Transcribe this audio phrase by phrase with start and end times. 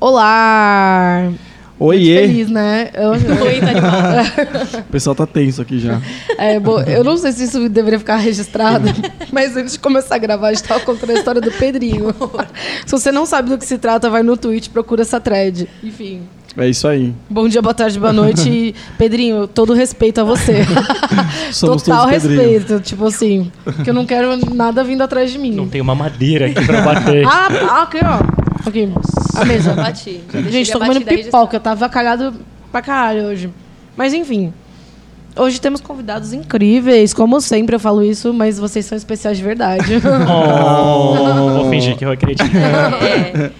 [0.00, 1.28] Olá!
[1.76, 2.20] Oiê!
[2.20, 2.88] Feliz, né?
[2.94, 4.78] Eu, Oi, tá animado.
[4.88, 6.00] O pessoal tá tenso aqui já.
[6.38, 8.86] é, bom, eu não sei se isso deveria ficar registrado,
[9.32, 12.14] mas antes de começar a gravar, a gente tava contando a história do Pedrinho.
[12.86, 15.68] se você não sabe do que se trata, vai no Twitch, procura essa thread.
[15.82, 16.22] Enfim.
[16.56, 17.14] É isso aí.
[17.28, 18.48] Bom dia, boa tarde, boa noite.
[18.48, 20.64] E, Pedrinho, todo respeito a você.
[21.52, 22.40] Somos Total Pedrinho.
[22.40, 22.80] respeito.
[22.80, 23.52] Tipo assim,
[23.84, 25.52] que eu não quero nada vindo atrás de mim.
[25.52, 27.24] Não tem uma madeira aqui pra bater.
[27.28, 28.68] Ah, ah, aqui, ó.
[28.68, 28.92] Aqui.
[29.36, 29.74] A mesa.
[29.74, 30.20] Bati.
[30.32, 31.56] Já deixei Gente, tô comendo pipoca.
[31.56, 32.34] Eu tava cagado
[32.72, 33.50] pra caralho hoje.
[33.96, 34.52] Mas enfim.
[35.36, 37.14] Hoje temos convidados incríveis.
[37.14, 39.84] Como sempre eu falo isso, mas vocês são especiais de verdade.
[40.28, 42.50] Oh, vou fingir que eu acredito.
[42.56, 43.50] É.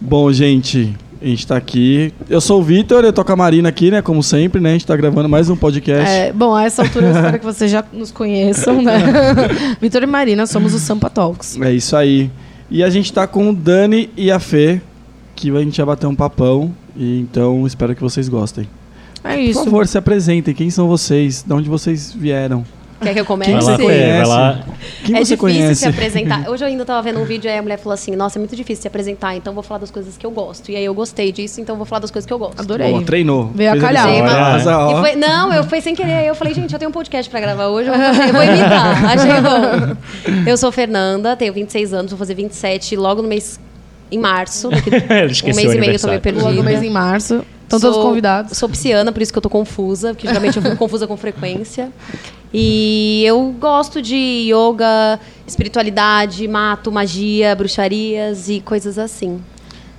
[0.00, 2.12] Bom, gente, a gente tá aqui.
[2.28, 4.02] Eu sou o Vitor, eu tô com a Marina aqui, né?
[4.02, 4.70] Como sempre, né?
[4.70, 6.10] A gente tá gravando mais um podcast.
[6.10, 8.98] É, bom, a essa altura eu espero que vocês já nos conheçam, né?
[9.80, 11.60] Vitor e Marina, somos o Sampa Talks.
[11.60, 12.28] É isso aí.
[12.68, 14.80] E a gente tá com o Dani e a Fê,
[15.36, 16.74] que a gente vai bater um papão.
[16.96, 18.68] E então espero que vocês gostem.
[19.22, 19.64] É Por isso.
[19.64, 20.52] favor, se apresentem.
[20.52, 21.44] Quem são vocês?
[21.46, 22.64] De onde vocês vieram?
[23.02, 23.50] Quer que eu comece?
[23.50, 24.18] Quem Vai lá, você Fê, conhece?
[24.18, 24.58] vai lá.
[25.04, 25.74] Quem é você difícil conhece?
[25.80, 26.48] se apresentar.
[26.48, 28.54] Hoje eu ainda tava vendo um vídeo e a mulher falou assim: Nossa, é muito
[28.54, 30.70] difícil se apresentar, então vou falar das coisas que eu gosto.
[30.70, 32.60] E aí eu gostei disso, então vou falar das coisas que eu gosto.
[32.60, 32.90] Adorei.
[32.90, 33.50] Boa, treinou.
[33.54, 34.08] Veio a calhar.
[34.08, 36.12] E foi- não, eu fui sem querer.
[36.12, 38.32] Aí eu falei, gente, eu tenho um podcast pra gravar hoje, eu vou, fazer, eu
[38.32, 39.04] vou imitar.
[39.06, 39.96] Achei bom.
[40.50, 43.58] Eu sou Fernanda, tenho 26 anos, vou fazer 27 logo no mês.
[44.10, 44.68] Em março.
[44.70, 46.38] Daqui um esqueceu mês e meio eu tô meio aniversário.
[46.42, 46.86] Logo mês perdida.
[46.86, 47.42] em março.
[47.76, 48.56] Estão todos Sou- convidados.
[48.58, 51.90] Sou pisciana, por isso que eu tô confusa, porque geralmente eu fico confusa com frequência.
[52.54, 59.40] E eu gosto de yoga, espiritualidade, mato, magia, bruxarias e coisas assim.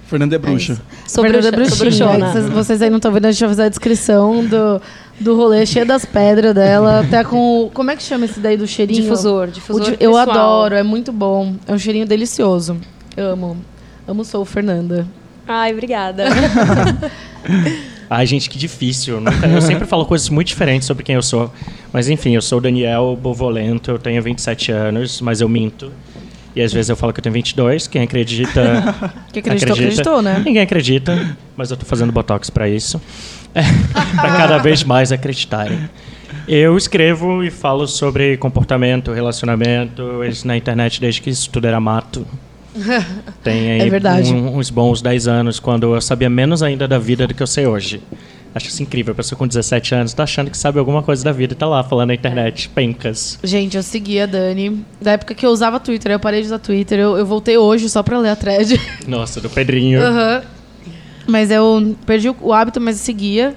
[0.06, 0.80] Fernanda é bruxa.
[1.08, 2.08] Sou, Fernanda bruxa, sou Bruxinha.
[2.08, 2.32] bruxona.
[2.34, 4.80] Vocês, vocês aí não estão vendo, a gente vai fazer a descrição do,
[5.20, 7.00] do rolê cheio das pedras dela.
[7.00, 7.72] Até com.
[7.74, 9.02] Como é que chama esse daí do cheirinho?
[9.02, 11.56] Difusor, difusor di- eu adoro, é muito bom.
[11.68, 12.78] É um cheirinho delicioso.
[13.18, 13.58] Amo.
[14.08, 15.08] Amo sou Fernanda.
[15.48, 16.26] Ai, obrigada.
[18.10, 19.20] Ai, gente, que difícil.
[19.20, 21.52] Nunca- eu sempre falo coisas muito diferentes sobre quem eu sou.
[21.92, 25.92] Mas enfim, eu sou o Daniel Bovolento, eu tenho 27 anos, mas eu minto.
[26.56, 27.88] E às vezes eu falo que eu tenho 22.
[27.88, 28.96] Quem acredita.
[29.34, 30.42] Que acreditou, acreditou, né?
[30.46, 33.02] Ninguém acredita, mas eu tô fazendo botox pra isso.
[33.52, 35.90] pra cada vez mais acreditarem.
[36.48, 41.80] Eu escrevo e falo sobre comportamento, relacionamento, isso na internet desde que isso tudo era
[41.80, 42.28] mato.
[43.44, 44.34] Tem aí É verdade.
[44.34, 47.48] um- uns bons 10 anos, quando eu sabia menos ainda da vida do que eu
[47.48, 48.02] sei hoje.
[48.56, 49.14] Acho isso incrível.
[49.14, 51.66] A pessoa com 17 anos tá achando que sabe alguma coisa da vida e tá
[51.66, 53.40] lá falando na internet, pencas.
[53.44, 54.86] Gente, eu segui a Dani.
[55.02, 57.00] Da época que eu usava Twitter, eu parei de usar Twitter.
[57.00, 58.80] Eu, eu voltei hoje só pra ler a thread.
[59.08, 60.00] Nossa, do Pedrinho.
[60.04, 60.44] Aham.
[61.26, 63.56] Mas eu perdi o, o hábito, mas eu seguia.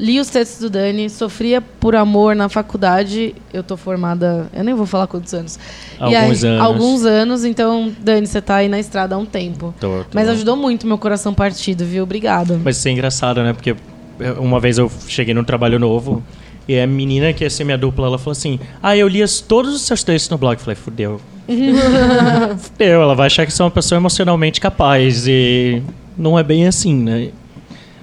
[0.00, 3.34] Li os textos do Dani, sofria por amor na faculdade.
[3.52, 5.58] Eu tô formada, eu nem vou falar quantos anos.
[6.00, 6.60] E Alguns anos.
[6.60, 9.72] Alguns anos, então, Dani, você tá aí na estrada há um tempo.
[9.78, 12.02] Tô- tô- Mas ajudou muito meu coração partido, viu?
[12.02, 12.58] Obrigada.
[12.64, 13.52] Mas isso é engraçado, né?
[13.52, 13.76] Porque
[14.38, 16.22] uma vez eu cheguei num trabalho novo
[16.66, 19.74] e a menina que ia ser minha dupla, ela falou assim: Ah, eu li todos
[19.74, 20.54] os seus textos no blog.
[20.54, 21.20] Eu falei, fudeu.
[22.58, 25.82] fudeu, ela vai achar que sou uma pessoa emocionalmente capaz e
[26.16, 27.28] não é bem assim, né?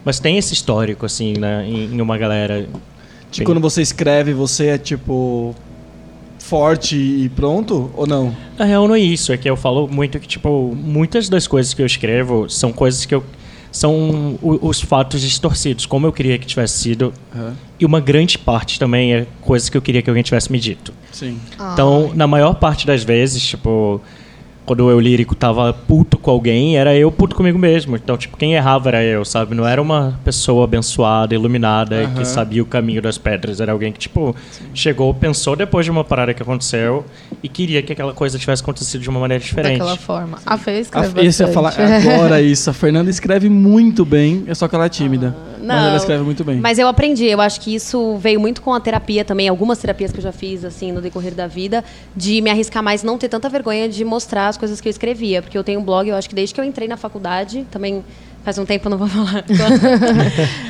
[0.09, 1.63] Mas tem esse histórico, assim, né?
[1.67, 2.67] Em, em uma galera.
[3.29, 5.53] Tipo, quando você escreve, você é tipo.
[6.39, 7.91] forte e pronto?
[7.95, 8.35] Ou não?
[8.57, 9.31] Na real, não é isso.
[9.31, 13.05] É que eu falo muito que, tipo, muitas das coisas que eu escrevo são coisas
[13.05, 13.23] que eu.
[13.71, 17.13] São o- os fatos distorcidos, como eu queria que tivesse sido.
[17.35, 17.55] Aham.
[17.79, 20.91] E uma grande parte também é coisas que eu queria que alguém tivesse me dito.
[21.11, 21.37] Sim.
[21.73, 24.01] Então, na maior parte das vezes, tipo,
[24.69, 27.95] quando eu lírico tava puto com alguém, era eu puto comigo mesmo.
[27.95, 29.55] Então, tipo, quem errava era eu, sabe?
[29.55, 33.59] Não era uma pessoa abençoada, iluminada, que sabia o caminho das pedras.
[33.59, 34.35] Era alguém que, tipo,
[34.71, 37.03] chegou, pensou depois de uma parada que aconteceu
[37.41, 39.79] e queria que aquela coisa tivesse acontecido de uma maneira diferente.
[39.79, 40.37] Daquela forma.
[40.45, 42.07] A Fê A, escreve esse eu ia falar bastante.
[42.07, 42.69] agora isso.
[42.69, 45.35] A Fernanda escreve muito bem, é só que ela é tímida.
[45.57, 45.87] mas não.
[45.87, 46.59] ela escreve muito bem.
[46.59, 50.11] Mas eu aprendi, eu acho que isso veio muito com a terapia também, algumas terapias
[50.11, 51.83] que eu já fiz assim no decorrer da vida,
[52.15, 55.41] de me arriscar mais, não ter tanta vergonha de mostrar as coisas que eu escrevia,
[55.41, 58.03] porque eu tenho um blog, eu acho que desde que eu entrei na faculdade, também
[58.43, 59.43] faz um tempo eu não vou falar.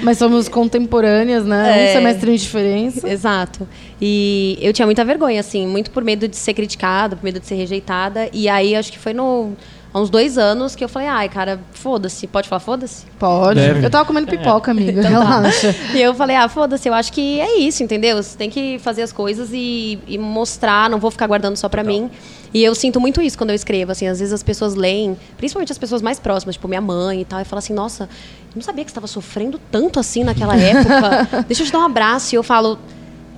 [0.01, 1.63] Mas somos contemporâneas, né?
[1.63, 1.93] Um É.
[1.93, 3.07] semestre de diferença.
[3.09, 3.67] Exato.
[4.01, 7.45] E eu tinha muita vergonha, assim, muito por medo de ser criticada, por medo de
[7.47, 8.29] ser rejeitada.
[8.33, 9.53] E aí acho que foi no,
[9.93, 12.25] há uns dois anos que eu falei, ai, cara, foda-se.
[12.27, 13.05] Pode falar foda-se?
[13.19, 13.59] Pode.
[13.59, 13.85] Deve.
[13.85, 15.01] Eu tava comendo pipoca, amiga.
[15.09, 15.37] Então tá.
[15.39, 15.75] Relaxa.
[15.93, 18.21] E eu falei, ah, foda-se, eu acho que é isso, entendeu?
[18.21, 21.83] Você tem que fazer as coisas e, e mostrar, não vou ficar guardando só pra
[21.83, 22.09] mim.
[22.53, 25.71] E eu sinto muito isso quando eu escrevo, assim, às vezes as pessoas leem, principalmente
[25.71, 28.61] as pessoas mais próximas, tipo minha mãe e tal, e falam assim, nossa, eu não
[28.63, 31.43] sabia que você estava sofrendo tanto assim naquela época.
[31.47, 32.33] Deixa eu te dar um abraço.
[32.33, 32.79] E eu falo,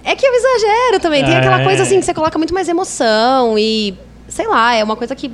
[0.03, 1.25] é que eu exagero também.
[1.25, 1.63] Tem aquela É.
[1.63, 3.93] coisa assim que você coloca muito mais emoção e,
[4.29, 5.29] sei lá, é uma coisa que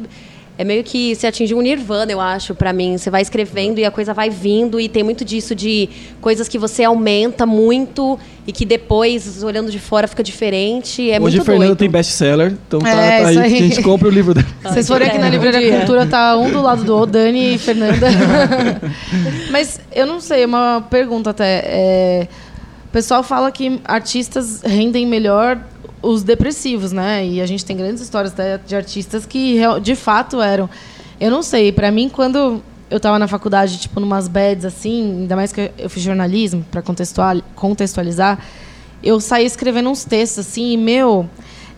[0.58, 2.98] É meio que você atingiu um nirvana, eu acho, pra mim.
[2.98, 5.88] Você vai escrevendo e a coisa vai vindo e tem muito disso de
[6.20, 8.18] coisas que você aumenta muito
[8.48, 11.12] e que depois, olhando de fora, fica diferente.
[11.12, 11.78] É Hoje muito a Fernanda doido.
[11.78, 13.50] tem best-seller, então tá, É, tá aí, aí.
[13.52, 14.48] que a gente compra o livro dela.
[14.64, 15.78] Vocês forem aqui na É, Livraria.
[15.78, 18.08] Cultura, tá um do lado do outro, Dani e Fernanda.
[19.52, 21.64] Mas eu não sei, uma pergunta até.
[21.66, 22.28] É,
[22.86, 25.60] o pessoal fala que artistas rendem melhor
[26.02, 27.26] os depressivos, né?
[27.26, 28.34] E a gente tem grandes histórias
[28.66, 30.70] de artistas que de fato eram.
[31.20, 35.36] Eu não sei, pra mim, quando eu tava na faculdade, tipo, numas bads assim, ainda
[35.36, 38.40] mais que eu fiz jornalismo, pra contextual- contextualizar,
[39.04, 41.28] eu saí escrevendo uns textos assim, e meu,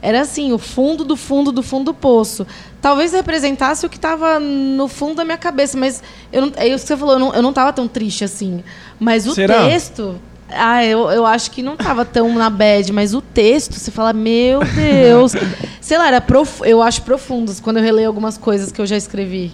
[0.01, 2.45] era assim, o fundo do fundo do fundo do poço.
[2.81, 6.01] Talvez representasse o que estava no fundo da minha cabeça, mas
[6.31, 8.63] eu não, é isso que você falou, eu não, eu não tava tão triste assim.
[9.00, 9.65] Mas o Será?
[9.65, 10.15] texto,
[10.51, 14.13] ah, eu, eu acho que não tava tão na bad, mas o texto, você fala,
[14.13, 15.34] meu Deus.
[15.80, 18.98] Sei lá, era prof, eu acho profundos quando eu releio algumas coisas que eu já
[18.98, 19.51] escrevi.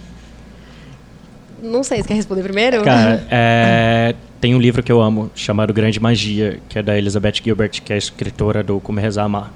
[1.62, 2.82] Não sei, você quer responder primeiro?
[2.82, 7.34] Cara, é, tem um livro que eu amo, chamado Grande Magia, que é da Elizabeth
[7.42, 9.50] Gilbert, que é a escritora do Comer Rezar Amar.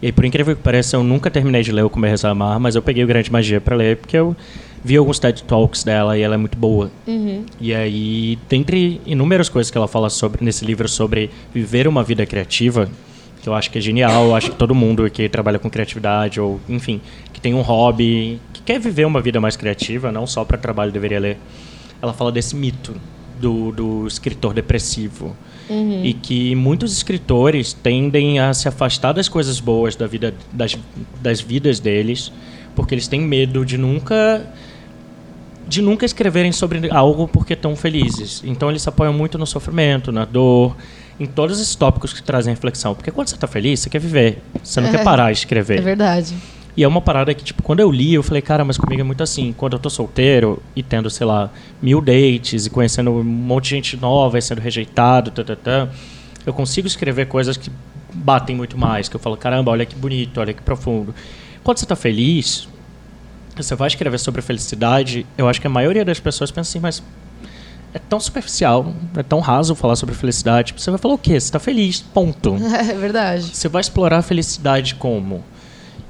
[0.00, 2.74] E por incrível que pareça, eu nunca terminei de ler o Comer Rezar Amar, mas
[2.74, 4.36] eu peguei o Grande Magia pra ler, porque eu
[4.86, 6.92] vi alguns TED Talks dela e ela é muito boa.
[7.60, 12.24] E aí, dentre inúmeras coisas que ela fala sobre nesse livro sobre viver uma vida
[12.24, 12.88] criativa,
[13.42, 16.60] que eu acho que é genial, acho que todo mundo que trabalha com criatividade ou,
[16.68, 17.00] enfim,
[17.32, 20.92] que tem um hobby, que quer viver uma vida mais criativa, não só para trabalho
[20.92, 21.38] deveria ler.
[22.00, 22.94] Ela fala desse mito
[23.40, 25.36] do, do escritor depressivo.
[26.04, 30.78] E que muitos escritores tendem a se afastar das coisas boas da vida das,
[31.20, 32.30] das vidas deles,
[32.76, 34.46] porque eles têm medo de nunca
[35.66, 38.42] de nunca escreverem sobre algo porque estão felizes.
[38.44, 40.76] Então eles se apoiam muito no sofrimento, na dor,
[41.18, 42.94] em todos esses tópicos que trazem reflexão.
[42.94, 44.42] Porque quando você está feliz, você quer viver.
[44.62, 45.78] Você não quer parar de escrever.
[45.78, 46.34] É verdade.
[46.76, 49.04] E é uma parada que, tipo, quando eu li, eu falei, cara, mas comigo é
[49.04, 49.54] muito assim.
[49.56, 53.70] Quando eu tô solteiro e tendo, sei lá, mil dates e conhecendo um monte de
[53.70, 55.88] gente nova e sendo rejeitado, tá, tá, tá,
[56.44, 57.70] eu consigo escrever coisas que
[58.12, 59.08] batem muito mais.
[59.08, 61.14] Que eu falo, caramba, olha que bonito, olha que profundo.
[61.64, 62.68] Quando você tá feliz,
[63.62, 67.02] você vai escrever sobre felicidade, eu acho que a maioria das pessoas pensa assim, mas
[67.94, 70.74] é tão superficial, é tão raso falar sobre felicidade.
[70.76, 71.40] Você vai falar o quê?
[71.40, 72.56] Você tá feliz, ponto.
[72.76, 73.44] É verdade.
[73.54, 75.42] Você vai explorar a felicidade como?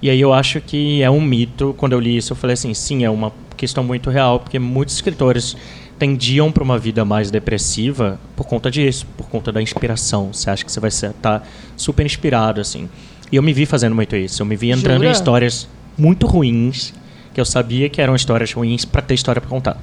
[0.03, 1.75] E aí eu acho que é um mito.
[1.79, 4.97] Quando eu li isso, eu falei assim, sim, é uma questão muito real, porque muitos
[4.97, 5.57] escritores
[5.99, 10.33] tendiam para uma vida mais depressiva por conta disso, por conta da inspiração.
[10.33, 11.47] Você acha que você vai estar
[11.77, 12.89] super inspirado, assim.
[13.31, 14.43] E eu me vi fazendo muito isso.
[14.43, 15.09] Eu me vi entrando Jura?
[15.09, 16.93] em histórias muito ruins,
[17.37, 19.77] que eu sabia que eram histórias ruins para ter história para contar.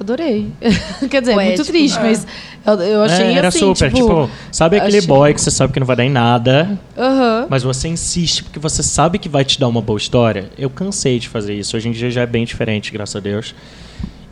[0.00, 0.50] Adorei.
[1.10, 1.66] Quer dizer, é muito Poético.
[1.66, 2.26] triste, mas
[2.66, 4.00] eu, eu achei É, era assim, super, tipo...
[4.08, 7.46] tipo, sabe aquele achei- boy que você sabe que não vai dar em nada, Aham.
[7.50, 10.48] Mas você insiste porque você sabe que vai te dar uma boa história.
[10.56, 11.76] Eu cansei de fazer isso.
[11.76, 13.54] Hoje em dia já é bem diferente, graças a Deus.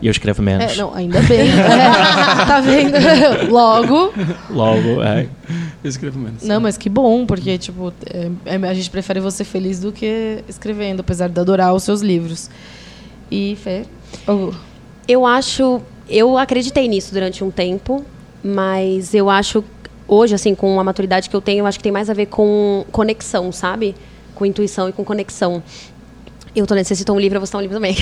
[0.00, 0.72] E eu escrevo menos.
[0.72, 1.40] É, não, ainda bem.
[1.40, 1.90] É,
[2.46, 3.50] tá vendo?
[3.50, 4.12] Logo.
[4.50, 5.26] Logo, é.
[5.82, 6.42] Eu escrevo menos.
[6.42, 10.44] Não, mas que bom, porque, tipo, é- é- a gente prefere você feliz do que
[10.48, 12.50] escrevendo, apesar de adorar os seus livros.
[13.30, 13.84] E, Fê?
[14.28, 14.52] oh,
[15.08, 15.80] Eu acho.
[16.08, 18.04] Eu acreditei nisso durante um tempo,
[18.44, 19.64] mas eu acho.
[20.06, 22.26] Hoje, assim, com a maturidade que eu tenho, eu acho que tem mais a ver
[22.26, 23.94] com conexão, sabe?
[24.34, 25.62] Com intuição e com conexão.
[26.56, 27.94] Eu tô lendo, você citou um livro, eu vou citar um livro também.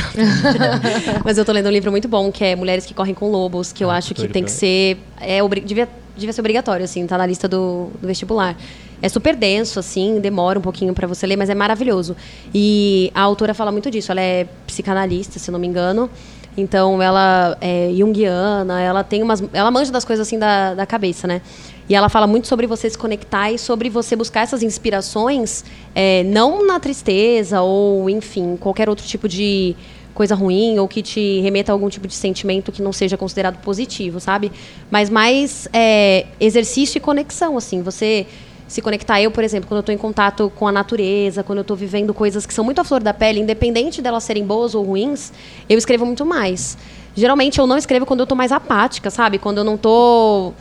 [1.25, 3.73] Mas eu tô lendo um livro muito bom, que é Mulheres que Correm com Lobos,
[3.73, 4.97] que eu Ah, acho que tem que ser.
[5.21, 8.57] É, devia, devia ser obrigatório, assim, tá na lista do, do vestibular.
[9.03, 12.17] É super denso, assim, demora um pouquinho pra você ler, mas é maravilhoso.
[12.55, 14.13] E a autora fala muito disso.
[14.13, 16.09] Ela é psicanalista, se não me engano.
[16.57, 19.43] Então ela é junguiana, ela tem umas.
[19.53, 21.43] Ela manja das coisas assim da, da cabeça, né?
[21.89, 25.65] E ela fala muito sobre você se conectar e sobre você buscar essas inspirações,
[25.95, 29.77] é, não na tristeza ou, enfim, qualquer outro tipo de
[30.15, 33.61] coisa ruim ou que te remeta a algum tipo de sentimento que não seja considerado
[33.61, 34.51] positivo, sabe?
[34.91, 37.83] Mas mais é, exercício e conexão, assim.
[37.83, 38.27] Você
[38.67, 39.21] se conectar.
[39.21, 42.15] Eu, por exemplo, quando eu estou em contato com a natureza, quando eu estou vivendo
[42.15, 45.33] coisas que são muito à flor da pele, independente delas serem boas ou ruins,
[45.69, 46.79] eu escrevo muito mais.
[47.15, 49.39] Geralmente eu não escrevo quando eu estou mais apática, sabe?
[49.39, 50.55] Quando eu não estou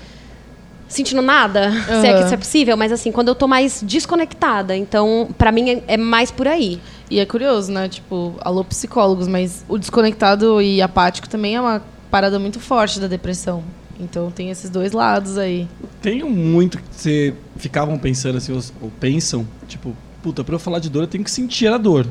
[0.88, 4.76] sentindo nada, se é que isso é possível, mas assim, quando eu tô mais desconectada.
[4.76, 6.80] Então, pra mim é, é mais por aí.
[7.10, 7.88] E é curioso, né?
[7.90, 13.08] Tipo, alô psicólogos, mas o desconectado e apático também é uma parada muito forte da
[13.08, 13.64] depressão.
[14.00, 15.68] Então tem esses dois lados aí.
[16.02, 20.60] Tem um muito que você ficavam pensando assim, ou, ou pensam, tipo, puta, pra eu
[20.60, 22.08] falar de dor eu tenho que sentir a dor.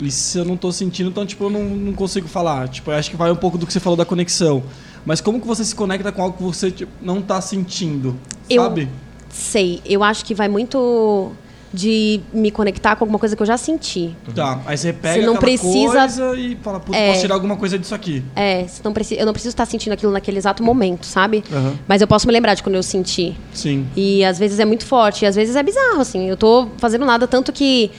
[0.00, 2.68] E se eu não tô sentindo, então, tipo, eu não, não consigo falar.
[2.68, 4.62] Tipo, eu acho que vai um pouco do que você falou da conexão.
[5.06, 8.16] Mas como que você se conecta com algo que você tipo, não tá sentindo?
[8.50, 8.88] Eu- Sabe?
[9.30, 11.30] Sei, eu acho que vai muito
[11.72, 14.16] de me conectar com alguma coisa que eu já senti.
[14.34, 17.08] Tá, aí você pega Você não precisa- coisa e fala, putz, É.
[17.08, 18.24] posso tirar alguma coisa disso aqui.
[18.34, 21.44] É, você não preci- eu não preciso estar sentindo aquilo naquele exato momento, sabe?
[21.52, 21.74] Aham.
[21.86, 23.36] Mas eu posso me lembrar de quando eu senti.
[23.52, 23.86] Sim.
[23.94, 26.26] E às vezes é muito forte, e às vezes é bizarro, assim.
[26.30, 27.90] Eu tô fazendo nada, tanto que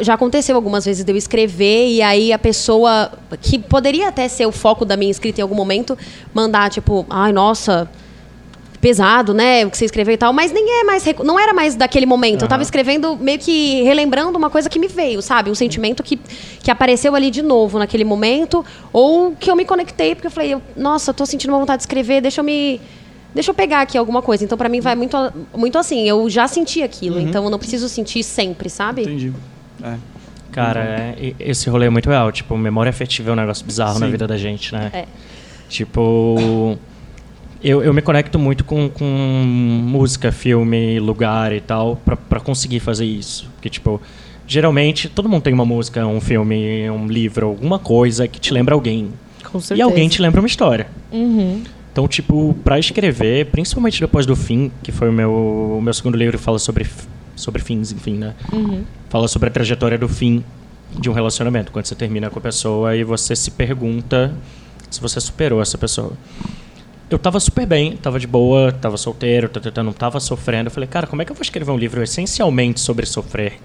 [0.00, 4.46] já aconteceu algumas vezes de eu escrever e aí a pessoa, que poderia até ser
[4.46, 5.96] o foco da minha escrita em algum momento,
[6.32, 7.88] mandar, tipo, ai, nossa.
[8.80, 9.64] Pesado, né?
[9.64, 11.02] O que você escreveu e tal, mas nem é mais.
[11.24, 12.42] Não era mais daquele momento.
[12.42, 15.50] Eu tava escrevendo meio que relembrando uma coisa que me veio, sabe?
[15.50, 16.20] Um sentimento que,
[16.62, 18.62] que apareceu ali de novo naquele momento,
[18.92, 22.20] ou que eu me conectei, porque eu falei, nossa, tô sentindo uma vontade de escrever,
[22.20, 22.78] deixa eu me.
[23.34, 24.44] Deixa eu pegar aqui alguma coisa.
[24.44, 25.16] Então, pra mim, vai muito,
[25.56, 26.06] muito assim.
[26.06, 29.00] Eu já senti aquilo, então eu não preciso sentir sempre, sabe?
[29.00, 29.32] Entendi.
[29.84, 29.96] É.
[30.50, 32.30] Cara, é- e- esse rolê é muito real.
[32.32, 34.12] Tipo, memória afetiva é um negócio bizarro na Sim.
[34.12, 34.90] vida da gente, né?
[34.92, 35.04] É.
[35.68, 36.78] Tipo,
[37.62, 42.80] eu, eu me conecto muito com, com música, filme, lugar e tal, pra, pra conseguir
[42.80, 43.50] fazer isso.
[43.56, 44.00] Porque, tipo,
[44.46, 48.74] geralmente todo mundo tem uma música, um filme, um livro, alguma coisa que te lembra
[48.74, 49.08] alguém.
[49.50, 49.78] Com certeza.
[49.78, 50.86] E alguém te lembra uma história.
[51.10, 51.62] Uhum.
[51.92, 55.32] Então, tipo, pra escrever, principalmente depois do fim, que foi o meu,
[55.78, 56.86] o meu segundo livro, fala sobre,
[57.36, 58.34] sobre fins, enfim, né?
[59.08, 60.44] Fala sobre a trajetória do fim
[60.98, 64.34] de um relacionamento, quando você termina com a pessoa e você se pergunta
[64.90, 66.12] se você superou essa pessoa.
[67.10, 70.68] Eu tava super bem, tava de boa, tava solteiro, tá, tá, tá, não tava sofrendo.
[70.68, 73.60] Eu falei, cara, como é que eu vou escrever um livro essencialmente sobre sofrer,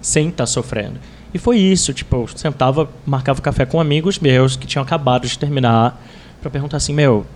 [0.00, 0.98] sem estar sofrendo?
[1.34, 5.38] E foi isso, tipo, eu sentava, marcava café com amigos meus que tinham acabado de
[5.38, 6.02] terminar,
[6.40, 7.26] pra perguntar assim, meu,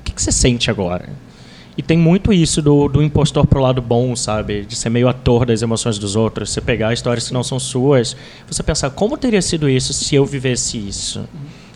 [0.00, 1.08] o que, que você sente agora?
[1.78, 4.62] E tem muito isso do, do impostor pro lado bom, sabe?
[4.62, 6.50] De ser meio ator das emoções dos outros.
[6.50, 8.16] Você pegar histórias que não são suas,
[8.48, 11.24] você pensar, como teria sido isso se eu vivesse isso?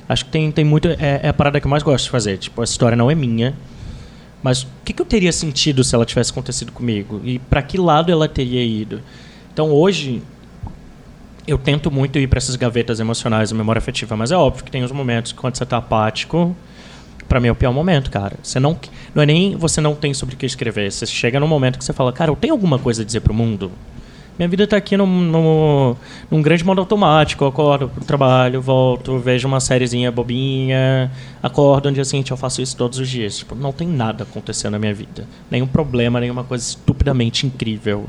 [0.09, 0.89] Acho que tem, tem muito.
[0.89, 2.37] É, é a parada que eu mais gosto de fazer.
[2.37, 3.55] Tipo, a história não é minha.
[4.43, 7.21] Mas o que, que eu teria sentido se ela tivesse acontecido comigo?
[7.23, 9.01] E para que lado ela teria ido?
[9.53, 10.21] Então hoje,
[11.47, 14.71] eu tento muito ir para essas gavetas emocionais e memória afetiva, mas é óbvio que
[14.73, 16.57] tem os momentos quando você tá apático,
[17.29, 18.37] Pra mim é o pior momento, cara.
[18.43, 18.79] Você não,
[19.15, 20.91] não é nem você não tem sobre o que escrever.
[20.91, 23.33] Você chega num momento que você fala, cara, eu tenho alguma coisa a dizer pro
[23.33, 23.71] mundo?
[24.39, 25.97] Minha vida tá aqui num, num,
[26.31, 27.45] num grande modo automático.
[27.45, 31.11] Eu acordo pro trabalho, volto, vejo uma sériezinha bobinha,
[31.43, 33.39] acordo no dia seguinte, eu faço isso todos os dias.
[33.39, 35.27] Tipo, não tem nada acontecendo na minha vida.
[35.51, 38.07] Nenhum problema, nenhuma coisa estupidamente incrível.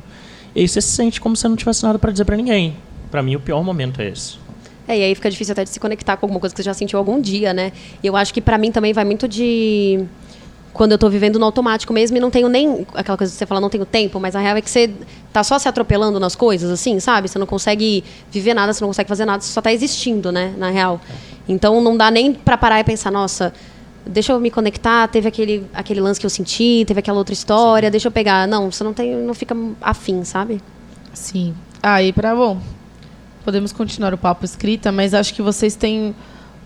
[0.56, 2.76] E aí você se sente como se não tivesse nada pra dizer pra ninguém.
[3.12, 4.43] Pra mim, o pior momento é esse.
[4.88, 6.74] É, e aí fica difícil até de se conectar com alguma coisa que você já
[6.74, 7.72] sentiu algum dia, né?
[8.02, 10.06] E eu acho que pra mim também vai muito de
[10.74, 13.46] quando eu tô vivendo no automático mesmo e não tenho nem aquela coisa que você
[13.46, 14.90] fala, não tenho tempo, mas a real é que você
[15.32, 17.28] tá só se atropelando nas coisas, assim, sabe?
[17.28, 20.54] Você não consegue viver nada, você não consegue fazer nada, você só tá existindo, né,
[20.58, 21.00] na real.
[21.48, 23.54] Então não dá nem pra parar e pensar, nossa,
[24.06, 27.92] deixa eu me conectar, teve aquele, aquele lance que eu senti, teve aquela outra história,
[27.92, 28.48] deixa eu pegar.
[28.48, 30.62] Não, você não tem, não fica afim, sabe?
[31.14, 31.54] Sim.
[31.82, 32.60] Aí, pra bom.
[33.44, 36.16] Podemos continuar o papo escrita, mas acho que vocês têm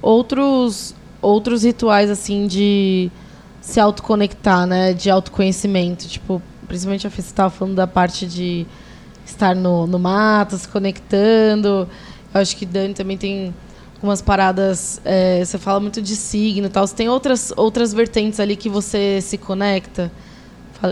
[0.01, 3.09] outros outros rituais assim de
[3.61, 4.93] se autoconectar, né?
[4.93, 6.07] De autoconhecimento.
[6.07, 8.65] Tipo, principalmente a Fê, estava falando da parte de
[9.25, 11.87] estar no, no mato, se conectando.
[12.33, 13.53] Eu acho que Dani também tem
[13.95, 15.01] algumas paradas.
[15.03, 16.85] é, você fala muito de signo tal.
[16.85, 20.11] Você tem outras, outras vertentes ali que você se conecta?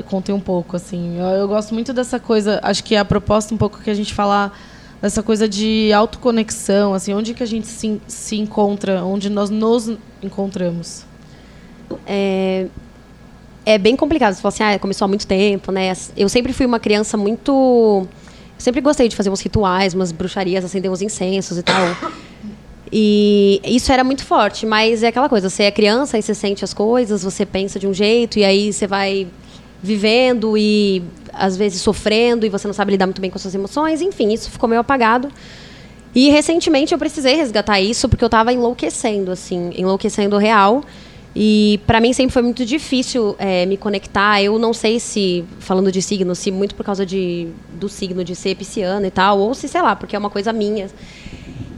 [0.09, 1.17] Contem um pouco, assim.
[1.19, 2.59] Eu, eu gosto muito dessa coisa.
[2.63, 4.57] Acho que é a proposta um pouco que a gente falar
[5.05, 9.91] dessa coisa de autoconexão, assim, onde que a gente se, se encontra, onde nós nos
[10.21, 11.05] encontramos.
[12.07, 12.65] é,
[13.63, 14.33] é bem complicado.
[14.33, 15.93] Você fala assim, ah, começou há muito tempo, né?
[16.17, 18.07] Eu sempre fui uma criança muito.
[18.57, 21.95] Sempre gostei de fazer uns rituais, umas bruxarias, acender uns incensos e tal.
[22.91, 26.63] E isso era muito forte, mas é aquela coisa, você é criança e você sente
[26.63, 29.27] as coisas, você pensa de um jeito, e aí você vai
[29.85, 31.01] vivendo e
[31.31, 34.33] às vezes sofrendo, e você não sabe lidar muito bem com as suas emoções, enfim,
[34.33, 35.31] isso ficou meio apagado.
[36.13, 40.81] E recentemente eu precisei resgatar isso porque eu estava enlouquecendo, assim, enlouquecendo real.
[41.35, 44.41] E para mim sempre foi muito difícil é, me conectar.
[44.41, 48.33] Eu não sei se, falando de signo, se muito por causa de, do signo de
[48.33, 50.87] ser pisciana e tal, ou se, sei lá, porque é uma coisa minha.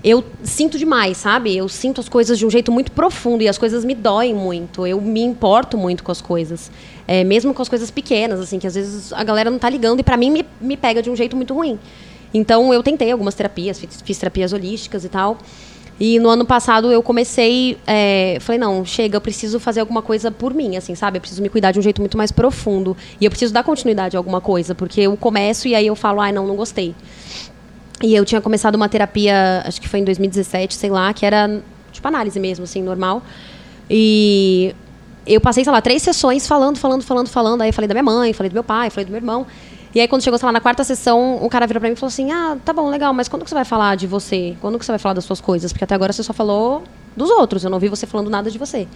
[0.04, 1.58] Eu sinto demais, sabe?
[1.58, 4.86] Eu sinto as coisas de um jeito muito profundo e as coisas me doem muito.
[4.86, 6.70] Eu me importo muito com as coisas.
[7.08, 10.02] É, mesmo com as coisas pequenas, assim, que às vezes a galera não tá ligando
[10.02, 11.80] e para mim me, me pega de um jeito muito ruim.
[12.34, 15.38] Então eu tentei algumas terapias, fiz, fiz terapias holísticas e tal.
[16.00, 20.30] E no ano passado eu comecei, é, falei, não, chega, eu preciso fazer alguma coisa
[20.30, 21.18] por mim, assim, sabe?
[21.18, 22.96] Eu preciso me cuidar de um jeito muito mais profundo.
[23.20, 26.22] E eu preciso dar continuidade a alguma coisa, porque eu começo e aí eu falo,
[26.22, 26.94] ai, não, não gostei.
[28.04, 31.62] E eu tinha começado uma terapia, acho que foi em 2017, sei lá, que era
[31.92, 33.24] tipo análise mesmo, assim, normal.
[33.90, 34.76] E
[35.28, 37.62] eu passei, sei lá, três sessões falando, falando, falando, falando.
[37.62, 39.46] Aí falei da minha mãe, falei do meu pai, falei do meu irmão.
[39.94, 41.98] E aí, quando chegou, sei lá, na quarta sessão, o cara virou pra mim e
[41.98, 44.56] falou assim: Ah, tá bom, legal, mas quando que você vai falar de você?
[44.62, 45.72] Quando que você vai falar das suas coisas?
[45.72, 46.84] Porque até agora você só falou
[47.16, 48.88] dos outros, eu não vi você falando nada de você.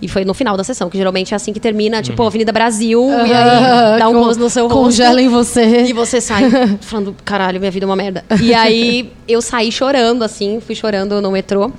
[0.00, 3.02] E foi no final da sessão, que geralmente é assim que termina, tipo, Avenida Brasil,
[3.26, 4.80] e aí dá um close no seu rosto.
[4.80, 5.86] Congela em você.
[5.86, 6.44] E você sai
[6.80, 8.24] falando, caralho, minha vida é uma merda.
[8.40, 11.72] E aí eu saí chorando, assim, fui chorando no metrô.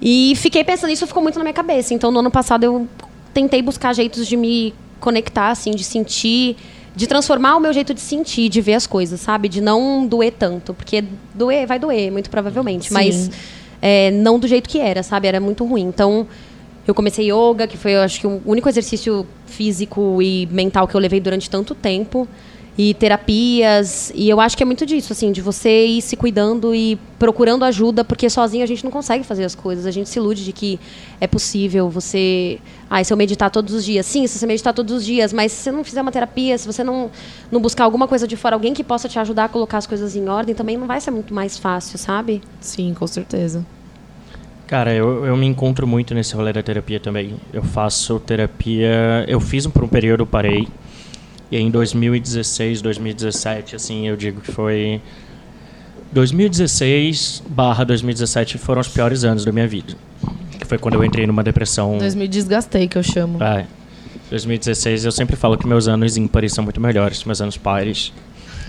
[0.00, 1.92] E fiquei pensando, isso ficou muito na minha cabeça.
[1.92, 2.88] Então, no ano passado, eu
[3.34, 6.56] tentei buscar jeitos de me conectar, assim, de sentir,
[6.94, 9.48] de transformar o meu jeito de sentir, de ver as coisas, sabe?
[9.48, 10.74] De não doer tanto.
[10.74, 12.88] Porque doer, vai doer, muito provavelmente.
[12.88, 12.94] Sim.
[12.94, 13.30] Mas
[13.80, 15.28] é, não do jeito que era, sabe?
[15.28, 15.82] Era muito ruim.
[15.82, 16.26] Então,
[16.86, 20.94] eu comecei yoga, que foi, eu acho que, o único exercício físico e mental que
[20.94, 22.26] eu levei durante tanto tempo.
[22.78, 24.12] E terapias.
[24.14, 27.64] E eu acho que é muito disso, assim, de você ir se cuidando e procurando
[27.64, 29.84] ajuda, porque sozinho a gente não consegue fazer as coisas.
[29.84, 30.78] A gente se ilude de que
[31.20, 32.60] é possível você.
[32.88, 34.06] Ah, e se eu meditar todos os dias?
[34.06, 36.68] Sim, se você meditar todos os dias, mas se você não fizer uma terapia, se
[36.68, 37.10] você não,
[37.50, 40.14] não buscar alguma coisa de fora, alguém que possa te ajudar a colocar as coisas
[40.14, 42.40] em ordem, também não vai ser muito mais fácil, sabe?
[42.60, 43.66] Sim, com certeza.
[44.68, 47.34] Cara, eu, eu me encontro muito nesse rolê da terapia também.
[47.52, 49.24] Eu faço terapia.
[49.26, 50.68] Eu fiz por um período, parei.
[51.50, 55.00] E aí em 2016, 2017, assim, eu digo que foi.
[56.12, 59.94] 2016 barra 2017 foram os piores anos da minha vida.
[60.58, 61.98] Que foi quando eu entrei numa depressão.
[61.98, 63.42] 2000 desgastei, que eu chamo.
[63.42, 63.66] É.
[64.30, 68.12] 2016 eu sempre falo que meus anos ímpares são muito melhores meus anos pares.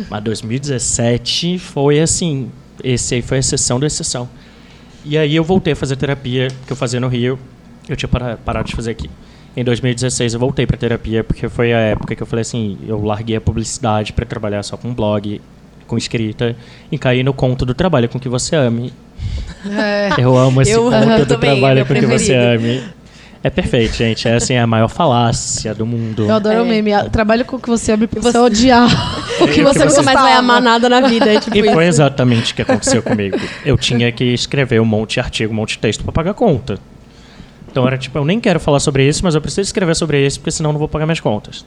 [0.10, 2.50] Mas 2017 foi assim.
[2.84, 4.30] Esse aí foi a exceção da exceção.
[5.04, 7.38] E aí eu voltei a fazer terapia que eu fazia no Rio.
[7.88, 9.10] Eu tinha para- parado de fazer aqui.
[9.58, 13.04] Em 2016 eu voltei para terapia porque foi a época que eu falei assim, eu
[13.04, 15.42] larguei a publicidade para trabalhar só com blog,
[15.88, 16.56] com escrita
[16.92, 18.94] e caí no conto do trabalho com que você ame.
[19.70, 20.10] É.
[20.18, 22.84] Eu amo esse Eu conto amo do também, é trabalho com que você ame.
[23.42, 24.28] É perfeito, gente.
[24.28, 26.24] É assim a maior falácia do mundo.
[26.26, 26.62] Eu adoro É.
[26.62, 26.92] o meme.
[27.10, 28.86] Trabalho com o que você ama pra você odiar
[29.42, 31.72] o que É, você nunca mais vai amar nada na vida, é tipo E foi
[31.72, 31.82] isso.
[32.02, 33.38] exatamente o que aconteceu comigo.
[33.66, 36.78] Eu tinha que escrever um monte de artigo, um monte de texto para pagar conta.
[37.70, 40.40] Então era tipo, eu nem quero falar sobre isso, mas eu preciso escrever sobre isso,
[40.40, 41.66] porque senão eu não vou pagar minhas contas.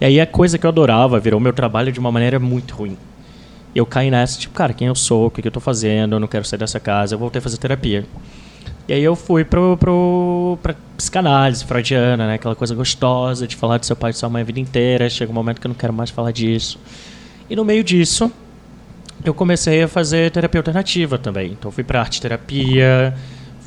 [0.00, 2.96] E aí a coisa que eu adorava virou meu trabalho de uma maneira muito ruim.
[3.74, 6.26] Eu caí nessa, tipo, cara, quem eu sou, o que, eu tô fazendo, eu não
[6.26, 8.04] quero sair dessa casa, eu voltei a fazer terapia.
[8.88, 12.34] E aí eu fui pro, pro, pra psicanálise freudiana, né?
[12.34, 15.08] Aquela coisa gostosa de falar do seu pai e de sua mãe a vida inteira.
[15.08, 16.76] Chega um momento que eu não quero mais falar disso.
[17.48, 18.32] E no meio disso,
[19.24, 21.52] eu comecei a fazer terapia alternativa também.
[21.52, 23.14] Então fui para arte terapia,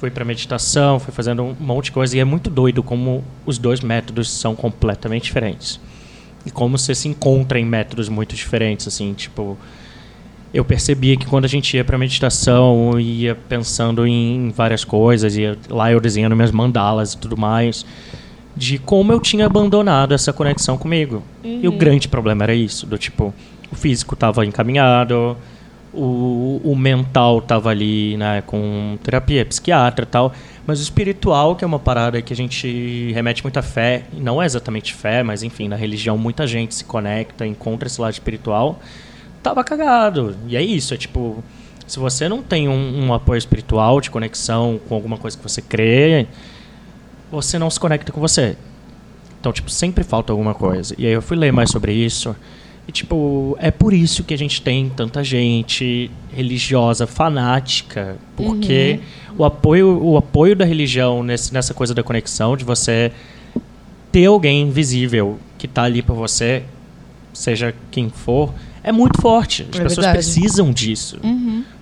[0.03, 3.57] fui para meditação, fui fazendo um monte de coisa e é muito doido como os
[3.57, 5.79] dois métodos são completamente diferentes.
[6.45, 9.57] E como você se encontra em métodos muito diferentes assim, tipo,
[10.53, 15.37] eu percebia que quando a gente ia para meditação, eu ia pensando em várias coisas,
[15.37, 17.85] ia lá eu desenhando minhas mandalas e tudo mais,
[18.57, 21.23] de como eu tinha abandonado essa conexão comigo.
[21.45, 23.33] E o grande problema era isso, do tipo,
[23.71, 25.37] o físico estava encaminhado,
[25.93, 30.33] o, o mental estava ali, né, com terapia, psiquiatra e tal,
[30.65, 34.45] mas o espiritual, que é uma parada que a gente remete muita fé, não é
[34.45, 38.79] exatamente fé, mas enfim, na religião muita gente se conecta, encontra esse lado espiritual,
[39.43, 40.35] tava cagado.
[40.47, 41.43] E é isso, é tipo,
[41.85, 45.61] se você não tem um, um apoio espiritual de conexão com alguma coisa que você
[45.61, 46.27] crê,
[47.31, 48.55] você não se conecta com você.
[49.39, 50.95] Então, tipo, sempre falta alguma coisa.
[50.97, 52.33] E aí eu fui ler mais sobre isso.
[52.87, 58.17] E, tipo, é por isso que a gente tem tanta gente religiosa, fanática.
[58.35, 58.99] Porque
[59.37, 63.11] o, apoio, o apoio da religião nesse, nessa coisa da conexão, de você
[64.11, 66.63] ter alguém invisível que tá ali pra você,
[67.33, 69.63] seja quem for, é muito forte.
[69.63, 70.17] As É pessoas verdade.
[70.17, 71.17] precisam disso.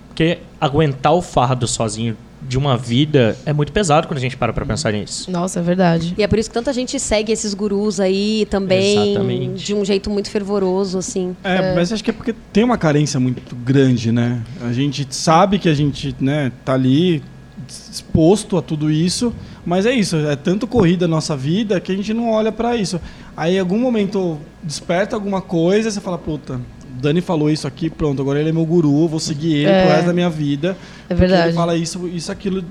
[0.08, 2.16] Porque aguentar o fardo sozinho
[2.48, 5.30] de uma vida é muito pesado quando a gente para pra pensar nisso.
[5.30, 6.14] Nossa, é verdade.
[6.18, 9.64] E é por isso que tanta gente segue esses gurus aí também, Exatamente.
[9.64, 11.36] de um jeito muito fervoroso, assim.
[11.44, 14.42] É, mas acho que é porque tem uma carência muito grande, né?
[14.60, 17.22] A gente sabe que a gente, né, tá ali
[17.68, 19.32] exposto a tudo isso,
[19.64, 22.76] mas é isso, é tanto corrida a nossa vida que a gente não olha pra
[22.76, 23.00] isso.
[23.36, 26.60] Aí em algum momento desperta alguma coisa, você fala, puta,
[27.00, 29.82] Dani falou isso aqui, pronto, agora ele é meu guru, vou seguir ele É.
[29.82, 30.76] pro resto da minha vida.
[31.08, 31.48] É verdade.
[31.48, 32.64] Ele fala isso, isso, aquilo,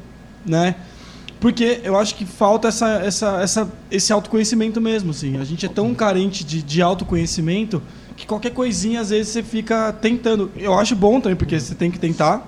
[0.46, 0.76] né?
[1.40, 5.38] Porque eu acho que falta essa, essa, essa, esse autoconhecimento mesmo, assim.
[5.40, 7.82] A gente é tão carente de, de autoconhecimento
[8.16, 10.52] que qualquer coisinha, às vezes, você fica tentando.
[10.56, 12.48] Eu acho bom também, porque você tem que tentar,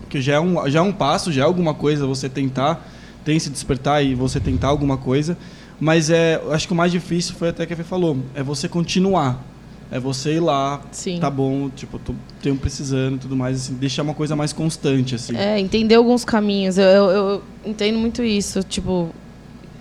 [0.00, 2.88] porque já é um, já é um passo, já é alguma coisa você tentar,
[3.22, 5.36] tem se despertar e você tentar alguma coisa.
[5.78, 8.42] Mas é, eu acho que o mais difícil foi até que a Fê falou, é
[8.42, 9.44] você continuar.
[9.92, 11.18] É você ir lá, Sim.
[11.20, 15.14] tá bom, tipo, tô, tenho precisando e tudo mais, assim, deixar uma coisa mais constante,
[15.14, 15.36] assim.
[15.36, 16.78] É, entender alguns caminhos.
[16.78, 18.62] Eu, eu- eu entendo muito isso.
[18.62, 19.10] Tipo,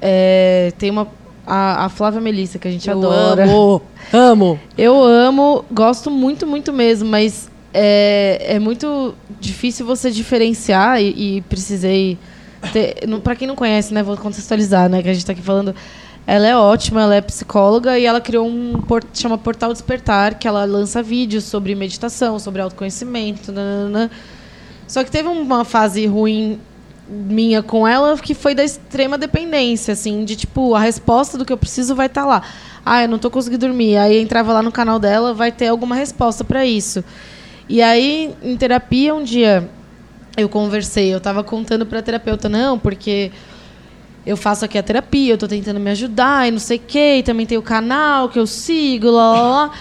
[0.01, 1.07] é, tem uma.
[1.47, 3.43] a, a Flávia Melissa, que a gente Eu adora.
[3.45, 4.59] amo, amo.
[4.77, 11.41] Eu amo, gosto muito, muito mesmo, mas é, é muito difícil você diferenciar e, e
[11.41, 12.17] precisei.
[12.73, 15.41] Ter, não- pra quem não conhece, né, vou contextualizar, né, que a gente tá aqui
[15.41, 15.73] falando.
[16.25, 20.47] Ela é ótima, ela é psicóloga e ela criou um por, chama Portal Despertar, que
[20.47, 24.09] ela lança vídeos sobre meditação, sobre autoconhecimento, nananã.
[24.87, 26.59] Só que teve uma fase ruim
[27.07, 31.51] minha com ela que foi da extrema dependência, assim, de tipo, a resposta do que
[31.51, 32.41] eu preciso vai estar lá.
[32.85, 33.97] Ah, eu não tô conseguindo dormir.
[33.97, 37.03] Aí entrava lá no canal dela, vai ter alguma resposta para isso.
[37.67, 39.69] E aí, em terapia, um dia
[40.37, 43.31] eu conversei, eu tava contando pra terapeuta, não, porque
[44.25, 47.17] eu faço aqui a terapia, eu tô tentando me ajudar e não sei o quê,
[47.17, 49.71] e também tem o canal que eu sigo, lá, lá, lá.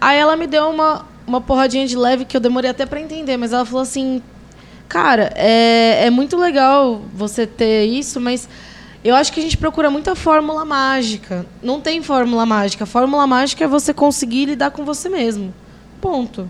[0.00, 3.36] Aí ela me deu uma, uma porradinha de leve que eu demorei até pra entender,
[3.36, 4.20] mas ela falou assim,
[4.88, 8.48] cara, é, é muito legal você ter isso, mas
[9.04, 11.44] eu acho que a gente procura muita fórmula mágica.
[11.62, 12.86] Não tem fórmula mágica.
[12.86, 15.52] Fórmula mágica é você conseguir lidar com você mesmo.
[16.00, 16.48] Ponto.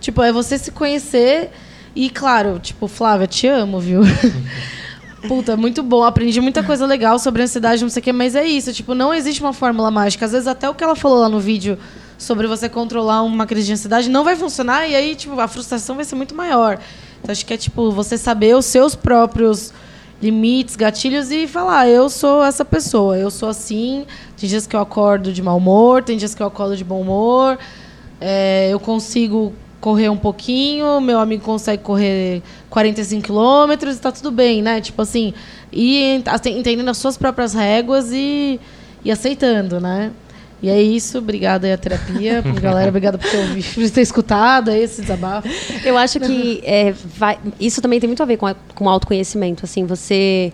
[0.00, 1.50] Tipo, é você se conhecer
[1.94, 4.00] e, claro, tipo, Flávia, te amo, viu?
[5.28, 6.02] Puta, muito bom.
[6.02, 8.72] Aprendi muita coisa legal sobre ansiedade, não sei o quê, mas é isso.
[8.72, 10.24] Tipo, não existe uma fórmula mágica.
[10.24, 11.78] Às vezes, até o que ela falou lá no vídeo
[12.18, 15.96] sobre você controlar uma crise de ansiedade não vai funcionar e aí, tipo, a frustração
[15.96, 16.78] vai ser muito maior.
[17.20, 19.72] Então, acho que é, tipo, você saber os seus próprios
[20.20, 24.06] limites, gatilhos e falar, eu sou essa pessoa, eu sou assim.
[24.36, 27.00] Tem dias que eu acordo de mau humor, tem dias que eu acordo de bom
[27.00, 27.58] humor.
[28.20, 32.40] É, eu consigo correr um pouquinho, meu amigo consegue correr
[32.70, 34.80] 45 quilômetros e tá tudo bem, né?
[34.80, 35.34] Tipo assim,
[35.72, 38.58] e ent- assim, entendendo as suas próprias réguas e,
[39.04, 40.12] e aceitando, né?
[40.62, 44.70] E é isso, obrigada aí a terapia, galera, obrigada por ter, ouvido, por ter escutado
[44.70, 45.48] esse desabafo.
[45.84, 48.88] Eu acho que é, vai- isso também tem muito a ver com, a- com o
[48.88, 49.64] autoconhecimento.
[49.64, 50.52] Assim, você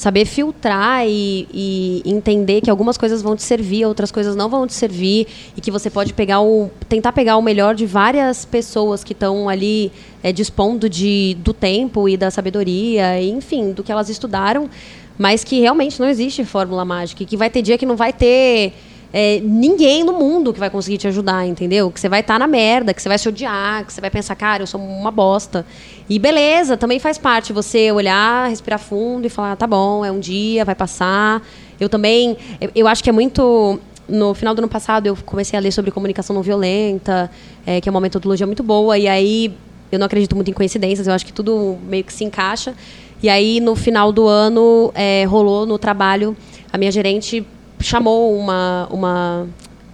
[0.00, 4.66] saber filtrar e, e entender que algumas coisas vão te servir, outras coisas não vão
[4.66, 9.04] te servir e que você pode pegar o tentar pegar o melhor de várias pessoas
[9.04, 13.92] que estão ali é, dispondo de do tempo e da sabedoria, e, enfim, do que
[13.92, 14.70] elas estudaram,
[15.18, 18.10] mas que realmente não existe fórmula mágica, e que vai ter dia que não vai
[18.10, 18.72] ter
[19.12, 21.90] é, ninguém no mundo que vai conseguir te ajudar, entendeu?
[21.90, 24.34] Que você vai estar na merda, que você vai se odiar, que você vai pensar,
[24.34, 25.66] cara, eu sou uma bosta.
[26.10, 30.18] E beleza, também faz parte você olhar, respirar fundo e falar, tá bom, é um
[30.18, 31.40] dia, vai passar.
[31.78, 32.36] Eu também,
[32.74, 33.78] eu, acho que é muito.
[34.08, 37.30] No final do ano passado, eu comecei a ler sobre comunicação não violenta,
[37.64, 39.54] é, que é uma metodologia muito boa, e aí
[39.92, 42.74] eu não acredito muito em coincidências, eu acho que tudo meio que se encaixa.
[43.22, 46.36] E aí, no final do ano, é, rolou no trabalho,
[46.72, 47.46] a minha gerente
[47.78, 49.46] chamou uma, uma.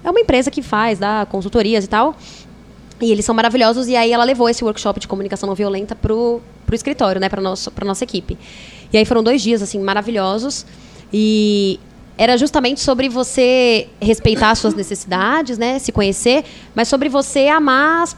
[0.03, 2.17] É uma empresa que faz, dá consultorias e tal.
[3.01, 3.89] E eles são maravilhosos.
[3.89, 7.29] E aí ela levou esse workshop de comunicação não violenta pro, pro escritório, né?
[7.29, 8.39] Pra, nosso, pra nossa equipe.
[8.93, 10.65] E aí foram dois dias, assim, maravilhosos.
[11.13, 11.79] E
[12.19, 15.79] era justamente sobre você respeitar as suas necessidades, né?
[15.79, 18.17] Se conhecer, mas sobre você amar as,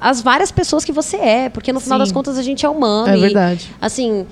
[0.00, 1.48] as várias pessoas que você é.
[1.48, 2.04] Porque no final Sim.
[2.04, 3.08] das contas a gente é humano.
[3.08, 3.68] É e, verdade.
[3.80, 4.26] Assim,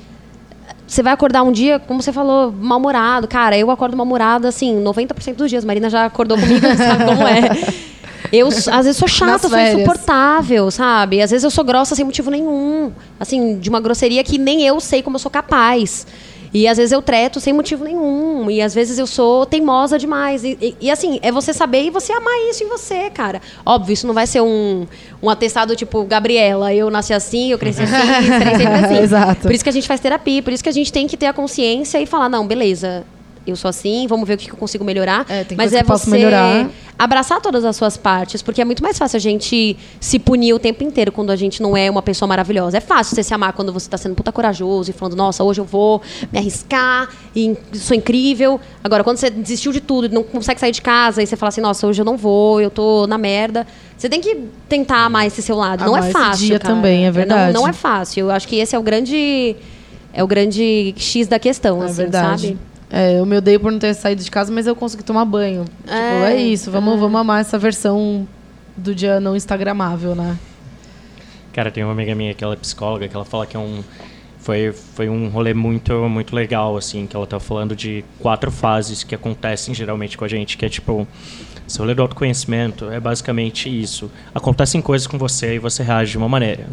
[0.86, 3.26] você vai acordar um dia, como você falou, mal-humorado.
[3.26, 5.64] Cara, eu acordo mal-humorada, assim, 90% dos dias.
[5.64, 7.48] Marina já acordou comigo, sabe como é.
[8.32, 11.20] Eu, às vezes, sou chata, sou insuportável, sabe?
[11.22, 12.92] Às vezes eu sou grossa sem motivo nenhum.
[13.18, 16.06] Assim, de uma grosseria que nem eu sei como eu sou capaz.
[16.52, 18.50] E às vezes eu treto sem motivo nenhum.
[18.50, 20.42] E às vezes eu sou teimosa demais.
[20.44, 23.42] E, e- e, assim, é você saber e você amar isso em você, cara.
[23.66, 24.86] Óbvio, isso não vai ser um,
[25.22, 28.98] um atestado tipo, Gabriela, eu nasci assim, eu cresci assim, serei sempre assim.
[28.98, 29.42] Exato.
[29.42, 31.26] Por isso que a gente faz terapia, por isso que a gente tem que ter
[31.26, 33.04] a consciência e falar, não, beleza,
[33.50, 35.24] eu sou assim, vamos ver o que eu consigo melhorar.
[35.28, 36.68] É, Mas é você melhorar.
[36.98, 40.58] abraçar todas as suas partes, porque é muito mais fácil a gente se punir o
[40.58, 42.78] tempo inteiro quando a gente não é uma pessoa maravilhosa.
[42.78, 45.60] É fácil você se amar quando você tá sendo puta corajoso e falando, nossa, hoje
[45.60, 48.60] eu vou me arriscar e sou incrível.
[48.82, 51.48] Agora, quando você desistiu de tudo e não consegue sair de casa e você fala
[51.48, 53.66] assim, nossa, hoje eu não vou, eu tô na merda.
[53.96, 55.84] Você tem que tentar amar esse seu lado.
[55.84, 56.46] não Amar é esse fácil.
[56.46, 56.74] dia cara.
[56.74, 57.52] também, é não- verdade.
[57.52, 58.20] Não, é fácil.
[58.26, 59.56] Eu acho que esse é o grande.
[60.12, 62.40] É o grande X da questão, É assim, verdade.
[62.48, 62.58] sabe?
[62.90, 65.64] É, eu me odeio por não ter saído de casa, mas eu consegui tomar banho.
[65.64, 66.70] Tipo, É, é isso.
[66.70, 68.26] Vamos, vamos amar essa versão
[68.76, 70.38] do dia não instagramável, né?
[71.52, 73.82] Cara, tem uma amiga minha que ela é psicóloga, que ela fala que é um
[74.38, 79.02] foi, foi um rolê muito muito legal assim, que ela tá falando de quatro fases
[79.02, 81.06] que acontecem geralmente com a gente, que é tipo
[81.66, 84.10] esse rolê do autoconhecimento é basicamente isso.
[84.34, 86.66] Acontecem coisas com você e você reage de uma maneira.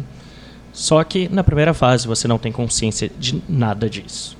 [0.72, 4.35] Só que na primeira fase você não tem consciência de nada disso.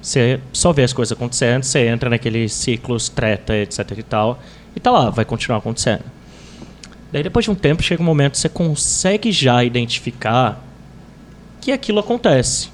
[0.00, 4.40] Você só vê as coisas acontecendo, você entra naquele ciclos, treta, etc e tal,
[4.74, 6.04] e tá lá, vai continuar acontecendo.
[7.12, 10.62] Daí depois de um tempo chega um momento que você consegue já identificar
[11.60, 12.70] que aquilo acontece,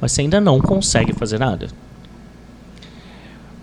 [0.00, 1.68] mas você ainda não consegue fazer nada.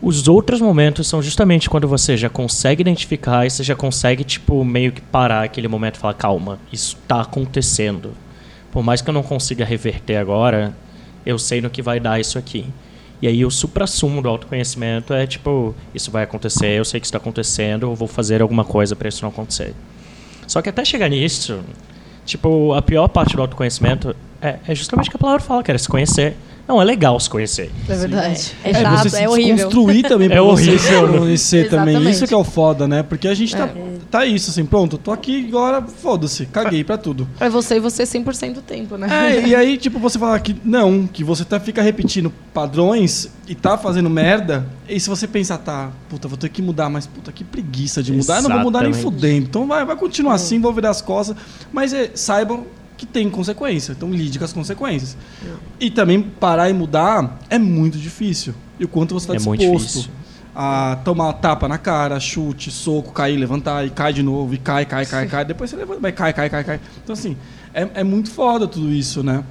[0.02, 4.64] Os outros momentos são justamente quando você já consegue identificar e você já consegue, tipo,
[4.64, 8.14] meio que parar aquele momento e falar, calma, isso tá acontecendo.
[8.72, 10.76] Por mais que eu não consiga reverter agora,
[11.24, 12.66] eu sei no que vai dar isso aqui.
[13.22, 17.18] E aí o supra-sumo do autoconhecimento é tipo, isso vai acontecer, eu sei que está
[17.18, 19.76] acontecendo, eu vou fazer alguma coisa para isso não acontecer.
[20.48, 21.62] Só que até chegar nisso,
[22.26, 25.70] tipo, a pior parte do autoconhecimento é, é justamente o que a palavra fala, que
[25.70, 26.36] era se conhecer.
[26.72, 27.70] Não, é legal se conhecer.
[27.90, 28.54] É verdade.
[28.64, 29.66] É chato, você é se horrível.
[29.66, 31.20] construir também pra É você se horrível.
[31.20, 31.90] conhecer também.
[31.96, 32.16] Exatamente.
[32.16, 33.04] Isso que é o foda, né?
[33.04, 33.84] Porque a gente tá, É.
[34.10, 37.28] tá isso, assim, pronto, tô aqui agora, foda-se, caguei pra tudo.
[37.42, 39.08] É você e você 100% do tempo, né?
[39.36, 43.54] É, e aí, tipo, você falar que não, que você tá, fica repetindo padrões e
[43.54, 47.34] tá fazendo merda, e se você pensar, tá, puta, vou ter que mudar, mas puta,
[47.34, 49.46] que preguiça de mudar, eu não vou mudar nem fudendo.
[49.46, 51.36] Então vai, vai continuar assim, vou virar as costas,
[51.74, 52.66] mas é, saibam
[53.02, 55.18] que tem consequência, então lide com as consequências.
[55.80, 58.54] E também parar e mudar é muito difícil.
[58.80, 60.08] E o quanto você tá É disposto
[60.56, 64.86] a tomar tapa na cara, chute, soco, cair, levantar, e cai de novo, e cai,
[64.86, 66.80] cai, cai, cai, depois você levanta, vai, cai, cai, cai, cai.
[67.04, 67.36] Então, assim,
[67.74, 69.44] é, é muito foda tudo isso, né?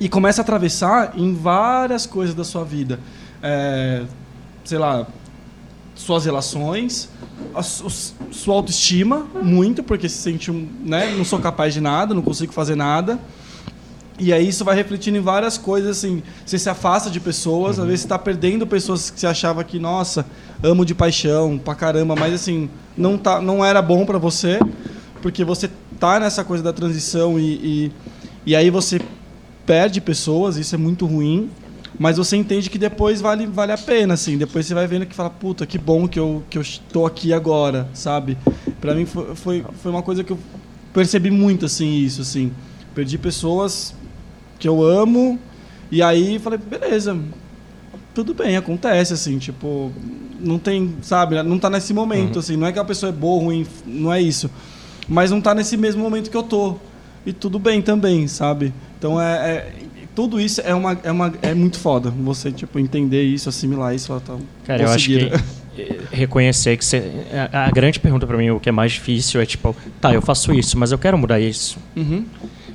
[0.00, 2.98] E começa a atravessar em várias coisas da sua vida.
[3.40, 4.02] É,
[4.64, 5.06] sei lá,
[5.98, 7.08] suas relações,
[7.54, 12.14] a su- sua autoestima, muito, porque se sente um, né, não sou capaz de nada,
[12.14, 13.18] não consigo fazer nada.
[14.20, 17.86] E aí isso vai refletindo em várias coisas, assim, você se afasta de pessoas, às
[17.86, 20.26] vezes você tá perdendo pessoas que você achava que, nossa,
[20.62, 24.58] amo de paixão, pra caramba, mas assim, não, tá, não era bom pra você,
[25.22, 27.92] porque você tá nessa coisa da transição e, e,
[28.46, 29.00] e aí você
[29.64, 31.48] perde pessoas, isso é muito ruim,
[31.98, 35.14] mas você entende que depois vale, vale a pena, assim, depois você vai vendo que
[35.14, 38.36] fala, puta, que bom que eu, que eu estou aqui agora, sabe?
[38.80, 40.38] Pra mim foi, foi, foi uma coisa que eu
[40.92, 42.52] percebi muito, assim, isso, assim,
[42.94, 43.94] perdi pessoas
[44.58, 45.38] que eu amo,
[45.90, 47.16] e aí falei, beleza,
[48.14, 49.92] tudo bem, acontece, assim, tipo,
[50.40, 53.42] não tem, sabe, não tá nesse momento, assim, não é que a pessoa é boa,
[53.42, 54.50] ruim, não é isso,
[55.08, 56.76] mas não tá nesse mesmo momento que eu tô,
[57.24, 58.72] e tudo bem também, sabe?
[58.98, 59.72] Então é, é-
[60.18, 64.12] tudo isso é uma, é uma é muito foda, você, tipo, entender isso, assimilar isso,
[64.12, 65.30] ó, tá, Cara, eu acho que
[65.78, 67.24] eh, reconhecer que você.
[67.52, 70.20] A, a grande pergunta pra mim, o que é mais difícil, é tipo, tá, eu
[70.20, 71.78] faço isso, mas eu quero mudar isso.
[71.94, 72.24] Uhum.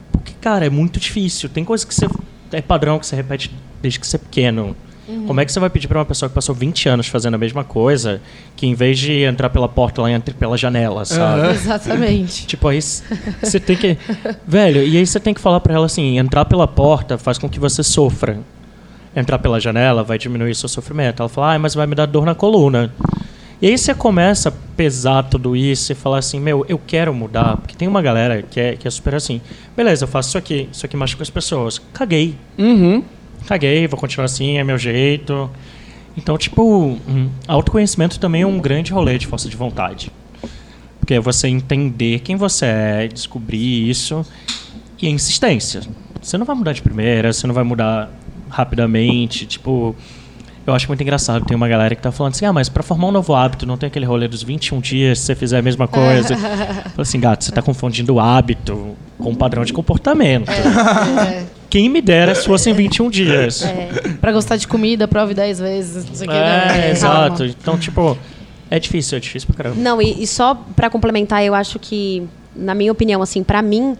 [0.09, 1.49] Porque, cara, é muito difícil.
[1.49, 2.07] Tem coisa que você.
[2.49, 4.73] É padrão que você repete desde que você é pequeno.
[5.05, 7.37] Como é que você vai pedir pra uma pessoa que passou 20 anos fazendo a
[7.37, 8.21] mesma coisa,
[8.55, 11.49] que em vez de entrar pela porta, ela entra pela janela, sabe?
[11.51, 12.47] Exatamente.
[12.47, 13.97] Tipo, aí você tem que.
[14.47, 17.49] Velho, e aí você tem que falar pra ela assim: entrar pela porta faz com
[17.49, 18.39] que você sofra.
[19.15, 21.21] Entrar pela janela vai diminuir seu sofrimento.
[21.21, 22.91] Ela fala, ah, mas vai me dar dor na coluna.
[23.61, 27.57] E aí você começa a pesar tudo isso e falar assim: meu, eu quero mudar.
[27.57, 29.39] Porque tem uma galera que é, que é super assim:
[29.75, 31.79] beleza, eu faço isso aqui, isso aqui machuca as pessoas.
[31.93, 32.35] Caguei.
[32.57, 33.03] Uhum.
[33.47, 35.49] Caguei, vou continuar assim, é meu jeito.
[36.15, 40.11] Então, tipo, hum, autoconhecimento também é um grande rolê de força de vontade.
[40.99, 44.25] Porque é você entender quem você é, descobrir isso
[45.01, 45.81] e a insistência.
[46.21, 48.09] Você não vai mudar de primeira, você não vai mudar
[48.49, 49.45] rapidamente.
[49.45, 49.93] Tipo,
[50.65, 51.43] eu acho muito engraçado.
[51.45, 53.75] Tem uma galera que tá falando assim: ah, mas pra formar um novo hábito, não
[53.75, 56.37] tem aquele rolê dos 21 dias, se você fizer a mesma coisa.
[56.37, 60.49] Fala assim, gato, você tá confundindo hábito com um padrão de comportamento.
[60.49, 61.45] É.
[61.73, 63.63] Quem me dera se fossem 21 dias.
[64.21, 66.05] Pra gostar de comida, prove 10 vezes.
[66.07, 66.91] Não sei o que, É, né?
[66.91, 67.37] exato.
[67.39, 67.55] Calma.
[67.59, 68.15] Então, tipo,
[68.69, 69.81] é difícil, é difícil pra caramba.
[69.81, 73.97] Não, e, e só pra complementar, eu acho que, na minha opinião, assim, pra mim,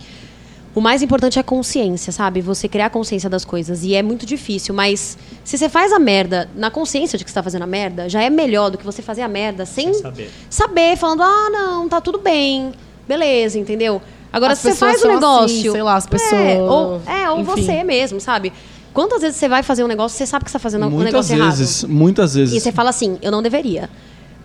[0.75, 2.41] o mais importante é a consciência, sabe?
[2.41, 3.83] Você criar consciência das coisas.
[3.83, 7.33] E é muito difícil, mas se você faz a merda na consciência de que você
[7.33, 10.01] tá fazendo a merda, já é melhor do que você fazer a merda sem, Sem
[10.03, 10.29] saber.
[10.47, 12.71] saber, falando, ah, não, tá tudo bem,
[13.07, 13.99] beleza, entendeu?
[14.33, 15.45] Agora, As se você pessoas faz o são negócio.
[15.59, 18.51] assim, sei lá, as É, pessoas- ou, é, ou você mesmo, sabe?
[18.93, 21.05] Quantas vezes você vai fazer um negócio, você sabe que você tá fazendo um Muitas
[21.13, 21.49] negócio errado?
[21.55, 22.55] vezes, muitas vezes.
[22.55, 23.89] E você fala assim, eu não deveria.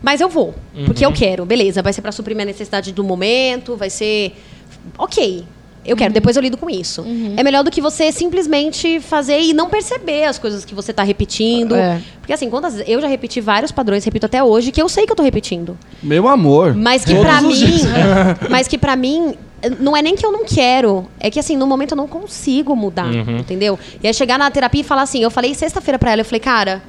[0.03, 0.55] Mas eu vou,
[0.87, 1.44] porque eu quero.
[1.44, 4.33] Beleza, vai ser pra suprir minha necessidade do momento, vai ser...
[4.96, 5.44] Ok,
[5.85, 7.05] eu quero, depois eu lido com isso.
[7.37, 11.03] É melhor do que você simplesmente fazer e não perceber as coisas que você tá
[11.03, 11.75] repetindo.
[11.75, 12.01] É.
[12.21, 12.88] Porque assim, quantas vezes...
[12.88, 15.79] Eu já repeti vários padrões, repito até hoje, que eu sei que eu tô repetindo.
[16.03, 16.75] Meu amor.
[16.75, 17.55] Mas que os mim...
[17.55, 17.83] dias.
[18.51, 19.35] mas que pra mim...
[19.81, 22.77] Não é nem que eu não quero, é que assim, no momento eu não consigo
[22.77, 23.77] mudar, entendeu?
[24.01, 26.38] E aí chegar na terapia e falar assim, eu falei sexta-feira pra ela, eu falei,
[26.38, 26.81] cara,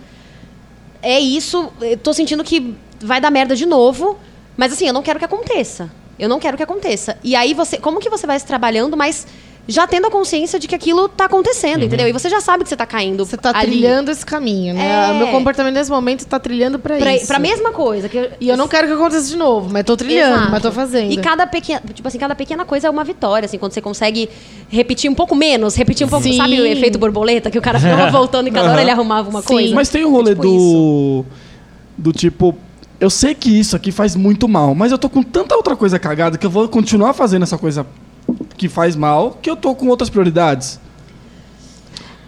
[1.01, 4.19] é isso, eu tô sentindo que vai dar merda de novo,
[4.55, 5.89] mas assim, eu não quero que aconteça.
[6.19, 7.17] Eu não quero que aconteça.
[7.23, 9.25] E aí você, como que você vai se trabalhando, mas
[9.69, 12.07] já tendo a consciência de que aquilo tá acontecendo, entendeu?
[12.07, 15.09] E você já sabe que você tá caindo Você tá ali trilhando esse caminho, né?
[15.09, 15.11] É.
[15.11, 17.27] O meu comportamento nesse momento tá trilhando pra, pra, isso.
[17.27, 18.09] pra mesma coisa.
[18.09, 20.51] Que E eu não quero que aconteça de novo, mas tô trilhando, Exato.
[20.51, 21.11] mas tô fazendo.
[21.11, 24.27] E cada pequena, tipo assim, cada pequena coisa é uma vitória, assim, quando você consegue
[24.69, 26.35] repetir um pouco menos, repetir um pouco, Sim.
[26.37, 29.41] sabe o efeito borboleta, que o cara ficava voltando e cada hora ele arrumava uma
[29.41, 29.47] Sim.
[29.47, 29.75] coisa.
[29.75, 31.25] Mas tem o rolê É tipo do.
[31.95, 32.57] Do tipo,
[32.99, 35.97] eu sei que isso aqui faz muito mal, mas eu tô com tanta outra coisa
[35.99, 37.85] cagada que eu vou continuar fazendo essa coisa
[38.57, 40.79] que faz mal, que eu tô com outras prioridades.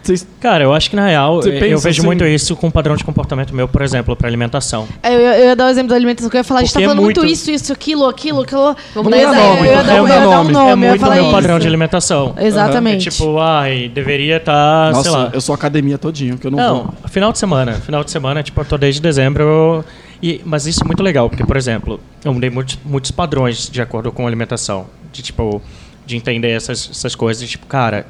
[0.04, 2.96] Vocês Cara, eu acho que na real, eu vejo assim- muito isso com o padrão
[2.96, 4.88] de comportamento meu, por exemplo, pra alimentação.
[5.04, 6.64] É, Eu, ia- eu ia dar o exemplo da alimentação, que eu ia falar, a
[6.64, 8.76] gente tá é falando muito, muito- isso, isso, aquilo, aquilo, aquilo.
[8.96, 10.70] Vamos Eu dar nome, eu ia vamos dar- eu ia dar um nome.
[10.70, 11.32] é eu muito falar meu isso.
[11.32, 12.34] padrão de alimentação.
[12.40, 13.10] Exatamente.
[13.10, 15.30] É tipo, ai, deveria estar, sei Nossa, lá.
[15.34, 16.94] eu sou academia todinho, que eu não, Não, vou.
[17.08, 17.74] final de semana.
[17.74, 19.86] Final de semana, tipo, eu tô desde dezembro.
[20.22, 23.82] E, mas isso é muito legal, porque, por exemplo, eu mudei muitos, muitos padrões de
[23.82, 24.86] acordo com a alimentação.
[25.12, 25.62] De, tipo,
[26.06, 27.50] de entender essas, essas coisas.
[27.50, 28.06] Tipo, cara,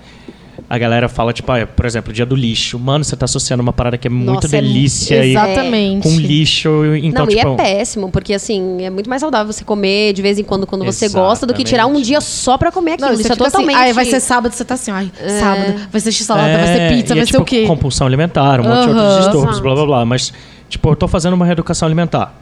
[0.69, 2.77] a galera fala, tipo, ah, por exemplo, dia do lixo.
[2.77, 6.03] Mano, você tá associando uma parada que é muito Nossa, é delícia e Exatamente.
[6.03, 6.69] com lixo.
[7.01, 7.47] Então, não, tipo.
[7.47, 10.67] e é péssimo, porque assim, é muito mais saudável você comer de vez em quando
[10.67, 11.69] quando você gosta do que Exatamente.
[11.69, 13.07] tirar um dia só pra comer aquilo.
[13.09, 13.77] Não, você Isso é fica assim, totalmente.
[13.77, 16.89] ai, vai ser sábado, você tá assim, ai, sábado, vai ser x-salada, vai ser É,
[16.89, 17.65] pizza, e vai é, ser tipo, o quê?
[17.65, 19.01] compulsão alimentar, um monte de Aham.
[19.03, 20.05] outros distúrbios, blá blá blá.
[20.05, 20.31] Mas,
[20.71, 22.33] tipo, eu tô fazendo uma reeducação alimentar.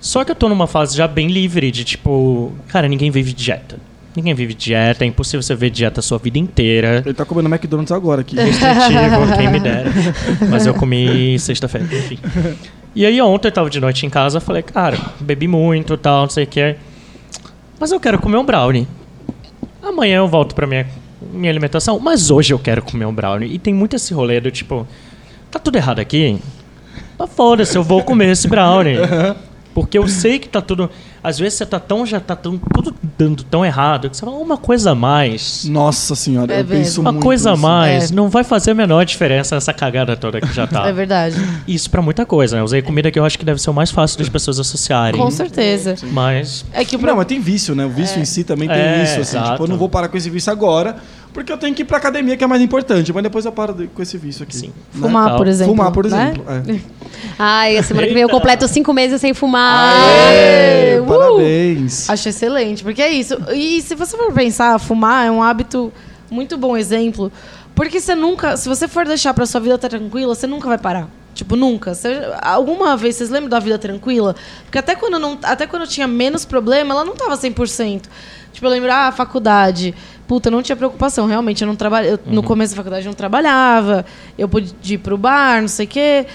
[0.00, 3.78] Só que eu tô numa fase já bem livre de, tipo, cara, ninguém vive dieta.
[4.16, 7.02] Ninguém vive dieta, é impossível você ver dieta a sua vida inteira.
[7.04, 8.36] Ele tá comendo McDonald's agora aqui.
[8.36, 9.90] Restritivo, quem me dera.
[10.48, 12.18] Mas eu comi sexta-feira, enfim.
[12.94, 16.30] E aí ontem eu tava de noite em casa, falei, cara, bebi muito tal, não
[16.30, 16.76] sei o que.
[17.78, 18.86] Mas eu quero comer um brownie.
[19.82, 20.86] Amanhã eu volto pra minha,
[21.32, 23.52] minha alimentação, mas hoje eu quero comer um brownie.
[23.52, 24.86] E tem muito esse rolê do tipo,
[25.50, 26.38] tá tudo errado aqui?
[27.18, 28.96] Tá foda-se, eu vou comer esse brownie.
[29.74, 30.88] Porque eu sei que tá tudo.
[31.20, 32.06] Às vezes você tá tão.
[32.06, 35.64] Já tá tão, tudo dando tão errado que você fala uma coisa a mais.
[35.64, 37.02] Nossa senhora, É eu penso mesmo.
[37.02, 38.14] Uma muito coisa a mais É.
[38.14, 40.86] não vai fazer a menor diferença nessa cagada toda que já tá.
[40.86, 41.34] É verdade.
[41.66, 42.60] Isso pra muita coisa, né?
[42.60, 45.20] Eu usei comida que eu acho que deve ser o mais fácil das pessoas associarem.
[45.20, 45.96] Com certeza.
[46.12, 46.64] Mas.
[46.72, 47.84] É que o Não, pro- mas tem vício, né?
[47.84, 49.20] O vício em si também tem É, isso.
[49.22, 50.98] Assim, tipo, eu não vou parar com esse vício agora,
[51.34, 53.12] porque eu tenho que ir pra academia, que é mais importante.
[53.12, 54.56] Mas depois eu paro de- com esse vício aqui.
[54.56, 54.68] Sim.
[54.94, 55.00] né?
[55.02, 55.74] fumar, por exemplo.
[55.74, 56.32] Fumar, por né?
[56.32, 56.44] exemplo.
[56.48, 56.80] é.
[57.38, 58.36] Ai, a semana que vem eu Eita.
[58.38, 59.92] completo cinco meses sem fumar.
[59.92, 61.06] Aê, Uh!
[61.06, 62.08] Parabéns.
[62.08, 63.36] Acho excelente, porque é isso.
[63.52, 65.92] E se você for pensar, fumar é um hábito
[66.30, 67.30] muito bom exemplo,
[67.74, 70.78] porque você nunca, se você for deixar pra sua vida estar tranquila, você nunca vai
[70.78, 71.08] parar.
[71.34, 71.94] Tipo, nunca.
[71.94, 74.36] Você- alguma vez vocês lembram da vida tranquila?
[74.64, 78.02] Porque até quando, não, até quando eu tinha menos problema, ela não tava 100%.
[78.52, 79.92] Tipo, eu lembro, ah, faculdade.
[80.26, 81.26] Puta, não tinha preocupação.
[81.26, 82.20] Realmente, eu não trabalhava.
[82.26, 84.04] No começo da faculdade, eu não trabalhava.
[84.38, 86.26] Eu podia ir pro bar, não sei o quê.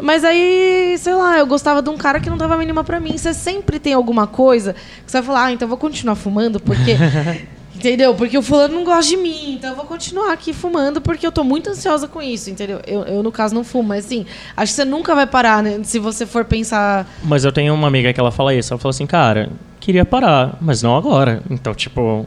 [0.00, 3.00] Mas aí, sei lá, eu gostava de um cara que não dava a mínima pra
[3.00, 3.16] mim.
[3.16, 6.60] Você sempre tem alguma coisa que você vai falar, ah, então eu vou continuar fumando,
[6.60, 6.96] porque.
[7.76, 8.14] entendeu?
[8.14, 11.32] Porque o fulano não gosta de mim, então eu vou continuar aqui fumando, porque eu
[11.32, 12.80] tô muito ansiosa com isso, entendeu?
[12.86, 15.80] Eu, eu no caso, não fumo, mas assim, acho que você nunca vai parar, né?
[15.82, 17.06] Se você for pensar.
[17.22, 18.72] Mas eu tenho uma amiga que ela fala isso.
[18.72, 21.42] Ela fala assim, cara, queria parar, mas não agora.
[21.48, 22.26] Então, tipo.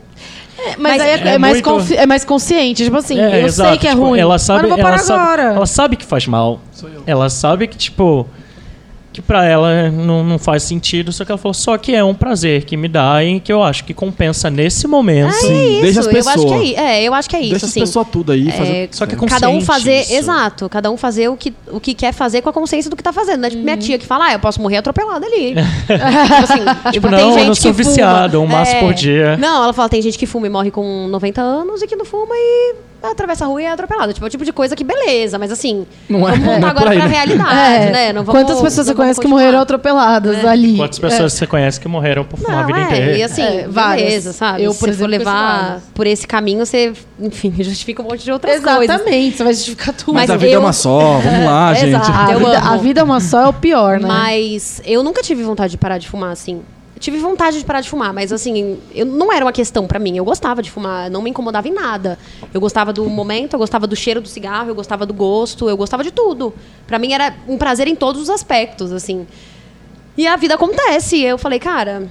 [0.60, 2.84] É, mas, Mas aí é, é é mais muito- é mais consciente.
[2.84, 4.20] Tipo assim, é, eu exato, sei que é tipo, ruim.
[4.20, 5.44] Ela sabe, mas não vou parar ela sabe, agora.
[5.56, 6.60] ela sabe que faz mal.
[6.72, 7.04] Sou eu.
[7.08, 8.28] Ela sabe que, tipo.
[9.12, 12.14] Que pra ela não, não faz sentido, só que ela falou, só que é um
[12.14, 15.34] prazer que me dá e que eu acho que compensa nesse momento.
[15.34, 16.78] Sim, É isso, deixa as eu acho que é, pessoas.
[16.78, 17.82] é, eu acho que é isso, Deixa assim.
[17.82, 18.52] as pessoas tudo aí.
[18.52, 18.72] Fazer...
[18.72, 19.18] É, Só que É.
[19.28, 20.14] cada um fazer, isso.
[20.14, 23.02] exato, cada um fazer o que, o que quer fazer com a consciência do que
[23.02, 23.42] tá fazendo.
[23.42, 23.50] Né?
[23.50, 25.56] Tipo, minha tia que fala, ah, eu posso morrer atropelada ali.
[25.88, 28.80] tipo assim, Tipo, tem não, eu não sou viciado, um maço É.
[28.80, 29.36] por dia.
[29.38, 32.06] Não, ela fala, tem gente que fuma e morre com 90 anos e que não
[32.06, 34.12] fuma e atravessa a rua e é atropelada.
[34.14, 36.60] Tipo, é o tipo de coisa que beleza, mas assim, Não é- vamos não é
[36.60, 37.14] voltar por agora aí, pra né?
[37.16, 37.92] realidade, É.
[37.92, 38.14] né?
[38.14, 40.76] Não vamos- Quantas pessoas você não conhece que morreram atropeladas ali?
[40.78, 43.18] Quantas pessoas você conhece que morreram por fumar a Não, vida é, inteira?
[43.18, 44.08] e assim, É, várias.
[44.08, 44.64] beleza, sabe?
[44.64, 48.32] Eu, Se por você for levar por esse caminho, você, enfim, justifica um monte de
[48.32, 48.84] outras coisas.
[48.84, 50.14] Exatamente, você vai justificar tudo.
[50.14, 51.96] Mas, Mas a vida é eu- uma só, vamos lá, gente.
[51.96, 54.08] A, vida, a vida é uma só é o pior, né?
[54.08, 56.62] Mas eu nunca tive vontade de parar de fumar, assim.
[57.00, 60.18] Tive vontade de parar de fumar, mas assim, eu, não era uma questão pra mim.
[60.18, 62.20] Eu gostava de fumar, não me incomodava em nada.
[62.54, 65.78] Eu gostava do momento, eu gostava do cheiro do cigarro, eu gostava do gosto, eu
[65.78, 66.54] gostava de tudo.
[66.86, 69.26] Pra mim era um prazer em todos os aspectos, assim.
[70.18, 71.22] E a vida acontece.
[71.22, 72.10] Eu falei, cara,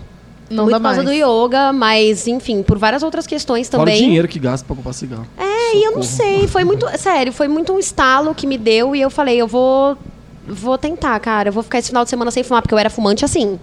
[0.48, 1.20] Não muito dá por causa mais.
[1.20, 4.02] do yoga, mas enfim, por várias outras questões Fora o também.
[4.02, 5.26] dinheiro que gasta pra comprar cigarro.
[5.36, 8.96] É, e eu não sei, foi muito, sério, foi muito um estalo que me deu
[8.96, 9.98] e eu falei, eu vou
[10.50, 12.88] vou tentar, cara, eu vou ficar esse final de semana sem fumar, porque eu era
[12.88, 13.60] fumante assim.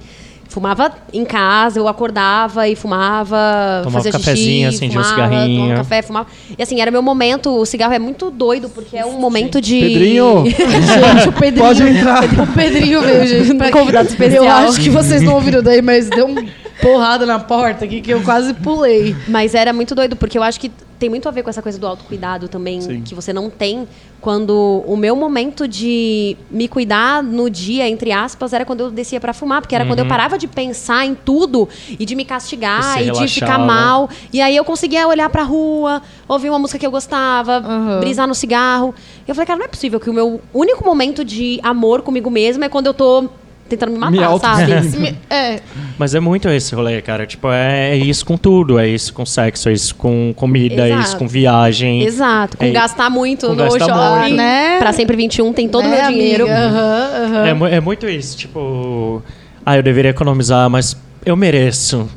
[0.48, 5.28] Fumava em casa, eu acordava e fumava, Tomava fazia um cafezinho, xixi, acendia um fumava,
[5.30, 5.62] cigarrinho.
[5.64, 6.28] tomava café, fumava.
[6.58, 9.80] E assim, era meu momento, o cigarro é muito doido, porque é um momento de...
[9.80, 10.44] Pedrinho!
[10.48, 11.66] Gente, o Pedrinho.
[11.66, 12.24] Pode entrar.
[12.24, 13.56] O Pedrinho veio, gente.
[13.56, 14.46] Pra Convidado especial.
[14.46, 16.44] Eu acho que vocês não ouviram daí, mas deu uma
[16.82, 19.16] porrada na porta aqui que eu quase pulei.
[19.28, 21.78] Mas era muito doido, porque eu acho que tem muito a ver com essa coisa
[21.78, 23.02] do autocuidado também, Sim.
[23.02, 23.88] que você não tem
[24.22, 29.20] quando o meu momento de me cuidar no dia, entre aspas, era quando eu descia
[29.20, 31.70] pra fumar, porque era quando eu parava de pensar em tudo
[32.00, 33.66] e de me castigar E e, de ficar relaxava.
[33.66, 34.10] mal.
[34.34, 38.00] E aí eu conseguia olhar pra rua, ouvir uma música que eu gostava, Uhum.
[38.00, 38.96] brisar no cigarro.
[39.28, 42.30] E eu falei, cara, não é possível que o meu único momento de amor comigo
[42.32, 43.30] mesma é quando eu tô
[43.68, 44.74] tentando me Me matar, auto- sabe?
[44.98, 45.60] Me- É,
[45.98, 47.26] Mas é muito esse rolê, cara.
[47.26, 48.78] Tipo, é, é isso com tudo.
[48.80, 51.18] É isso com sexo, é isso com comida, é isso Exato.
[51.18, 52.04] com viagem.
[52.04, 54.20] Exato, com É- gastar muito com no gastar shopping.
[54.22, 54.36] muito.
[54.36, 54.78] Né?
[54.80, 56.48] Pra sempre 21 tem todo o né, meu dinheiro.
[56.50, 57.68] Aham, aham.
[57.70, 58.38] É, é muito isso.
[58.38, 59.22] Tipo,
[59.66, 60.96] ah, eu deveria economizar, mas
[61.26, 62.08] eu mereço.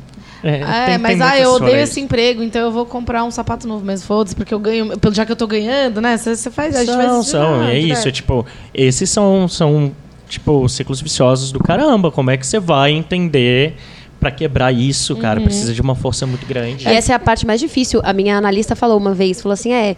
[0.41, 3.31] É, É, tem- mas tem ah, eu odeio esse emprego, então eu vou comprar um
[3.31, 4.05] sapato novo mesmo.
[4.07, 4.97] Foda-se, porque eu ganho.
[4.97, 6.15] pelo- Já que eu tô ganhando, né?
[6.15, 6.75] Você faz.
[6.77, 8.07] A gente São, faz são, é isso.
[8.07, 9.91] É, tipo, esses são, são,
[10.29, 12.11] tipo, ciclos viciosos do caramba.
[12.11, 13.75] Como é que você vai entender
[14.19, 15.19] pra quebrar isso, Uhum.
[15.19, 15.41] cara?
[15.41, 16.87] Precisa de uma força muito grande.
[16.87, 17.99] E essa é a parte mais difícil.
[18.03, 19.95] A minha analista falou uma vez, falou assim, é,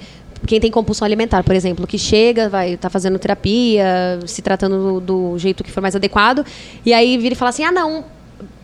[0.47, 5.31] quem tem compulsão alimentar, por exemplo, que chega, vai tá fazendo terapia, se tratando do,
[5.33, 6.45] do jeito que for mais adequado,
[6.85, 8.03] e aí vira e fala assim, ah, não,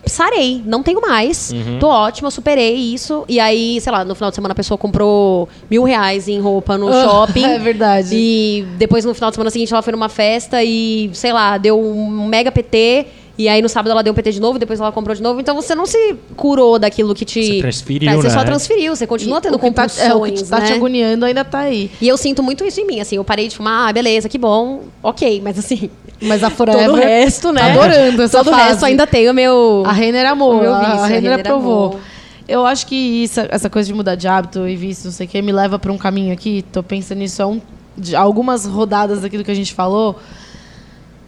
[0.06, 1.78] sarei, não tenho mais, Uhum.
[1.78, 5.48] tô ótima, superei isso, e aí, sei lá, no final de semana a pessoa comprou
[5.70, 8.10] mil reais em roupa no shopping, É verdade.
[8.14, 11.78] e depois no final de semana seguinte ela foi numa festa e, sei lá, deu
[11.80, 13.06] um mega PT.
[13.40, 15.38] E aí no sábado ela deu um PT de novo, depois ela comprou de novo.
[15.38, 17.40] Então você não se curou daquilo que te.
[17.40, 18.44] Você transferiu, É, Você só né?
[18.46, 20.76] transferiu, você continua tendo o que tá, compulsões, é, o que tá te né?
[20.76, 21.88] agoniando ainda tá aí.
[22.00, 24.38] E eu sinto muito isso em mim, assim, eu parei de fumar, ah, beleza, que
[24.38, 25.88] bom, ok, mas assim,
[26.20, 26.86] Mas a Forever.
[26.86, 27.72] todo o resto, né?
[27.72, 29.84] Adorando essa Todo o resto ainda tem o meu...
[29.86, 31.86] A Renner amou, O meu a- vício, a a Renner Renner aprovou.
[31.90, 32.00] amou.
[32.48, 35.28] Eu acho que isso, essa coisa de mudar de hábito e vício, não sei o
[35.28, 36.64] que, me leva pra um caminho aqui.
[36.72, 37.60] Tô pensando nisso há um,
[37.96, 40.18] de algumas rodadas daquilo que a gente falou.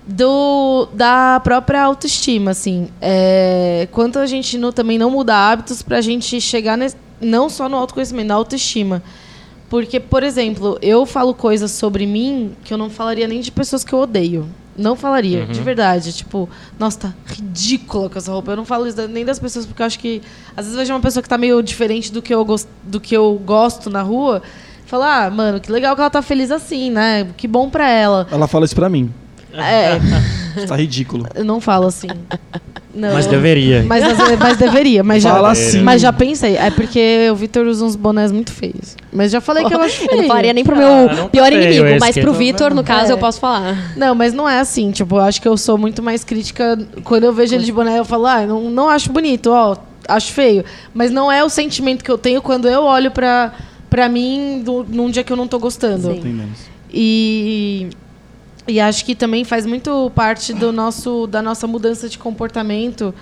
[0.06, 2.88] Do, da própria autoestima, assim.
[3.00, 7.68] É, quanto a gente não- também não muda hábitos pra gente chegar nesse- não só
[7.68, 9.02] no autoconhecimento, na autoestima.
[9.68, 13.84] Porque, por exemplo, eu falo coisas sobre mim que eu não falaria nem de pessoas
[13.84, 14.48] que eu odeio.
[14.76, 16.12] Não falaria, de verdade.
[16.12, 16.48] Tipo,
[16.78, 18.52] nossa, tá ridícula com essa roupa.
[18.52, 20.22] Eu não falo isso nem das pessoas, porque eu acho que.
[20.56, 23.00] Às vezes eu vejo uma pessoa que tá meio diferente do que eu, gos- do
[23.00, 24.42] que eu gosto na rua.
[24.86, 27.28] Falar, ah, mano, que legal que ela tá feliz assim, né?
[27.36, 28.26] Que bom pra ela.
[28.30, 29.12] Ela fala isso pra mim.
[29.52, 31.26] É, tá ridículo.
[31.34, 32.08] eu não falo assim.
[32.92, 33.12] Não.
[33.14, 33.84] Mas deveria.
[33.86, 34.02] Mas,
[34.38, 35.30] mas deveria, mas já.
[35.32, 35.80] Fala assim.
[35.80, 36.56] Mas já pensei.
[36.56, 38.96] É porque o Vitor usa uns bonés muito feios.
[39.12, 40.10] Mas já falei que eu acho feio.
[40.10, 43.10] Eu não falaria nem pro Ah, meu tá pior inimigo, mas pro Vitor, no caso,
[43.10, 43.14] É.
[43.14, 43.92] eu posso falar.
[43.96, 44.90] Não, mas não é assim.
[44.90, 46.76] Tipo, eu acho que eu sou muito mais crítica.
[47.04, 49.76] Quando eu vejo ele de boné, eu falo, ah, não, não acho bonito, ó,
[50.08, 50.64] acho feio.
[50.92, 53.52] Mas não é o sentimento que eu tenho quando eu olho pra,
[53.88, 56.12] pra mim do- num dia que eu não tô gostando.
[56.12, 56.42] Sim.
[56.92, 57.88] E,
[58.66, 63.14] e acho que também faz muito parte do nosso, da nossa mudança de comportamento,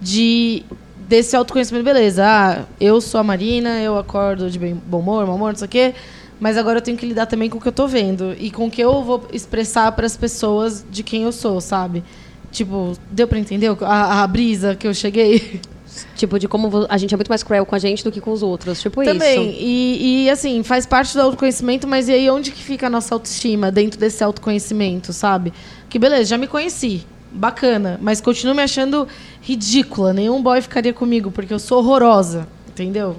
[0.00, 0.64] de
[1.08, 1.84] desse autoconhecimento.
[1.84, 5.58] Beleza, ah, eu sou a Marina, eu acordo de bem, bom humor, mau humor, não
[5.58, 5.94] sei o quê.
[6.38, 8.34] Mas agora eu tenho que lidar também com o que eu tô vendo.
[8.38, 12.04] E com o que eu vou expressar para as pessoas de quem eu sou, sabe?
[12.50, 15.60] Tipo, deu pra entender a, a brisa que eu cheguei?
[16.14, 18.32] Tipo, de como a gente é muito mais cruel com a gente do que com
[18.32, 18.80] os outros.
[18.80, 19.50] Tipo Também.
[19.50, 19.58] isso.
[19.60, 23.14] E, e, assim, faz parte do autoconhecimento, mas e aí onde que fica a nossa
[23.14, 25.52] autoestima dentro desse autoconhecimento, sabe?
[25.88, 27.06] Que beleza, já me conheci.
[27.32, 27.98] Bacana.
[28.02, 29.06] Mas continuo me achando
[29.40, 30.12] ridícula.
[30.12, 32.48] Nenhum boy ficaria comigo, porque eu sou horrorosa.
[32.68, 33.16] Entendeu?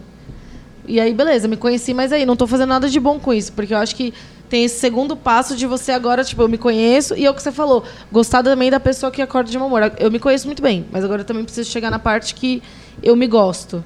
[0.88, 3.52] E aí, beleza, me conheci, mas aí não tô fazendo nada de bom com isso,
[3.52, 4.14] porque eu acho que
[4.50, 7.42] tem esse segundo passo de você agora, tipo, eu me conheço, e é o que
[7.42, 9.92] você falou, gostar também da pessoa que acorda de mau humor.
[10.00, 12.64] Eu me conheço muito bem, mas agora eu também preciso chegar na parte que
[13.04, 13.84] eu me gosto.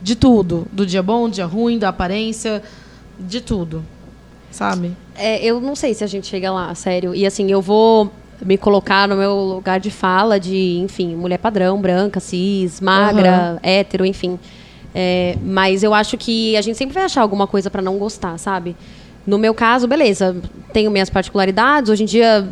[0.00, 0.66] De tudo.
[0.70, 2.62] Do dia bom, do dia ruim, da aparência,
[3.18, 3.82] de tudo.
[4.50, 4.92] Sabe?
[5.16, 7.14] É, eu não sei se a gente chega lá, sério.
[7.14, 11.80] E assim, eu vou me colocar no meu lugar de fala de, enfim, mulher padrão,
[11.80, 14.38] branca, cis, magra, hétero, enfim.
[14.94, 18.38] É, mas eu acho que a gente sempre vai achar alguma coisa pra não gostar,
[18.38, 18.76] sabe?
[19.26, 20.36] No meu caso, beleza,
[20.72, 21.90] tenho minhas particularidades.
[21.90, 22.46] Hoje em dia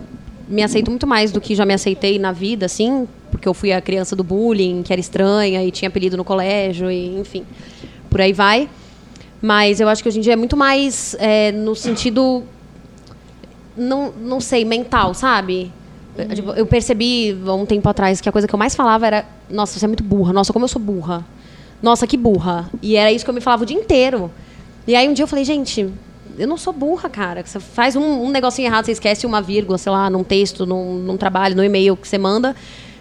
[0.48, 3.72] me aceito muito mais do que já me aceitei na vida, assim, porque eu fui
[3.72, 7.44] a criança do bullying, que era estranha e tinha apelido no colégio, e, enfim,
[8.10, 8.68] por aí vai.
[9.40, 12.44] Mas eu acho que hoje em dia é muito mais é, no sentido
[13.76, 15.72] não, não sei, mental, sabe?
[16.34, 19.24] Tipo, eu percebi há um tempo atrás que a coisa que eu mais falava era:
[19.48, 20.32] Nossa, você é muito burra.
[20.32, 21.24] Nossa, como eu sou burra.
[21.82, 22.70] Nossa, que burra.
[22.82, 24.30] E era isso que eu me falava o dia inteiro.
[24.86, 25.90] E aí um dia eu falei: Gente,
[26.38, 27.42] eu não sou burra, cara.
[27.44, 30.94] Você faz um, um negocinho errado, você esquece uma vírgula, sei lá, num texto, num,
[30.94, 32.54] num trabalho, no e-mail que você manda.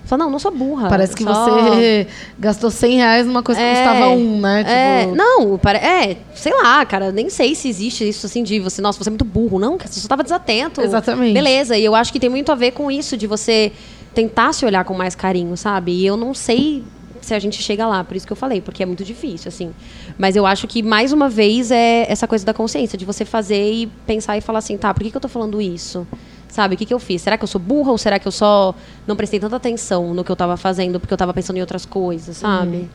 [0.04, 0.90] Fala, não, não sou burra.
[0.90, 2.08] Parece que Só- você
[2.38, 4.64] gastou 100 reais numa coisa que É, custava um, né?
[4.68, 8.60] É, Tipo, não, pare- é, sei lá, cara, nem sei se existe isso assim de
[8.60, 10.82] você, nossa, você é muito burro, não, você só estava desatento.
[10.82, 11.34] Exatamente.
[11.34, 13.72] Beleza, e eu acho que tem muito a ver com isso, de você
[14.14, 15.94] tentar se olhar com mais carinho, sabe?
[15.94, 16.84] E eu não sei
[17.22, 19.72] se a gente chega lá, por isso que eu falei, porque é muito difícil, assim.
[20.18, 23.72] Mas eu acho que, mais uma vez, é essa coisa da consciência, de você fazer
[23.72, 26.08] e pensar e falar assim, tá, por que, que eu tô falando isso?
[26.48, 27.22] Sabe, o que, que eu fiz?
[27.22, 28.76] Será que eu sou burra ou será que eu só
[29.08, 31.86] não prestei tanta atenção no que eu tava fazendo porque eu tava pensando em outras
[31.86, 32.90] coisas, sabe?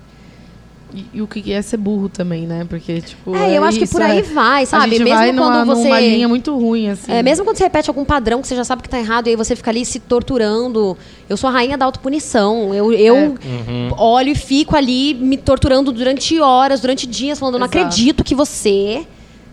[0.97, 2.65] E, e o que é ser burro também, né?
[2.69, 3.37] Porque, tipo.
[3.37, 4.23] É, eu acho que isso, por aí é.
[4.23, 4.91] vai, A sabe?
[4.91, 5.85] gente Mesmo vai quando numa, você.
[5.85, 7.13] numa linha muito ruim, assim.
[7.13, 9.31] É, mesmo quando você repete algum padrão que você já sabe que tá errado, e
[9.31, 10.97] aí você fica ali se torturando.
[11.29, 12.75] Eu sou a rainha da autopunição.
[12.75, 13.21] Eu, eu É.
[13.29, 13.91] Uhum.
[13.99, 17.79] olho e fico ali me torturando durante horas, durante dias, falando, eu não Exato.
[17.79, 19.07] acredito que você.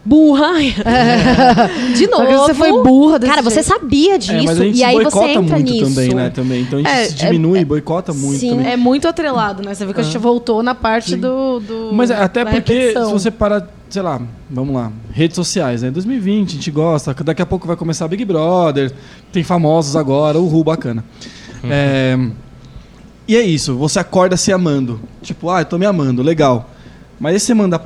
[0.06, 0.52] Burra.
[1.96, 2.38] De Só novo.
[2.38, 3.68] você foi burra desse Cara, você jeito.
[3.68, 4.32] sabia disso.
[4.34, 5.96] É, mas a gente e aí você boicota entra muito nisso.
[5.96, 6.30] também, né?
[6.30, 6.62] Também.
[6.62, 8.50] Então a gente É, é- diminui e boicota muito Sim.
[8.52, 8.72] também.
[8.74, 9.74] É muito atrelado, né?
[9.74, 11.92] Você viu que a gente voltou na parte do, do.
[11.94, 13.06] Mas até da porque, repetição.
[13.08, 15.90] se você parar, sei lá, vamos lá, redes sociais, né?
[15.92, 18.92] 2020, a gente gosta, daqui a pouco vai começar Big Brother,
[19.32, 21.04] tem famosos agora, uhul, bacana.
[21.64, 22.18] É,
[23.26, 25.00] e é isso, você acorda se amando.
[25.22, 26.70] Tipo, ah, eu tô me amando, legal.
[27.18, 27.82] Mas aí você manda,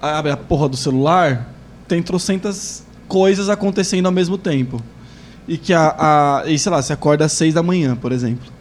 [0.00, 1.52] abre a porra do celular,
[1.88, 4.82] tem trocentas coisas acontecendo ao mesmo tempo.
[5.48, 5.94] E que a,
[6.44, 8.52] a e sei lá, você acorda às seis da manhã, por exemplo.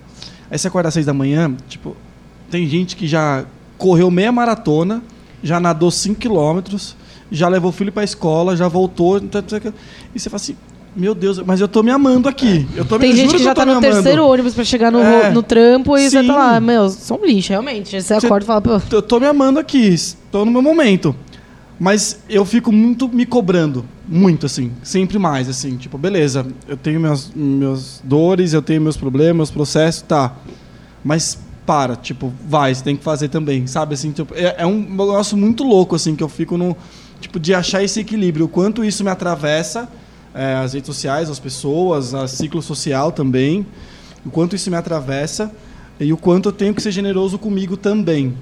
[0.52, 1.96] Aí você acorda às seis da manhã, tipo,
[2.52, 3.44] tem gente que já
[3.78, 5.02] correu meia maratona,
[5.44, 6.96] já nadou 5 quilômetros,
[7.32, 9.18] já levou o filho pra escola, já voltou.
[9.18, 10.56] E você fala assim,
[10.96, 12.68] meu Deus, mas eu tô me amando aqui.
[12.76, 15.32] Eu tô Tem gente que já tô tá no terceiro ônibus pra chegar no, É.
[15.32, 16.28] no trampo e você Sim.
[16.28, 18.00] tá lá, meu, são um lixo, realmente.
[18.02, 21.16] Você Você- acorda e fala, pô, Eu tô me amando aqui, estou no meu momento.
[21.80, 27.00] Mas eu fico muito me cobrando, muito assim, sempre mais assim, tipo, beleza, eu tenho
[27.00, 30.36] meus, meus dores, eu tenho meus problemas, meus processos, tá.
[31.04, 34.80] Mas para, tipo, vai, você tem que fazer também, sabe assim, tipo, é, é um
[34.80, 36.78] negócio muito louco assim que eu fico no
[37.20, 39.90] tipo de achar esse equilíbrio, o quanto isso me atravessa
[40.34, 43.66] é, as redes sociais, as pessoas, a ciclo social também,
[44.26, 45.52] o quanto isso me atravessa
[46.00, 48.36] e o quanto eu tenho que ser generoso comigo também.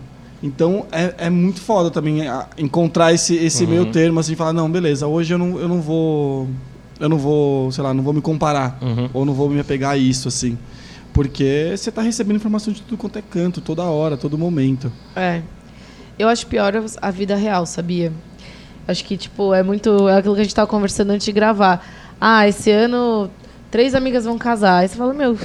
[0.43, 2.19] Então é, é muito foda também
[2.57, 3.69] encontrar esse, esse Uhum.
[3.69, 6.49] meio termo, assim, falar, não, beleza, hoje eu não, eu não vou.
[6.99, 8.77] Eu não vou, sei lá, não vou me comparar.
[8.81, 9.09] Uhum.
[9.13, 10.57] Ou não vou me apegar a isso, assim.
[11.13, 14.91] Porque você tá recebendo informação de tudo quanto é canto, toda hora, todo momento.
[15.15, 15.41] É.
[16.19, 18.11] Eu acho pior a vida real, sabia?
[18.87, 20.07] Acho que, tipo, é muito.
[20.09, 21.85] É aquilo que a gente tava conversando antes de gravar.
[22.19, 23.29] Ah, esse ano
[23.71, 24.79] três amigas vão casar.
[24.79, 25.37] Aí você fala, meu,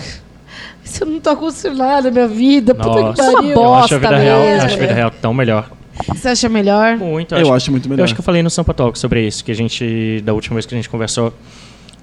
[0.84, 2.74] isso não tá acontecendo nada na minha vida.
[2.74, 3.50] Puta que Nossa, é uma pariu.
[3.52, 5.70] eu acho a bosta vida real, eu mesmo, acho a vida real tão melhor.
[6.08, 6.96] Você acha melhor?
[6.96, 7.34] Muito.
[7.34, 8.00] Eu acho muito melhor.
[8.00, 10.54] Eu acho que eu falei no Sampa Talk sobre isso, que a gente, da última
[10.54, 11.32] vez que a gente conversou,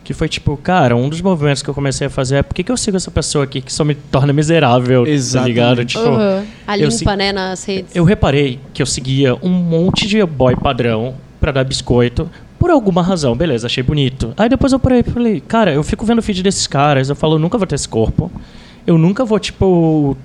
[0.03, 2.63] que foi tipo, cara, um dos movimentos que eu comecei a fazer é por que,
[2.63, 5.33] que eu sigo essa pessoa aqui que só me torna miserável, Exatamente.
[5.33, 5.85] tá ligado?
[5.85, 6.45] Tipo, Uhum.
[6.67, 7.95] A Eu limpa, né, nas redes.
[7.95, 12.29] eu reparei que eu seguia um monte de boy padrão pra dar biscoito.
[12.59, 14.33] Por alguma razão, beleza, achei bonito.
[14.37, 17.15] Aí depois eu parei e falei, cara, eu fico vendo o feed desses caras, eu
[17.15, 18.31] falo, eu nunca vou ter esse corpo.
[18.87, 20.15] Eu nunca vou, tipo,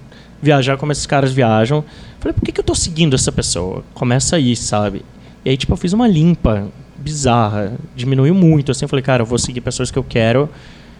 [0.41, 1.85] viajar como esses caras viajam.
[2.21, 3.83] Falei, por que, que eu tô seguindo essa pessoa?
[3.95, 5.03] Começa aí, sabe?
[5.45, 7.73] E aí, tipo, eu fiz uma limpa bizarra.
[7.97, 8.85] Diminuiu muito, assim.
[8.85, 10.49] Eu falei, cara, eu vou seguir pessoas que eu quero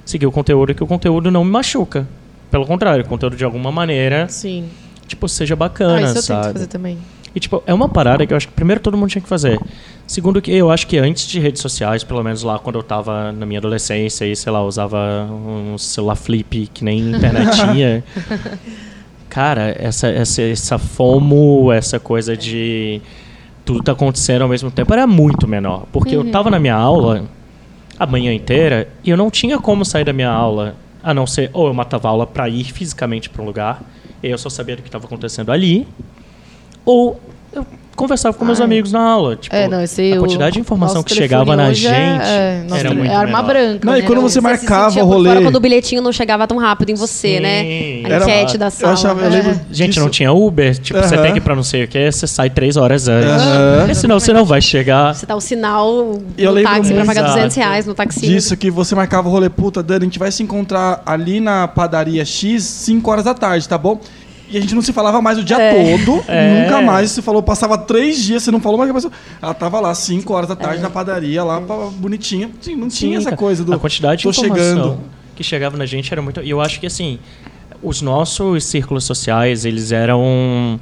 [0.05, 2.09] seguir o conteúdo, que o conteúdo não me machuca.
[2.51, 4.65] Pelo contrário, o conteúdo de alguma maneira, Sim.
[5.07, 6.43] tipo, seja Ah, bacana, isso eu sabe?
[6.47, 6.99] tento fazer também.
[7.35, 9.61] E, tipo, é uma parada que eu acho que primeiro todo mundo tinha que fazer.
[10.07, 13.31] Segundo, que eu acho que antes de redes sociais, pelo menos lá quando eu tava
[13.31, 14.99] na minha adolescência e, sei lá, usava
[15.31, 18.05] um celular flip que nem internet tinha.
[19.29, 23.01] Cara, essa, essa, essa FOMO, essa coisa de
[23.65, 25.87] tudo tá acontecendo ao mesmo tempo era muito menor.
[25.93, 27.25] Porque eu tava na minha aula
[27.97, 31.51] a manhã inteira e eu não tinha como sair da minha aula a não ser
[31.53, 33.83] ou eu matava a aula pra ir fisicamente pra um lugar,
[34.23, 35.87] e eu só sabia do que estava acontecendo ali,
[36.91, 37.21] ou
[37.53, 37.67] eu
[37.97, 38.65] conversava com meus é.
[38.65, 39.37] amigos na aula.
[39.37, 41.83] Tipo, É, não, esse a o quantidade de informação nosso que chegava telefone na hoje
[41.83, 43.47] gente é, é, nosso era tele- muito é arma menor.
[43.53, 43.81] branca.
[43.87, 44.07] Não, e né?
[44.07, 45.29] quando você se marcava sentia o por rolê.
[45.29, 47.41] Fora quando o bilhetinho não chegava tão rápido em você, Sim.
[47.41, 47.61] né?
[48.05, 48.93] A Era- enquete da Eu sala.
[48.95, 49.29] achava, eu É.
[49.29, 50.01] lembro Gente, disso.
[50.01, 51.23] não tinha Uber, tipo, você Aham.
[51.25, 53.29] tem que ir pra não sei o que, você sai três horas antes.
[53.31, 53.79] Aham.
[53.81, 55.15] Porque senão você não vai chegar.
[55.15, 55.87] Você dá o sinal
[56.39, 57.07] Eu do lembro táxi pra muito.
[57.07, 57.61] pagar 200 Exato.
[57.69, 58.21] reais no taxi.
[58.21, 61.69] disso que você marcava o rolê, puta, Dani, a gente vai se encontrar ali na
[61.69, 64.01] padaria X 5 horas da tarde, tá bom?
[64.51, 65.97] E a gente não se falava mais o dia É.
[65.97, 66.63] todo, É.
[66.65, 69.13] nunca mais se falou, passava três dias, você não falou mais a pessoa.
[69.41, 72.51] Ela tava lá 5 horas da tarde na padaria, lá bonitinha.
[72.61, 73.73] Sim, não tinha essa coisa do.
[73.73, 75.01] A quantidade de tô informação chegando.
[75.37, 76.41] que chegava na gente era muito.
[76.43, 77.19] E eu acho que assim,
[77.83, 80.81] os nossos círculos sociais, eles eram.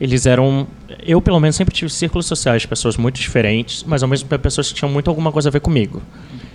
[0.00, 0.66] Eles eram.
[1.06, 4.42] Eu, pelo menos, sempre tive círculos sociais de pessoas muito diferentes, mas ao mesmo tempo
[4.42, 6.00] pessoas que tinham muito alguma coisa a ver comigo.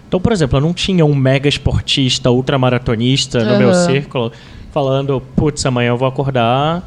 [0.08, 4.32] Então, por exemplo, eu não tinha um mega esportista, ultramaratonista no meu círculo
[4.80, 6.84] falando, putz, amanhã eu vou acordar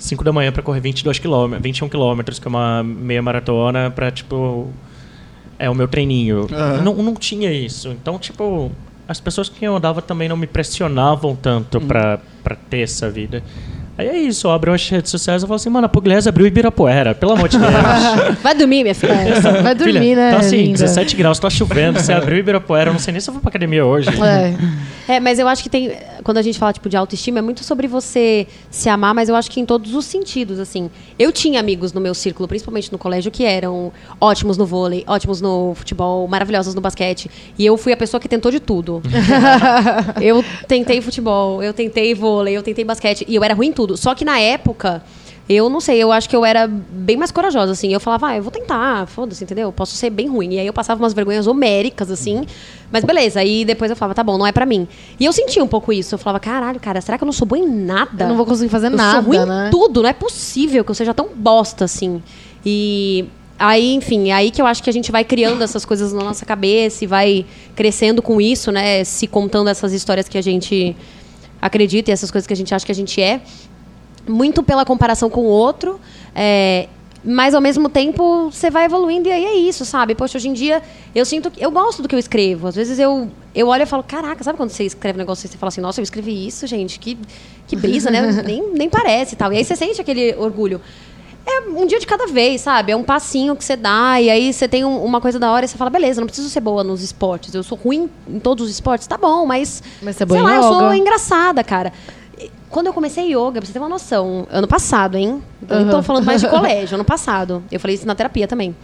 [0.00, 4.10] 5 da manhã para correr 22 km, 21 quilômetros, que é uma meia maratona, pra,
[4.10, 4.68] tipo,
[5.56, 6.48] é o meu treininho.
[6.52, 6.82] Aham.
[6.82, 7.90] Não, não tinha isso.
[7.90, 8.72] Então, tipo,
[9.06, 11.86] as pessoas com quem eu andava também não me pressionavam tanto Uhum.
[11.86, 13.44] pra, pra ter essa vida.
[13.96, 16.48] Aí é isso, eu abro as redes sociais e falo assim, mano, a Pugliese abriu
[16.48, 17.70] Ibirapuera, pelo amor de Deus.
[18.42, 19.14] Vai dormir, minha filha.
[19.62, 20.30] Vai dormir, Filha, né?
[20.32, 20.78] Tá assim, linda?
[20.78, 23.50] 17 graus, tá chovendo, você abriu Ibirapuera, eu não sei nem se eu vou pra
[23.50, 24.08] academia hoje.
[25.06, 25.14] É.
[25.14, 25.92] É, mas eu acho que tem.
[26.24, 29.36] Quando a gente fala tipo de autoestima, é muito sobre você se amar, mas eu
[29.36, 30.90] acho que em todos os sentidos, assim.
[31.18, 35.42] Eu tinha amigos no meu círculo, principalmente no colégio, que eram ótimos no vôlei, ótimos
[35.42, 39.02] no futebol, maravilhosos no basquete, e eu fui a pessoa que tentou de tudo.
[40.20, 43.96] eu tentei futebol, eu tentei vôlei, eu tentei basquete, e eu era ruim em tudo.
[43.96, 45.02] Só que na época,
[45.46, 47.92] eu não sei, eu acho que eu era bem mais corajosa, assim.
[47.92, 49.70] Eu falava, ah, eu vou tentar, foda-se, entendeu?
[49.70, 50.54] Posso ser bem ruim.
[50.54, 52.46] E aí eu passava umas vergonhas homéricas, assim.
[52.90, 54.88] Mas beleza, aí depois eu falava, tá bom, não é pra mim.
[55.20, 56.14] E eu sentia um pouco isso.
[56.14, 58.24] Eu falava, caralho, cara, será que eu não sou boa em nada?
[58.24, 59.68] Eu não vou conseguir fazer eu nada, sou ruim né?
[59.68, 62.22] em tudo, não é possível que eu seja tão bosta, assim.
[62.64, 63.26] E
[63.58, 66.24] aí, enfim, é aí que eu acho que a gente vai criando essas coisas na
[66.24, 67.44] nossa cabeça e vai
[67.76, 69.04] crescendo com isso, né?
[69.04, 70.96] Se contando essas histórias que a gente
[71.60, 73.42] acredita e essas coisas que a gente acha que a gente é
[74.26, 76.00] muito pela comparação com o outro,
[76.34, 76.88] é,
[77.26, 80.14] mas ao mesmo tempo você vai evoluindo e aí é isso, sabe?
[80.14, 80.82] Poxa, hoje em dia
[81.14, 82.66] eu sinto que eu gosto do que eu escrevo.
[82.68, 85.48] Às vezes eu, eu olho e falo, caraca, sabe quando você escreve um negócio e
[85.48, 87.16] você fala assim, nossa, eu escrevi isso, gente, que,
[87.66, 88.20] que brisa, né?
[88.44, 89.52] nem, nem parece e tal.
[89.52, 90.80] E aí você sente aquele orgulho.
[91.46, 92.92] É um dia de cada vez, sabe?
[92.92, 95.66] É um passinho que você dá, e aí você tem um- uma coisa da hora
[95.66, 97.54] e você fala, beleza, não preciso ser boa nos esportes.
[97.54, 99.82] Eu sou ruim em todos os esportes, tá bom, mas.
[100.02, 100.96] Mas você é boa sei lá, eu sou yoga.
[100.96, 101.92] engraçada, cara.
[102.74, 105.40] Quando eu comecei yoga, pra você ter uma noção, ano passado, hein?
[105.70, 106.02] Eu não tô Uhum.
[106.02, 107.62] falando mais de colégio, ano passado.
[107.70, 108.74] Eu falei isso na terapia também.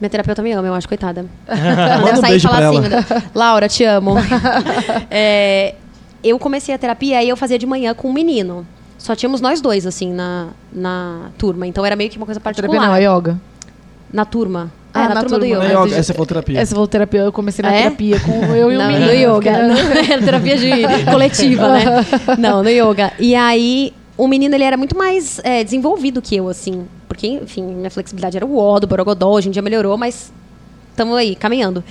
[0.00, 1.24] Minha terapeuta me ama, eu acho, coitada.
[1.46, 3.04] Manda um Deve sair e beijo falar assim, né?
[3.32, 4.14] Laura, te amo.
[5.08, 5.76] É,
[6.24, 8.66] eu comecei a terapia e eu fazia de manhã com um menino.
[8.98, 11.64] Só tínhamos nós dois, assim, na, na turma.
[11.64, 12.68] Então era meio que uma coisa particular.
[12.72, 13.38] Terapia não, é yoga.
[14.12, 14.72] Na turma.
[14.94, 15.64] Ah, é, na, na turma, do turma.
[15.64, 15.72] yoga.
[15.72, 16.60] É yoga, essa foi terapia.
[16.60, 17.82] Essa foi terapia, eu comecei na É?
[17.82, 19.06] terapia com eu e o Não, menino.
[19.06, 19.50] no yoga.
[19.50, 20.70] Era- terapia de
[21.10, 21.84] coletiva, né?
[22.38, 23.12] Não, no yoga.
[23.18, 26.86] E aí, o menino, ele era muito mais é, desenvolvido que eu, assim.
[27.06, 29.30] Porque, enfim, minha flexibilidade era o ó do Borogodó.
[29.30, 30.32] Hoje em dia melhorou, mas
[30.90, 31.84] estamos aí, caminhando.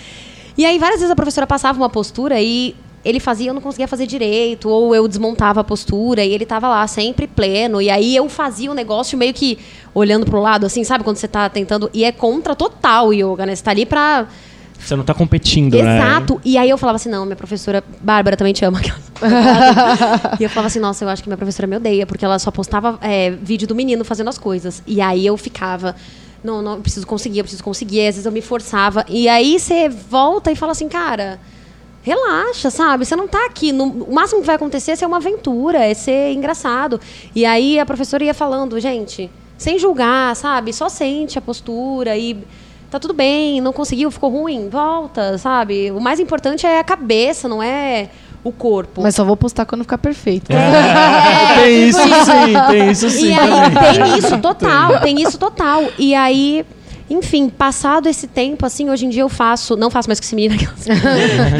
[0.58, 2.76] E aí, várias vezes a professora passava uma postura e
[3.08, 6.68] ele fazia, eu não conseguia fazer direito, ou eu desmontava a postura e ele tava
[6.68, 7.82] lá sempre pleno.
[7.82, 9.58] E aí eu fazia o negócio meio que
[9.94, 11.06] olhando pro lado, assim, sabe?
[11.06, 11.90] Quando você tá tentando.
[11.94, 13.56] E é contra total o yoga, né?
[13.56, 14.28] Você tá ali pra
[14.78, 15.98] Você não tá competindo, né?
[15.98, 16.42] Exato.
[16.44, 18.82] E aí eu falava assim, não, minha professora Bárbara também te ama.
[20.38, 22.52] e eu falava assim, nossa, eu acho que minha professora me odeia, porque ela só
[22.52, 24.84] postava é, vídeo do menino fazendo as coisas.
[24.86, 25.96] E aí eu ficava,
[26.44, 28.00] não, não, eu preciso conseguir, eu preciso conseguir.
[28.00, 29.06] E às vezes eu me forçava.
[29.08, 31.40] E aí você volta e fala assim, cara,
[32.08, 33.06] relaxa, sabe?
[33.06, 33.72] Você não tá aqui.
[33.74, 37.00] No, o máximo que vai acontecer é ser uma aventura, é ser engraçado.
[37.36, 40.72] E aí a professora ia falando, gente, sem julgar, sabe?
[40.72, 42.38] Só sente a postura e
[42.90, 45.92] tá tudo bem, não conseguiu, ficou ruim, volta, sabe?
[45.92, 48.10] O mais importante é a cabeça, não é
[48.42, 49.02] o corpo.
[49.02, 50.52] Mas só vou postar quando ficar perfeito.
[50.54, 53.28] É, tem isso tipo sim, tem isso sim.
[53.28, 53.50] e aí
[53.94, 55.84] tem isso total, tem isso total.
[55.98, 56.66] E aí,
[57.10, 60.36] enfim, passado esse tempo, assim, hoje em dia eu faço, não faço mais com esse
[60.36, 60.56] menino.
[60.56, 60.86] aquelas-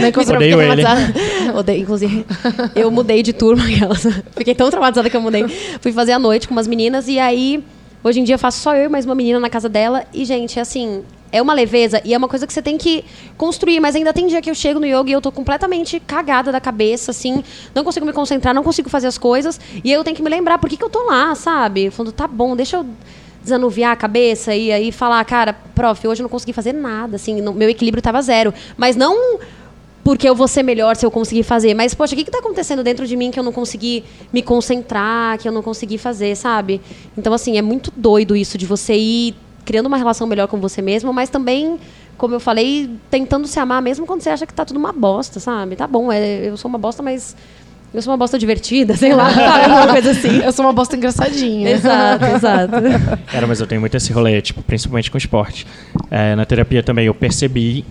[0.02, 0.84] Nem com- Odeio ele.
[1.58, 2.26] Odeio, inclusive.
[2.76, 3.64] Eu mudei de turma.
[3.68, 4.06] aquelas.
[4.36, 5.46] Fiquei tão traumatizada que eu mudei.
[5.82, 7.64] Fui fazer a noite com umas meninas e aí,
[8.04, 10.04] hoje em dia, eu faço só eu e mais uma menina na casa dela.
[10.14, 13.04] E, gente, assim, é uma leveza e é uma coisa que você tem que
[13.38, 13.80] construir.
[13.80, 16.60] Mas ainda tem dia que eu chego no yoga e eu tô completamente cagada da
[16.60, 17.44] cabeça, assim.
[17.74, 19.60] Não consigo me concentrar, não consigo fazer as coisas.
[19.84, 21.90] E eu tenho que me lembrar por que, que eu tô lá, sabe?
[21.90, 22.86] Falando, tá bom, deixa eu
[23.48, 27.42] desanuviar a cabeça e aí falar, cara, prof, hoje eu não consegui fazer nada, assim,
[27.42, 28.54] meu equilíbrio tava zero.
[28.76, 29.40] Mas não
[30.04, 31.74] porque eu vou ser melhor se eu conseguir fazer.
[31.74, 35.38] Mas, poxa, o que está acontecendo dentro de mim que eu não consegui me concentrar,
[35.38, 36.80] que eu não consegui fazer, sabe?
[37.18, 39.36] Então, assim, é muito doido isso de você ir
[39.66, 41.78] criando uma relação melhor com você mesmo, mas também,
[42.18, 45.42] como eu falei, tentando se amar mesmo quando você acha que tá tudo uma bosta,
[45.42, 45.76] sabe?
[45.76, 47.36] Tá bom, é, eu sou uma bosta, mas
[47.94, 49.64] eu sou uma bosta divertida, sei lá, sabe?
[49.64, 50.38] Alguma coisa assim.
[50.44, 51.70] Eu sou uma bosta engraçadinha.
[51.72, 52.74] Exato, exato.
[53.32, 55.66] Cara, mas eu tenho muito esse rolê, tipo, principalmente com esporte.
[56.12, 57.84] É, na terapia também eu percebi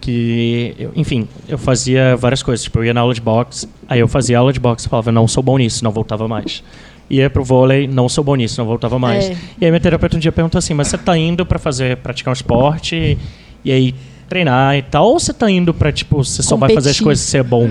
[0.00, 2.64] que, eu- enfim, eu fazia várias coisas.
[2.64, 5.12] Tipo, eu ia na aula de boxe, aí eu fazia aula de boxe e falava,
[5.12, 6.62] não sou bom nisso, não voltava mais.
[7.10, 9.26] Ia pro vôlei, não sou bom nisso, não voltava mais.
[9.30, 9.36] É.
[9.60, 12.32] E aí minha terapeuta um dia perguntou assim, mas você tá indo pra fazer, praticar
[12.32, 13.18] um esporte
[13.64, 13.94] e aí
[14.28, 17.04] treinar e tal, ou você tá indo pra, tipo, você só vai fazer as Competir.
[17.04, 17.68] coisas ser bom?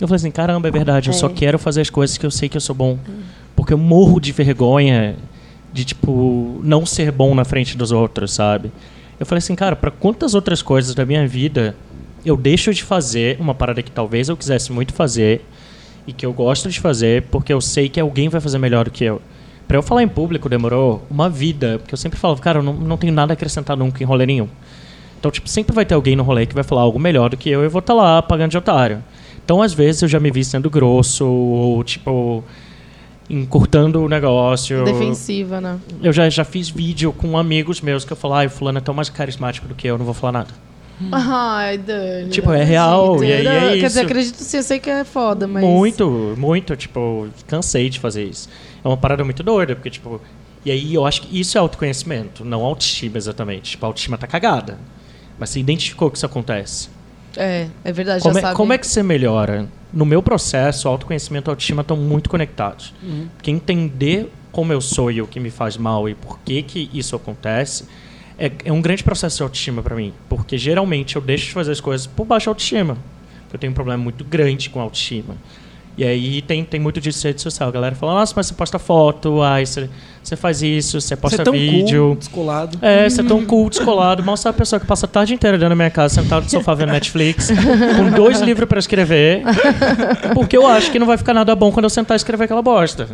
[0.00, 1.30] Eu falei assim, caramba, é verdade, eu só É.
[1.32, 2.98] quero fazer as coisas que eu sei que eu sou bom.
[3.56, 5.16] Porque eu morro de vergonha
[5.72, 8.70] de, tipo, não ser bom na frente dos outros, sabe?
[9.18, 11.74] Eu falei assim, cara, pra quantas outras coisas da minha vida
[12.24, 15.44] eu deixo de fazer uma parada que talvez eu quisesse muito fazer
[16.06, 18.90] e que eu gosto de fazer porque eu sei que alguém vai fazer melhor do
[18.92, 19.20] que eu.
[19.66, 22.72] Pra eu falar em público demorou uma vida, porque eu sempre falava, cara, eu não,
[22.72, 24.48] não tenho nada a acrescentar nunca em rolê nenhum.
[25.18, 27.50] Então, tipo, sempre vai ter alguém no rolê que vai falar algo melhor do que
[27.50, 29.02] eu e eu vou estar lá pagando de otário.
[29.48, 32.44] Então, às vezes, eu já me vi sendo grosso, ou, tipo,
[33.30, 34.84] encurtando o negócio.
[34.84, 35.78] Defensiva, né?
[36.02, 38.80] Eu já, já fiz vídeo com amigos meus que eu falo, ai, o fulano é
[38.82, 40.50] tão mais carismático do que eu, não vou falar nada.
[41.10, 42.28] Ai, Dani.
[42.28, 43.86] Tipo, é real, e aí é Quer isso.
[43.86, 45.64] dizer, acredito sim, eu sei que é foda, mas...
[45.64, 48.50] Muito, muito, tipo, cansei de fazer isso.
[48.84, 50.20] É uma parada muito doida, porque, tipo.
[50.62, 53.70] E aí eu acho que isso é autoconhecimento, não autoestima exatamente.
[53.70, 54.78] Tipo, a autoestima tá cagada.
[55.38, 56.97] Mas você identificou que isso acontece.
[57.38, 58.56] É, é verdade, Como já é, sabe.
[58.56, 59.68] como é que você melhora?
[59.92, 62.92] No meu processo, autoconhecimento e autoestima estão muito conectados.
[63.00, 63.28] Uhum.
[63.36, 66.90] Porque entender como eu sou e o que me faz mal e por que, que
[66.92, 67.84] isso acontece
[68.36, 70.12] é, é um grande processo de autoestima para mim.
[70.28, 72.98] Porque geralmente eu deixo de fazer as coisas por baixa autoestima.
[73.52, 75.36] Eu tenho um problema muito grande com autoestima.
[75.98, 77.68] E aí tem, tem muito disso em rede social.
[77.68, 79.90] A galera fala, nossa, mas você posta foto, ai, você,
[80.22, 82.04] você faz isso, você Você posta é tão vídeo.
[82.10, 82.78] cool, descolado.
[82.80, 84.22] É, você é tão cool, descolado.
[84.22, 86.50] Mal sabe a pessoa que passa a tarde inteira dentro da minha casa, sentado no
[86.50, 89.42] sofá vendo Netflix, com dois livros pra escrever,
[90.34, 92.62] porque eu acho que não vai ficar nada bom quando eu sentar e escrever aquela
[92.62, 93.08] bosta.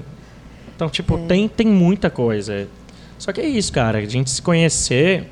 [0.76, 2.68] Então, tipo, tem, tem muita coisa.
[3.16, 3.96] Só que é isso, cara.
[3.96, 5.30] A gente se conhecer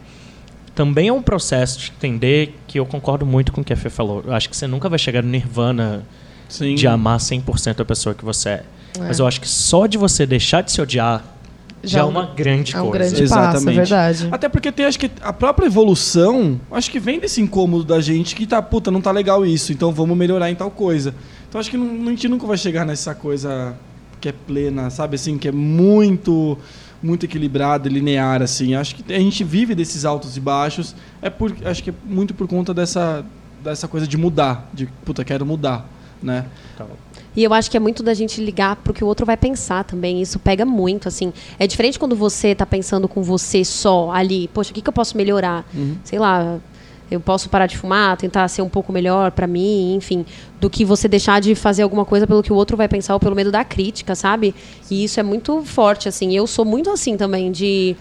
[0.74, 3.90] também é um processo de entender que eu concordo muito com o que a Fê
[3.90, 4.24] falou.
[4.26, 6.02] Eu acho que você nunca vai chegar no nirvana
[6.52, 6.74] Sim.
[6.74, 8.64] de amar 100% a pessoa que você é.
[8.98, 11.24] Mas eu acho que só de você deixar de se odiar
[11.82, 12.98] já, é uma grande É um coisa.
[13.10, 13.76] grande passo, é Exatamente.
[13.76, 14.28] verdade.
[14.30, 18.36] Até porque tem, acho que a própria evolução, acho que vem desse incômodo da gente
[18.36, 21.14] que tá, puta, não tá legal isso, então vamos melhorar em tal coisa.
[21.48, 23.74] Então acho que não, a gente nunca vai chegar nessa coisa
[24.20, 26.56] que é plena, sabe assim, que é muito
[27.02, 28.76] muito equilibrada, e linear assim.
[28.76, 32.32] Acho que a gente vive desses altos e baixos, é por acho que é muito
[32.34, 33.24] por conta dessa
[33.64, 35.88] dessa coisa de mudar, de puta, quero mudar,
[36.22, 36.46] né?
[36.74, 36.86] Então,
[37.34, 39.84] E eu acho que é muito da gente ligar pro que o outro vai pensar
[39.84, 40.20] também.
[40.20, 41.32] Isso pega muito, assim.
[41.58, 44.48] É diferente quando você tá pensando com você só ali.
[44.48, 45.64] Poxa, o que, que eu posso melhorar?
[46.04, 46.58] Sei lá,
[47.10, 50.24] eu posso parar de fumar, tentar ser um pouco melhor pra mim, enfim.
[50.60, 53.20] Do que você deixar de fazer alguma coisa pelo que o outro vai pensar ou
[53.20, 54.54] pelo medo da crítica, sabe?
[54.90, 56.34] E isso é muito forte, assim.
[56.34, 57.96] Eu sou muito assim também, de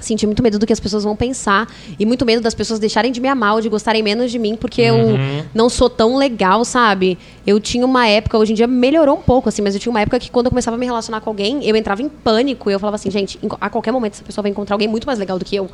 [0.00, 1.68] sentir muito medo do que as pessoas vão pensar
[1.98, 4.56] e muito medo das pessoas deixarem de me amar ou de gostarem menos de mim
[4.56, 4.96] porque eu
[5.54, 7.18] não sou tão legal, sabe?
[7.46, 10.00] Eu tinha uma época, hoje em dia melhorou um pouco, assim, mas eu tinha uma
[10.00, 12.72] época que quando eu começava a me relacionar com alguém, eu entrava em pânico e
[12.72, 15.38] eu falava assim, gente, a qualquer momento essa pessoa vai encontrar alguém muito mais legal
[15.38, 15.70] do que eu,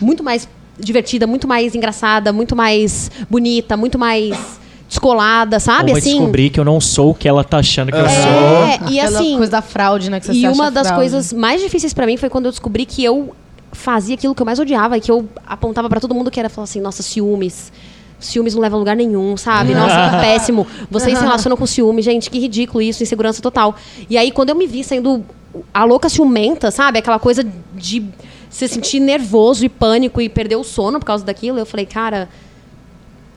[0.00, 0.48] muito mais
[0.78, 4.58] divertida, muito mais engraçada, muito mais bonita, muito mais
[4.88, 5.92] descolada, sabe?
[5.92, 6.16] Vai assim.
[6.16, 8.88] descobrir que eu não sou o que ela tá achando que eu sou.
[8.88, 10.18] É, e assim, coisa da fraude, né?
[10.18, 11.02] Que você e uma das fraude.
[11.02, 13.34] coisas mais difíceis pra mim foi quando eu descobri que eu
[13.72, 16.48] fazia aquilo que eu mais odiava e que eu apontava pra todo mundo que era
[16.48, 17.72] falar assim, nossa, ciúmes.
[18.20, 19.72] Ciúmes não leva a lugar nenhum, sabe?
[19.76, 20.66] Nossa, que péssimo.
[20.90, 23.76] Vocês se relacionam com ciúme, gente, que ridículo isso, insegurança total.
[24.10, 25.24] E aí, quando eu me vi saindo
[25.72, 26.98] a louca ciumenta, sabe?
[26.98, 28.04] Aquela coisa de
[28.50, 32.28] se sentir nervoso e pânico e perder o sono por causa daquilo, eu falei, cara,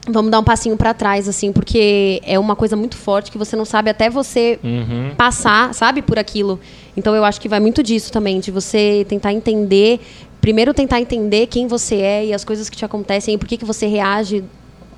[0.08, 3.54] vamos dar um passinho pra trás, assim, porque é uma coisa muito forte que você
[3.54, 5.12] não sabe até você Uhum.
[5.16, 6.58] passar, sabe, por aquilo.
[6.96, 10.00] Então eu acho que vai muito disso também, de você tentar entender,
[10.40, 13.56] primeiro tentar entender quem você é e as coisas que te acontecem e por que,
[13.56, 14.44] que você reage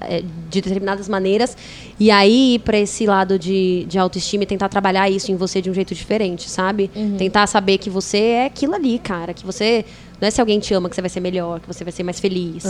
[0.01, 1.57] é, de determinadas maneiras
[1.99, 5.61] e aí ir para esse lado de, de autoestima e tentar trabalhar isso em você
[5.63, 6.91] de um jeito diferente, sabe?
[7.17, 9.85] Tentar saber que você é aquilo ali, cara, que você
[10.21, 12.03] não é se alguém te ama que você vai ser melhor, que você vai ser
[12.03, 12.65] mais feliz,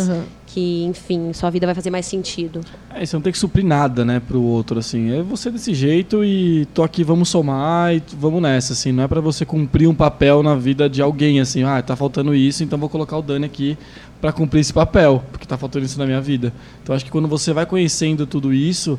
[0.47, 2.61] que enfim, sua vida vai fazer mais sentido.
[2.93, 5.13] É, você não tem que suprir nada, né, pro outro, assim.
[5.13, 8.93] É você desse jeito e tô aqui, vamos somar e vamos nessa, assim.
[8.93, 11.63] Não é pra você cumprir um papel na vida de alguém, assim.
[11.63, 13.77] Ah, tá faltando isso, então vou colocar o Dani aqui
[14.21, 16.53] pra cumprir esse papel, porque tá faltando isso na minha vida.
[16.83, 18.99] Então acho que quando você vai conhecendo tudo isso,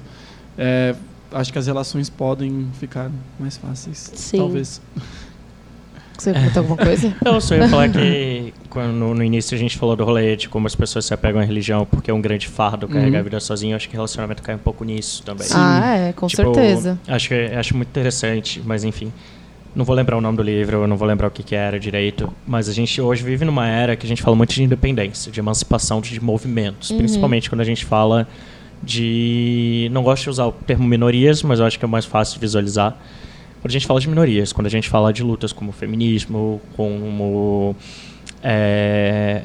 [0.58, 0.96] é,
[1.32, 4.12] acho que as relações podem ficar mais fáceis.
[4.16, 4.38] Sim.
[4.38, 4.82] Talvez.
[6.18, 7.14] Você comentou alguma coisa?
[7.26, 10.66] Eu só ia falar que quando, no início a gente falou do rolê de como
[10.66, 13.20] as pessoas se apegam à religião porque é um grande fardo carregar Uhum.
[13.20, 13.76] a vida sozinho.
[13.76, 15.46] Acho que relacionamento cai um pouco nisso também.
[15.54, 16.98] Ah, é, com Tipo, certeza.
[17.06, 19.12] Acho, que- acho muito interessante, mas enfim.
[19.76, 21.78] Não vou lembrar o nome do livro, eu não vou lembrar o que, que era
[21.78, 25.30] direito, mas a gente hoje vive numa era que a gente fala muito de independência,
[25.30, 28.26] de emancipação de movimentos, principalmente quando a gente fala
[28.84, 29.90] de.
[29.92, 32.42] Não gosto de usar o termo minorias, mas eu acho que é mais fácil de
[32.42, 32.98] visualizar.
[33.62, 37.76] Quando a gente fala de minorias, quando a gente fala de lutas como feminismo, como.
[38.44, 39.44] é,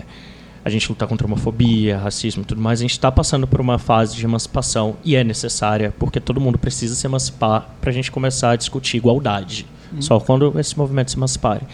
[0.62, 3.78] a gente lutar contra homofobia, racismo e tudo mais, a gente está passando por uma
[3.78, 8.10] fase de emancipação e é necessária, porque todo mundo precisa se emancipar para a gente
[8.10, 9.66] começar a discutir igualdade.
[9.98, 11.66] Só quando esses movimentos se emanciparem.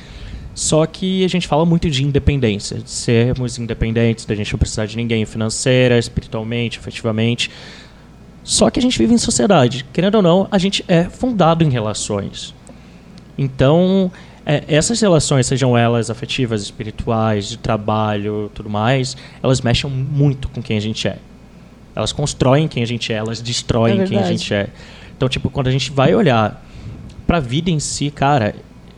[0.56, 4.86] Só que a gente fala muito de independência, de sermos independentes, da gente não precisar
[4.86, 7.50] de ninguém financeira, espiritualmente, afetivamente.
[8.42, 9.84] Só que a gente vive em sociedade.
[9.92, 12.54] Querendo ou não, a gente é fundado em relações.
[13.36, 14.10] Então,
[14.46, 20.62] é, essas relações, sejam elas afetivas, espirituais, de trabalho, tudo mais, elas mexem muito com
[20.62, 21.18] quem a gente é.
[21.94, 24.70] Elas constroem quem a gente é, elas destroem É quem a gente é.
[25.14, 26.64] Então, tipo, quando a gente vai olhar
[27.26, 28.54] pra vida em si, cara,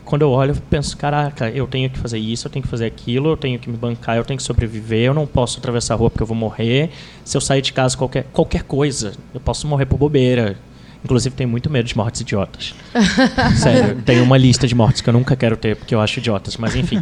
[0.09, 2.87] quando eu olho, eu penso, caraca, eu tenho que fazer isso, eu tenho que fazer
[2.87, 5.97] aquilo, eu tenho que me bancar, eu tenho que sobreviver, eu não posso atravessar a
[5.99, 6.89] rua porque eu vou morrer.
[7.23, 10.57] Se eu sair de casa, qualquer, qualquer coisa, eu posso morrer por bobeira.
[11.05, 12.75] Inclusive, tenho muito medo de mortes idiotas.
[13.61, 16.57] Sério, tem uma lista de mortes que eu nunca quero ter porque eu acho idiotas.
[16.57, 17.01] Mas, enfim,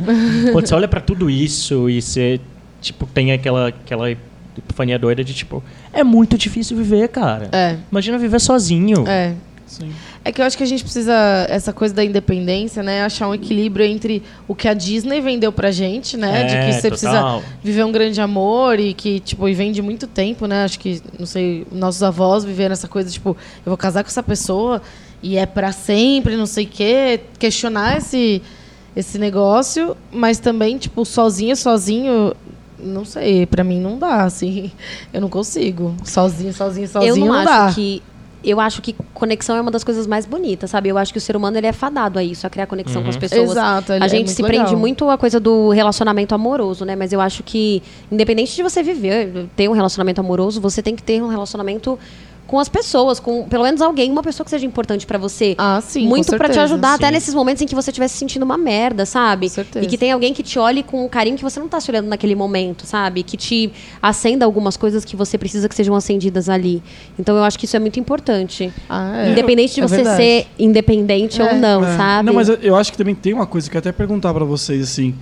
[0.53, 2.41] quando você olha pra tudo isso e você,
[2.83, 7.51] tipo, tem aquela, aquela epifania doida de, tipo, é muito difícil viver, cara.
[7.53, 7.77] É.
[7.89, 9.07] Imagina viver sozinho.
[9.07, 9.33] É.
[9.67, 9.91] Sim.
[10.27, 11.15] É que eu acho que a gente precisa,
[11.49, 13.05] essa coisa da independência, né?
[13.05, 16.43] Achar um equilíbrio entre o que a Disney vendeu pra gente, né?
[16.45, 17.41] de É, que você total.
[17.41, 20.65] precisa viver um grande amor e que, tipo, e vem de muito tempo, né?
[20.65, 24.23] Acho que, não sei, nossos avós viveram essa coisa, tipo, eu vou casar com essa
[24.23, 24.83] pessoa
[25.23, 27.21] e é pra sempre, não sei o quê.
[27.39, 28.43] Questionar esse,
[28.97, 32.35] esse negócio, mas também, tipo, sozinho, sozinho.
[32.81, 34.73] Não sei, pra mim não dá, assim.
[35.15, 35.95] Eu não consigo.
[36.05, 37.73] Sozinho, sozinho, sozinho eu não, acho dá.
[37.73, 38.03] que
[38.51, 40.89] eu acho que conexão é uma das coisas mais bonitas, sabe?
[40.89, 43.09] Eu acho que o ser humano ele é fadado a isso, a criar conexão com
[43.09, 43.51] as pessoas.
[43.51, 44.65] Exato, ele A é gente muito se legal.
[44.65, 46.95] prende muito à coisa do relacionamento amoroso, né?
[46.95, 51.03] Mas eu acho que, independente de você viver, ter um relacionamento amoroso, você tem que
[51.03, 51.99] ter um relacionamento
[52.47, 55.55] com as pessoas, com pelo menos alguém, uma pessoa que seja importante pra você.
[55.59, 57.13] Ah, sim, muito pra te ajudar até Sim.
[57.13, 59.49] nesses momentos em que você estiver se sentindo uma merda, sabe?
[59.49, 59.85] Com certeza.
[59.85, 61.91] E que tem alguém que te olhe com um carinho que você não tá se
[61.91, 63.23] olhando naquele momento, sabe?
[63.25, 66.83] Que te acenda algumas coisas que você precisa que sejam acendidas ali.
[67.19, 68.73] Então eu acho que isso é muito importante.
[68.89, 69.33] Ah, é.
[69.33, 70.17] Independente de É você verdade.
[70.17, 71.45] ser independente É.
[71.53, 71.97] ou não, É.
[71.97, 72.27] sabe?
[72.27, 74.83] Não, mas eu- acho que também tem uma coisa que eu até perguntar pra vocês,
[74.85, 75.15] assim.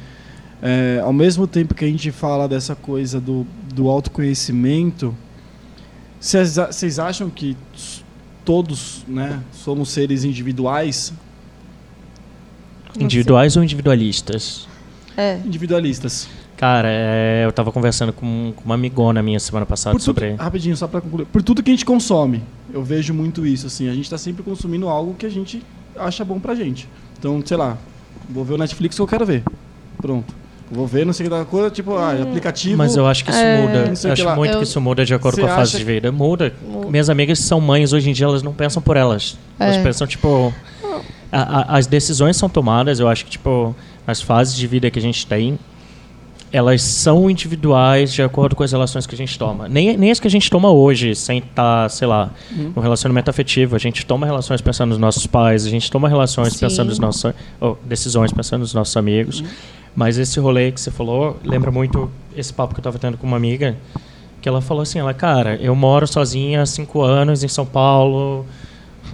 [0.63, 5.15] É, ao mesmo tempo que a gente fala dessa coisa do, do autoconhecimento,
[6.25, 7.55] vocês acham que
[8.45, 11.13] todos né, somos seres individuais?
[12.99, 14.67] Individuais ou individualistas?
[15.17, 15.39] É.
[15.45, 16.29] Individualistas.
[16.57, 20.35] Cara, é, eu tava conversando com, com uma amigona minha semana passada tudo, sobre.
[20.35, 21.27] Rapidinho, só pra concluir.
[21.27, 23.89] Por tudo que a gente consome, eu vejo muito isso, assim.
[23.89, 25.63] A gente tá sempre consumindo algo que a gente
[25.97, 26.89] acha bom pra gente.
[27.19, 27.77] Então, sei lá,
[28.31, 29.43] vou ver o Netflix que eu quero ver.
[29.99, 30.35] Pronto.
[30.71, 32.77] Vou ver, não sei o que da coisa, tipo, ah, aplicativo.
[32.77, 33.93] Mas eu acho que isso É, muda.
[34.05, 34.35] Eu acho lá.
[34.37, 36.11] muito Eu- que isso muda de acordo Você com a fase de vida.
[36.11, 36.53] Muda.
[36.67, 36.89] Muda.
[36.91, 39.37] Minhas amigas são mães hoje em dia, elas não pensam por elas.
[39.59, 39.83] Elas É.
[39.83, 40.53] pensam, tipo.
[41.31, 43.75] a- a- as decisões são tomadas, eu acho que, tipo,
[44.07, 45.59] as fases de vida que a gente tem,
[46.53, 49.69] elas são individuais de acordo com as relações que a gente toma.
[49.69, 52.31] Nem, nem as que a gente toma hoje, sem estar, sei lá,
[52.77, 53.75] no relacionamento afetivo.
[53.75, 56.61] A gente toma relações pensando nos nossos pais, a gente toma relações Sim.
[56.61, 57.33] pensando nos nossos.
[57.61, 59.43] ou decisões pensando nos nossos amigos.
[59.95, 63.27] Mas esse rolê que você falou lembra muito esse papo que eu tava tendo com
[63.27, 63.77] uma amiga,
[64.43, 68.45] que ela falou assim, ela, cara, eu moro sozinha há cinco anos em São Paulo,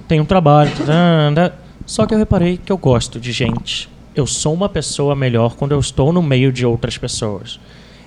[0.09, 1.53] tenho um trabalho, tadã,
[1.87, 3.89] só que eu reparei que eu gosto de gente.
[4.15, 7.61] Eu sou uma pessoa melhor quando eu estou no meio de outras pessoas.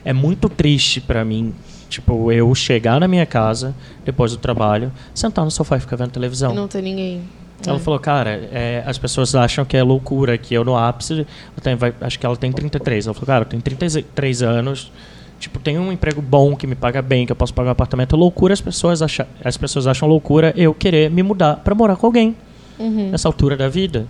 [0.03, 1.53] É muito triste pra mim,
[1.89, 6.11] tipo, eu chegar na minha casa depois do trabalho, sentar no sofá e ficar vendo
[6.11, 6.53] televisão.
[6.53, 7.21] Não tem ninguém.
[7.65, 7.79] Ela É.
[7.79, 11.25] falou, cara, é, as pessoas acham que é loucura, que eu no ápice, ela
[11.61, 13.05] tem- vai- acho que ela tem 33.
[13.07, 14.91] Ela falou, cara, eu tenho 33 anos,
[15.39, 18.15] tipo, tenho um emprego bom, que me paga bem, que eu posso pagar um apartamento.
[18.15, 21.95] É loucura as pessoas, acham, as pessoas acham loucura eu querer me mudar pra morar
[21.95, 22.35] com alguém
[22.79, 23.09] Uhum.
[23.11, 24.07] nessa altura da vida.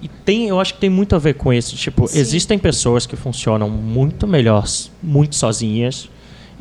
[0.00, 1.76] E tem, eu acho que tem muito a ver com isso.
[1.76, 2.18] Tipo, Sim.
[2.18, 4.64] existem pessoas que funcionam muito melhor,
[5.00, 6.08] muito sozinhas.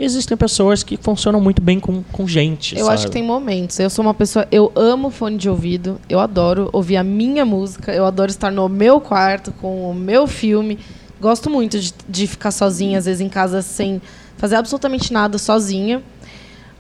[0.03, 2.75] Existem pessoas que funcionam muito bem com, com gente.
[2.75, 2.95] Eu sabe?
[2.95, 3.77] acho que tem momentos.
[3.77, 4.47] Eu sou uma pessoa.
[4.51, 6.01] Eu amo fone de ouvido.
[6.09, 7.93] Eu adoro ouvir a minha música.
[7.93, 10.79] Eu adoro estar no meu quarto com o meu filme.
[11.19, 14.01] Gosto muito de, de ficar sozinha, às vezes em casa, sem
[14.37, 16.01] fazer absolutamente nada sozinha.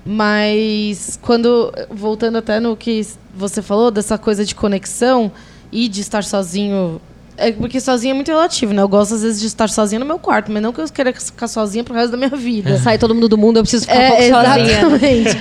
[0.03, 1.71] Mas quando.
[1.91, 3.05] Voltando até no que
[3.35, 5.31] você falou, dessa coisa de conexão
[5.71, 6.99] e de estar sozinho.
[7.37, 8.81] É porque sozinha é muito relativo, né?
[8.81, 11.13] Eu gosto, às vezes, de estar sozinha no meu quarto, mas não que eu queira
[11.13, 12.77] ficar sozinha pro resto da minha vida.
[12.77, 14.79] Sai todo mundo do mundo, eu preciso ficar um pouco É, sozinha.
[14.79, 15.37] exatamente.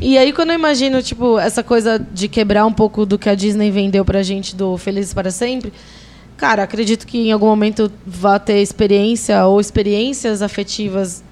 [0.00, 3.34] e aí, quando eu imagino, tipo, essa coisa de quebrar um pouco do que a
[3.34, 5.72] Disney vendeu pra gente do Felizes para Sempre,
[6.36, 11.24] cara, acredito que em algum momento vá ter experiência ou experiências afetivas,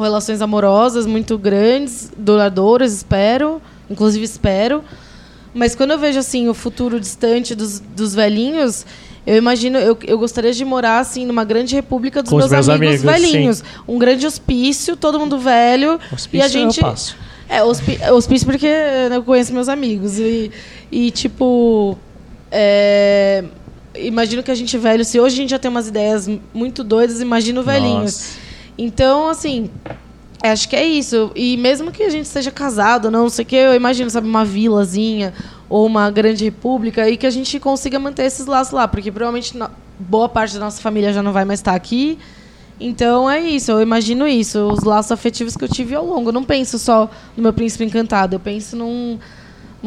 [0.00, 3.60] relações amorosas muito grandes, duradouras, espero.
[3.90, 4.82] Inclusive, espero.
[5.52, 8.86] Mas quando eu vejo, assim, o futuro distante dos, dos velhinhos...
[9.26, 12.68] Eu imagino, eu, eu gostaria de morar assim numa grande república dos Com meus, meus
[12.68, 13.64] amigos, amigos, velhinhos.
[13.88, 15.98] Um grande hospício, todo mundo velho.
[16.12, 16.80] Hospício e a gente.
[16.80, 17.16] eu passo.
[17.48, 18.68] É, hospi- hospício porque
[19.12, 20.18] eu conheço meus amigos.
[20.18, 20.50] E,
[20.92, 21.98] e tipo.
[22.52, 23.44] é,
[23.96, 27.20] imagino que a gente velho, se hoje a gente já tem umas ideias muito doidas,
[27.20, 28.02] imagino velhinhos.
[28.02, 28.38] Nossa.
[28.78, 29.70] Então, assim,
[30.42, 31.30] acho que é isso.
[31.34, 34.44] E mesmo que a gente seja casado, não sei o que, eu imagino, sabe, uma
[34.44, 35.32] vilazinha
[35.68, 39.58] ou uma grande república e que a gente consiga manter esses laços lá, porque provavelmente
[39.98, 42.18] boa parte da nossa família já não vai mais estar aqui.
[42.78, 46.28] Então é isso, eu imagino isso, os laços afetivos que eu tive ao longo.
[46.28, 49.18] Eu não penso só no meu príncipe encantado, eu penso num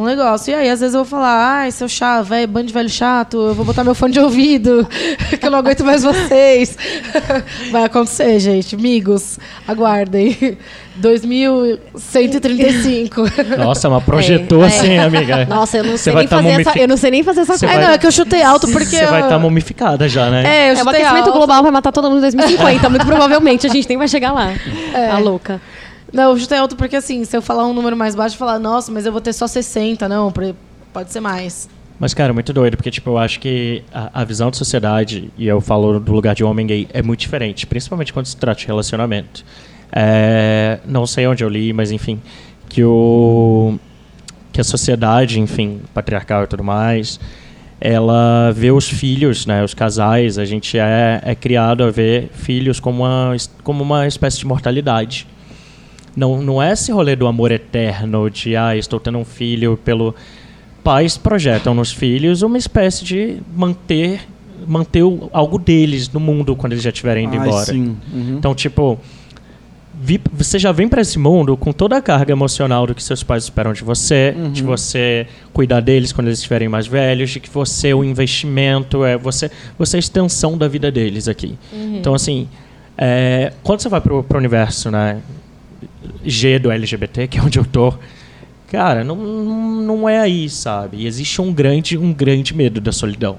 [0.02, 0.52] um negócio.
[0.52, 3.38] E aí, às vezes, eu vou falar, ai, seu chato, velho, bando de velho chato,
[3.38, 4.88] eu vou botar meu fone de ouvido,
[5.39, 6.78] que eu não aguento mais vocês.
[7.72, 8.76] Vai acontecer, gente.
[8.76, 10.58] Amigos, aguardem.
[10.95, 13.22] 2135.
[13.58, 14.68] Nossa, mas projetou É, é.
[14.68, 15.45] assim, amiga.
[15.45, 16.58] Nossa, eu não sei vai nem tá fazer essa.
[16.60, 17.66] mumifi- Eu não sei nem fazer essa coisa.
[17.66, 18.86] É, vai- não, é que eu chutei alto porque.
[18.97, 20.43] Você vai eu- estar mumificada já, né?
[20.45, 21.32] É, eu É, o aquecimento alto.
[21.34, 22.89] global vai matar todo mundo em 2050.
[22.89, 24.52] muito provavelmente a gente nem vai chegar lá.
[24.93, 25.10] É.
[25.10, 25.62] A louca.
[26.14, 28.60] Não, eu chutei alto porque assim, se eu falar um número mais baixo, eu falar,
[28.60, 30.07] nossa, mas eu vou ter só 60.
[30.07, 30.32] Não,
[30.91, 31.70] pode ser mais.
[31.99, 35.30] Mas, cara, é muito doido, porque, tipo, eu acho que a, a visão de sociedade,
[35.38, 38.62] e eu falo do lugar de homem gay, é muito diferente, principalmente quando se trata
[38.62, 39.43] de relacionamento.
[39.91, 42.22] É, não sei onde eu li, mas, enfim,
[42.70, 43.78] que o
[44.51, 47.20] que a sociedade, enfim, patriarcal e tudo mais,
[47.80, 52.80] ela vê os filhos, né, os casais, a gente é, é criado a ver filhos
[52.80, 55.28] como uma, como uma espécie de mortalidade.
[56.16, 60.14] Não, não é esse rolê do amor eterno, de, ah, estou tendo um filho pelo
[60.84, 64.22] pais projetam nos filhos uma espécie de manter
[64.68, 67.66] manter o- algo deles no mundo quando eles já estiverem indo Ai, embora.
[67.66, 67.95] sim.
[68.14, 68.36] Uhum.
[68.38, 68.99] Então, tipo,
[70.01, 73.24] vi- você já vem para esse mundo com toda a carga emocional do que seus
[73.24, 77.49] pais esperam de você, de você cuidar deles quando eles estiverem mais velhos, de que
[77.49, 81.57] você é o investimento, é você, você é a extensão da vida deles aqui.
[81.74, 82.47] Então, assim,
[82.97, 85.18] é, quando você vai pro, pro universo, né,
[86.24, 87.93] G do LGBT, que é onde eu tô,
[88.68, 90.97] cara, não, não é aí, sabe?
[90.97, 93.38] E existe um grande, um grande medo da solidão.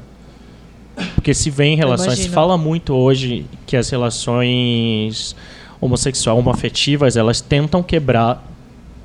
[1.14, 5.34] Porque se vê em relações, se fala muito hoje que as relações
[5.80, 8.46] homossexual, homoafetivas, elas tentam quebrar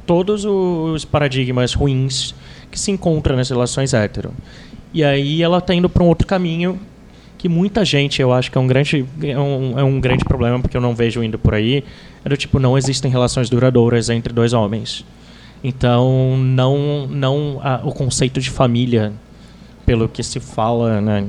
[0.05, 2.35] todos os paradigmas ruins
[2.69, 4.33] que se encontram nas relações hétero.
[4.93, 6.79] E aí ela tá indo para um outro caminho
[7.37, 10.59] que muita gente, eu acho que é um grande é um, é um grande problema
[10.59, 11.83] porque eu não vejo indo por aí,
[12.25, 15.05] é do tipo não existem relações duradouras entre dois homens.
[15.63, 19.13] Então não não a- o conceito de família
[19.85, 21.25] pelo que se fala, né,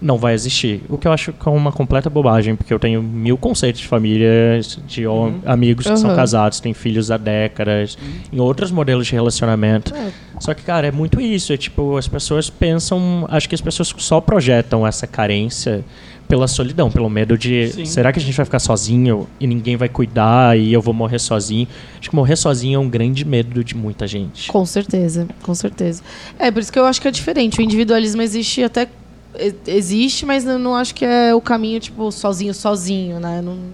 [0.00, 0.82] não vai existir.
[0.88, 3.86] O que eu acho que é uma completa bobagem, porque eu tenho mil conceitos de
[3.86, 6.16] famílias, de hom- amigos que são Uhum.
[6.16, 7.96] casados, têm filhos há décadas,
[8.32, 9.92] em outros modelos de relacionamento.
[10.40, 11.52] Só que, cara, é muito isso.
[11.52, 13.26] É tipo, as pessoas pensam.
[13.28, 15.84] Acho que as pessoas só projetam essa carência
[16.32, 17.68] pela solidão, pelo medo de.
[17.68, 17.84] Sim.
[17.84, 21.18] Será que a gente vai ficar sozinho e ninguém vai cuidar e eu vou morrer
[21.18, 21.68] sozinho?
[22.00, 24.48] Acho que morrer sozinho é um grande medo de muita gente.
[24.50, 26.02] Com certeza, com certeza.
[26.38, 27.58] É, por isso que eu acho que é diferente.
[27.58, 28.88] O individualismo existe até.
[29.66, 33.42] Existe, mas eu não acho que é o caminho, tipo, sozinho, sozinho, né?
[33.42, 33.70] Não, não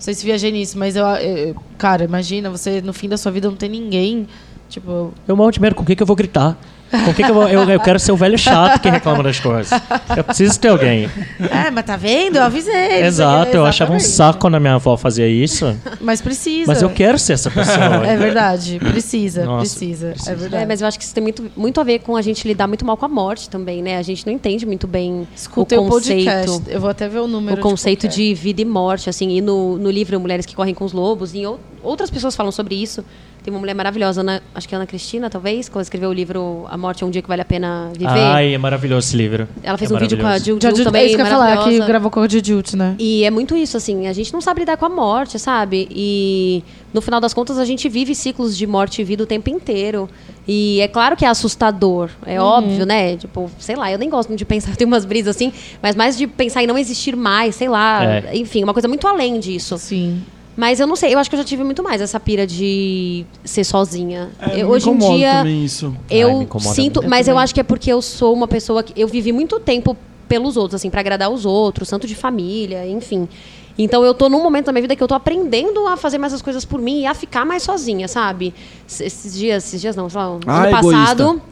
[0.00, 3.48] sei se viajei nisso, mas eu, eu- Cara, imagina, você no fim da sua vida
[3.48, 4.26] não tem ninguém.
[4.68, 6.58] Tipo, Eu morro de medo, com o que, que eu vou gritar?
[7.04, 7.48] Com que, que eu vou.
[7.48, 9.70] Eu, eu quero ser o velho chato que reclama das coisas.
[10.16, 11.08] Eu preciso ter alguém.
[11.50, 12.36] é, mas tá vendo?
[12.36, 13.02] Eu avisei.
[13.02, 15.76] Exato, eu achava um saco quando a minha avó fazia isso.
[16.00, 16.72] Mas precisa.
[16.72, 18.06] Mas eu quero ser essa pessoa.
[18.06, 20.32] É verdade, precisa, Nossa, precisa, precisa.
[20.32, 20.62] É verdade.
[20.62, 22.66] É, mas eu acho que isso tem muito, muito a ver com a gente lidar
[22.66, 23.98] muito mal com a morte também, né?
[23.98, 26.24] A gente não entende muito bem Escutei o o conceito.
[26.24, 26.62] podcast.
[26.68, 27.58] Eu vou até ver o número.
[27.58, 30.74] o conceito que de vida e morte, assim, e no, no livro Mulheres que Correm
[30.74, 31.42] com os Lobos, e
[31.82, 33.04] outras pessoas falam sobre isso.
[33.44, 36.12] Tem uma mulher maravilhosa, Ana, acho que é Ana Cristina, talvez, que ela escreveu o
[36.14, 38.08] livro A Morte é um Dia que Vale a Pena Viver.
[38.08, 39.46] Ai, é maravilhoso esse livro.
[39.62, 40.38] ela fez É um vídeo com a.
[40.38, 40.60] Jill, é.
[40.62, 42.74] Já, Jill Ju- também, é isso que eu ia falar, que gravou com a Jujut,
[42.74, 42.94] né?
[42.98, 45.86] E é muito isso, assim, a gente não sabe lidar com a morte, sabe?
[45.90, 46.64] E
[46.94, 50.08] no final das contas a gente vive ciclos de morte e vida o tempo inteiro.
[50.48, 52.46] E é claro que é assustador, é Uhum.
[52.46, 53.18] óbvio, né?
[53.18, 56.16] Tipo, sei lá, eu nem gosto muito de pensar, tem umas brisas assim, mas mais
[56.16, 58.04] de pensar em não existir mais, sei lá.
[58.04, 58.36] É.
[58.38, 59.76] Enfim, uma coisa muito além disso.
[59.76, 60.22] Sim.
[60.56, 63.24] Mas eu não sei, eu acho que eu já tive muito mais essa pira de
[63.44, 64.30] ser sozinha.
[64.40, 65.32] É, Eu- me hoje em dia.
[65.38, 65.94] também isso.
[66.10, 67.44] Ai, Eu me incomoda sinto, mas Eu eu também.
[67.44, 69.96] acho que é porque eu sou uma pessoa que eu vivi muito tempo
[70.28, 73.28] pelos outros, assim, pra agradar os outros, tanto de família, enfim.
[73.76, 76.32] Então eu tô num momento da minha vida que eu tô aprendendo a fazer mais
[76.32, 78.54] as coisas por mim e a ficar mais sozinha, sabe?
[78.88, 81.42] Esses dias, esses dias não, sei lá, ano Ah, passado.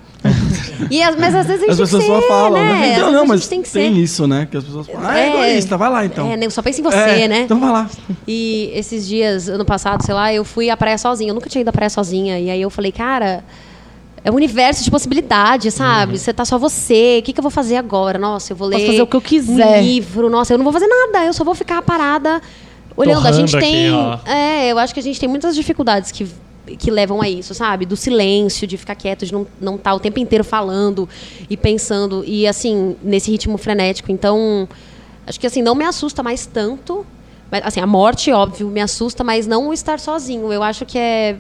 [0.90, 2.72] E as- mas às vezes a As gente pessoas tem que só ser, falam, né?
[2.80, 2.92] né?
[2.94, 4.00] Então, não, a mas gente tem que tem ser.
[4.00, 4.46] isso, né?
[4.50, 5.22] Que as pessoas falam, ah, É.
[5.28, 6.30] é egoísta, vai lá então.
[6.32, 7.40] É, só pensa em você, É, né?
[7.42, 7.90] Então vai lá.
[8.26, 11.30] E esses dias, ano passado, sei lá, eu fui à praia sozinha.
[11.30, 12.38] Eu nunca tinha ido à praia sozinha.
[12.38, 13.44] E aí eu falei, cara,
[14.24, 16.18] é um universo de possibilidades, sabe?
[16.18, 17.18] Você tá só você.
[17.20, 18.18] O que, que eu vou fazer agora?
[18.18, 18.76] Nossa, eu vou ler.
[18.76, 19.80] Posso fazer o que eu quiser.
[19.80, 20.30] Um livro.
[20.30, 21.26] Nossa, eu não vou fazer nada.
[21.26, 22.40] Eu só vou ficar parada
[22.96, 23.18] olhando.
[23.18, 23.92] a Torrando gente aqui, tem.
[23.92, 24.18] ó.
[24.26, 26.26] é, eu acho que a gente tem muitas dificuldades que
[26.78, 27.84] que levam a isso, sabe?
[27.84, 31.08] Do silêncio, de ficar quieto, de não estar não tá o tempo inteiro falando
[31.48, 32.24] e pensando.
[32.26, 34.12] E, assim, nesse ritmo frenético.
[34.12, 34.68] Então,
[35.26, 37.04] acho que, assim, não me assusta mais tanto.
[37.50, 40.52] Mas, assim, a morte, óbvio, me assusta, mas não estar sozinho.
[40.52, 41.36] Eu acho que é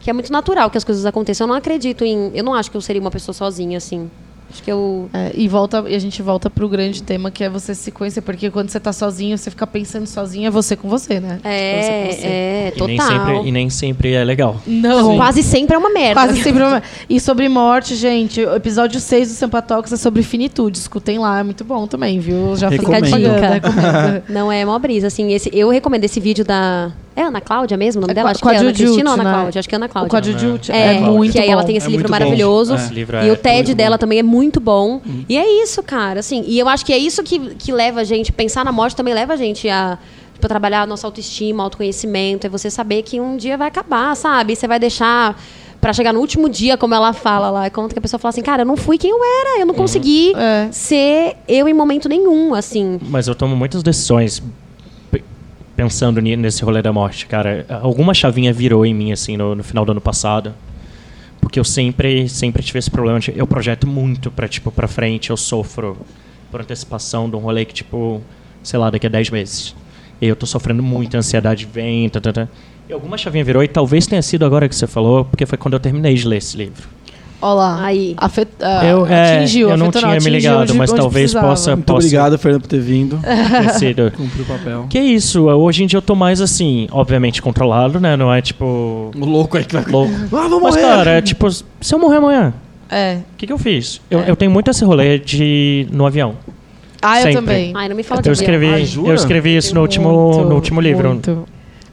[0.00, 1.44] que é muito natural que as coisas aconteçam.
[1.44, 2.30] Eu não acredito em...
[2.34, 4.10] Eu não acho que eu seria uma pessoa sozinha, assim.
[4.52, 5.08] Acho que eu.
[5.12, 8.20] É, e, volta, e a gente volta pro grande tema que é você se conhecer,
[8.20, 11.38] porque quando você tá sozinho, você fica pensando sozinho, é você com você, né?
[11.44, 12.26] É, Tipo, você com você.
[12.26, 12.86] é, E total.
[12.88, 14.60] nem, sempre, e nem sempre é legal.
[14.66, 15.16] Não.
[15.16, 16.14] Quase sempre é uma merda.
[16.14, 16.62] Quase sempre.
[16.62, 20.78] uma- E sobre morte, gente, o episódio 6 do Sampa Talks é sobre finitude.
[20.78, 22.56] Escutem lá, é muito bom também, viu?
[22.56, 24.22] Já fica a recomendo.
[24.28, 25.32] Não é mó brisa, assim.
[25.32, 26.90] Esse, eu recomendo esse vídeo da.
[27.20, 28.30] É Ana Cláudia mesmo o nome É dela?
[28.30, 29.30] Acho que é Ana Cristina ou Ana né?
[29.32, 29.58] Cláudia?
[29.60, 30.10] Acho que é Ana O Cláudia.
[30.10, 32.10] Quadro Jute É, é, muito que aí ela tem esse É livro bom.
[32.12, 32.74] maravilhoso.
[32.74, 33.24] É.
[33.24, 35.00] E é o TED dela também é muito bom.
[35.28, 36.20] E é isso, cara.
[36.20, 38.32] Assim, e eu acho que é isso que, que leva a gente.
[38.32, 39.98] Pensar na morte também leva a gente a.
[40.34, 42.46] Tipo, trabalhar a nossa autoestima, autoconhecimento.
[42.46, 44.56] É você saber que um dia vai acabar, sabe?
[44.56, 45.38] Você vai deixar.
[45.80, 48.42] Pra chegar no último dia, como ela fala lá, conta que a pessoa fala assim,
[48.42, 50.68] cara, eu não fui quem eu era, eu não consegui É.
[50.70, 52.98] ser eu em momento nenhum, assim.
[53.08, 54.42] Mas eu tomo muitas decisões
[55.80, 57.64] pensando nesse rolê da morte, cara.
[57.70, 60.54] Alguma chavinha virou em mim, assim, no, no final do ano passado.
[61.40, 63.32] Porque eu sempre, sempre tive esse problema de...
[63.34, 65.30] Eu projeto muito pra, tipo, pra frente.
[65.30, 65.96] Eu sofro
[66.50, 68.20] por antecipação de um rolê que, tipo...
[68.62, 69.74] Sei lá, daqui a 10 meses.
[70.20, 72.48] E eu tô sofrendo muito, a ansiedade vem, tá, tá, tá.
[72.86, 75.72] E alguma chavinha virou, e talvez tenha sido agora que você falou, porque foi quando
[75.72, 76.86] eu terminei de ler esse livro.
[77.42, 77.84] Olha lá.
[77.84, 78.14] Aí.
[78.16, 81.46] Afet, ah, eu, é, atingiu, eu não tinha me ligado, onde- mas onde talvez precisava.
[81.48, 83.18] possa, Muito possa obrigado, Fernando, por ter vindo.
[83.18, 84.12] ter sido.
[84.16, 84.86] Cumprir o papel.
[84.90, 88.16] Que isso, hoje em dia eu tô mais assim, obviamente controlado, né?
[88.16, 89.10] Não é tipo.
[89.16, 89.84] O louco aí que vai...
[89.90, 90.12] Louco.
[90.36, 90.86] Ah, vou Mas, morrer!
[90.86, 92.52] cara, é tipo, se eu morrer amanhã,
[92.90, 93.18] É.
[93.32, 94.00] o que, que eu fiz?
[94.10, 96.34] Eu, eu tenho muito esse rolê de no avião.
[97.02, 97.34] Ah, eu Sempre.
[97.36, 97.72] também.
[97.74, 100.54] Ai, não me fala Eu de escrevi, Ah, eu escrevi isso no último, Muito, no
[100.54, 101.08] último livro.
[101.08, 101.44] muito.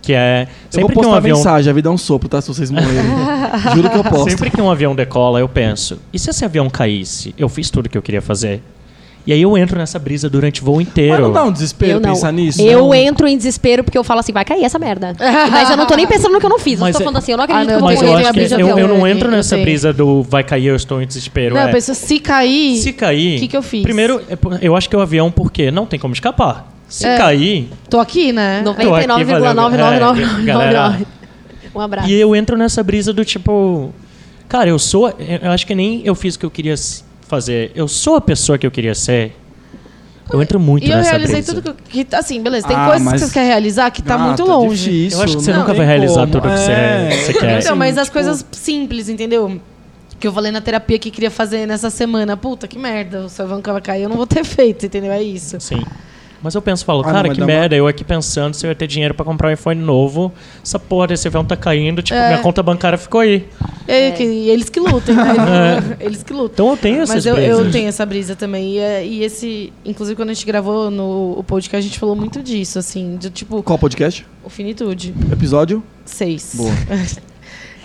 [0.07, 0.43] Que é.
[0.43, 1.37] Eu vou Sempre que um postar avião.
[1.37, 2.39] mensagem, a vida é um sopro, tá?
[2.41, 3.11] Se vocês morrerem.
[3.75, 4.29] Juro que eu posto.
[4.29, 7.35] Sempre que um avião decola, eu penso, e se esse avião caísse?
[7.37, 8.61] Eu fiz tudo que eu queria fazer.
[9.25, 11.11] E aí eu entro nessa brisa durante o voo inteiro.
[11.11, 12.11] Mas não dá um desespero Eu não.
[12.11, 12.61] pensar nisso?
[12.61, 12.95] Eu Não.
[12.95, 15.13] entro em desespero porque eu falo assim, vai cair essa merda.
[15.51, 16.79] Mas eu não tô nem pensando no que eu não fiz.
[16.79, 17.99] Mas eu tô é- falando assim, eu não Ah, acredito não, que eu vou Mas
[17.99, 21.05] tenho eu que eu, eu não entro nessa brisa do vai cair, eu estou em
[21.05, 21.55] desespero.
[21.55, 23.35] Não, é, eu penso, se cair, Se cair.
[23.35, 23.83] O que que eu fiz?
[23.83, 26.76] Primeiro, é eu acho que é o avião porque não tem como escapar.
[26.87, 27.17] Se É.
[27.17, 27.69] cair.
[27.89, 28.61] tô aqui, né?
[28.63, 29.17] Tô aqui, valeu.
[29.17, 29.53] É, galera.
[29.53, 31.05] 99,99999.
[31.75, 32.09] Um abraço.
[32.09, 33.93] E eu entro nessa brisa do tipo.
[34.49, 35.09] Cara, eu sou.
[35.41, 36.73] Eu acho que nem eu fiz o que eu queria
[37.27, 37.71] fazer.
[37.75, 39.35] Eu sou a pessoa que eu queria ser.
[40.33, 41.53] Eu entro muito E eu nessa realizei brisa.
[41.53, 42.15] tudo que, eu- que.
[42.15, 44.51] Assim, beleza, tem Ah, coisas mas- que você quer realizar que tá Ah, muito tá
[44.55, 44.89] longe.
[44.89, 46.31] difícil, Eu acho que você não nunca vai realizar como.
[46.31, 47.09] tudo que você- É.
[47.25, 47.59] você quer.
[47.61, 49.61] Então, mas as tipo- coisas simples, entendeu?
[50.19, 52.35] Que eu falei na terapia que queria fazer nessa semana.
[52.35, 55.11] Puta, que merda, o seu que vai cair, eu não vou ter feito, entendeu?
[55.11, 55.57] É isso.
[55.59, 55.83] Sim.
[56.41, 58.53] Mas eu penso, falo, Ah, não, cara, mas que dá uma- merda, eu aqui pensando
[58.53, 60.31] se eu ia ter dinheiro pra comprar um iPhone novo.
[60.63, 62.27] Essa porra desse avião tá caindo, tipo, É.
[62.29, 63.45] minha conta bancária ficou aí.
[63.87, 65.23] É, que- e eles que lutem, né?
[65.99, 66.53] Eles que lutam.
[66.53, 68.73] Então eu tenho essas Mas eu, eu tenho essa brisa também.
[68.73, 69.71] E, é- e esse.
[69.85, 73.29] Inclusive, quando a gente gravou no o podcast, a gente falou muito disso, assim, de
[73.29, 74.25] tipo, Qual podcast?
[74.43, 75.13] o finitude.
[75.31, 75.81] Episódio?
[76.05, 76.51] 6.
[76.55, 76.71] Boa.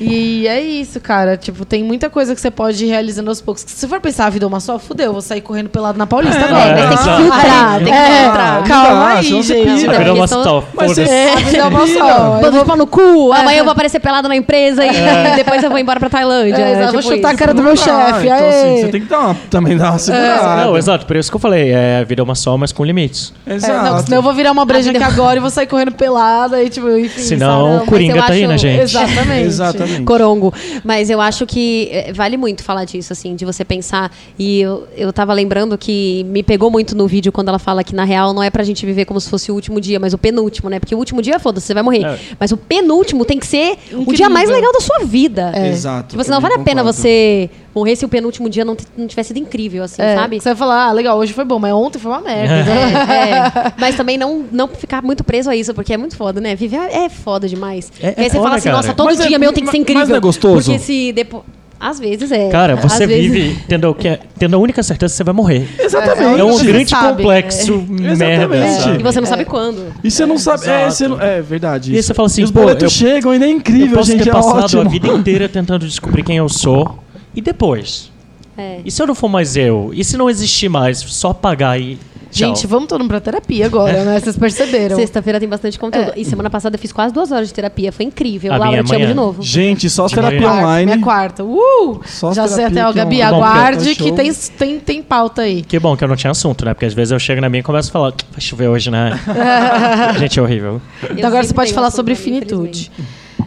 [0.02, 1.36] E é isso, cara.
[1.36, 3.64] Tipo, tem muita coisa que você pode ir realizando aos poucos.
[3.66, 6.40] Se for pensar a vida é uma só, fudeu, vou sair correndo pelado na Paulista
[6.40, 6.74] É, agora.
[6.74, 8.64] mas tem que filtrar, tem que É, filtrar.
[8.68, 9.80] calma Ah, aí, você gente.
[9.80, 9.92] pira.
[9.94, 11.10] A vida é uma só, Mas foda-se.
[11.12, 12.40] é- A vida é uma só.
[12.40, 14.90] Bando de no cu, amanhã eu vou aparecer pelado na empresa e
[15.36, 16.56] depois eu vou embora pra Tailândia.
[16.62, 18.26] É, exato, vou tipo chutar a cara do meu Ah, chefe.
[18.26, 20.64] Então, assim, você tem que dar uma, também dar uma segurada.
[20.64, 22.84] Não, exato, por isso que eu falei, é, a vida é uma só, mas com
[22.84, 23.32] limites.
[23.46, 23.84] É, Exato.
[23.84, 26.68] não, senão eu vou virar uma breja aqui agora e vou sair correndo pelada e,
[26.68, 27.20] tipo, enfim.
[27.22, 28.80] Senão mas Coringa tá aí, né, gente?
[28.82, 29.46] Exatamente.
[29.46, 29.91] Exatamente.
[30.04, 30.52] Corongo.
[30.84, 34.10] Mas eu acho que eh, vale muito falar disso, assim, de você pensar.
[34.38, 37.94] E eu, eu tava lembrando que me pegou muito no vídeo quando ela fala que,
[37.94, 40.18] na real, não é pra gente viver como se fosse o último dia, mas o
[40.18, 40.78] penúltimo, né?
[40.80, 42.04] Porque o último dia, foda-se, você vai morrer.
[42.04, 42.18] É.
[42.38, 44.14] Mas o penúltimo tem que ser o Incrível.
[44.14, 45.52] dia mais legal da sua vida.
[45.54, 45.68] É.
[45.68, 46.10] Exato.
[46.10, 49.28] Tipo, senão também vale a pena você morrer se o penúltimo dia não, não tivesse
[49.28, 50.38] sido incrível, assim, É, sabe?
[50.38, 52.54] Você vai falar, ah, legal, hoje foi bom, mas ontem foi uma merda.
[52.70, 53.28] É,
[53.68, 53.72] é.
[53.78, 56.54] Mas também não, não ficar muito preso a isso, porque é muito foda, né?
[56.54, 57.90] Viver é foda demais.
[58.00, 58.76] É- aí é você foda, fala assim, cara.
[58.76, 60.08] nossa, todo Mas é- dia meu tem que ser mas incrível.
[60.08, 60.70] não é gostoso?
[60.70, 61.42] Porque se depois.
[61.84, 62.48] Às vezes é.
[62.48, 65.66] Cara, você Às vezes- vive tendo, que, tendo a única certeza que você vai morrer.
[65.80, 66.40] Exatamente.
[66.40, 68.12] É um grande sabe, complexo merda.
[68.54, 69.00] Exatamente.
[69.00, 69.92] E você não sabe quando.
[70.04, 70.68] E você não sabe.
[70.68, 71.92] É, você não- é verdade.
[71.92, 74.12] E você fala assim, E os pô, boletos eu- chegam e é Eu incrível, posso
[74.12, 74.22] gente.
[74.22, 74.82] ter É passado ótimo.
[74.82, 76.98] a vida inteira tentando descobrir quem eu sou.
[77.34, 78.12] E depois?
[78.56, 78.78] É.
[78.84, 79.90] E se eu não for mais eu?
[79.92, 80.98] E se não existir mais?
[80.98, 81.98] Só apagar e.
[82.32, 82.48] Tchau.
[82.48, 84.18] Gente, vamos todo mundo pra terapia agora, né?
[84.18, 84.96] Vocês perceberam.
[84.96, 86.12] Sexta-feira tem bastante conteúdo.
[86.16, 87.92] E semana passada eu fiz quase duas horas de terapia.
[87.92, 88.50] Foi incrível.
[88.54, 89.42] A Laura, eu te amo de novo.
[89.42, 90.40] Gente, só as De terapia.
[90.40, 90.92] Quarta, online.
[90.92, 91.44] Minha quarta.
[91.44, 92.00] Uh!
[92.06, 93.18] Só as Já sei até, ó, aqui Gabi.
[93.18, 95.62] Bom, aguarde que tem, tem, tem pauta aí.
[95.62, 96.72] Que bom que eu não tinha assunto, né?
[96.72, 99.20] Porque às vezes eu chego na minha e começo a falar, vai chover hoje, né?
[100.18, 100.80] Gente, é horrível.
[101.02, 102.90] Eu Então agora você pode falar sobre finitude.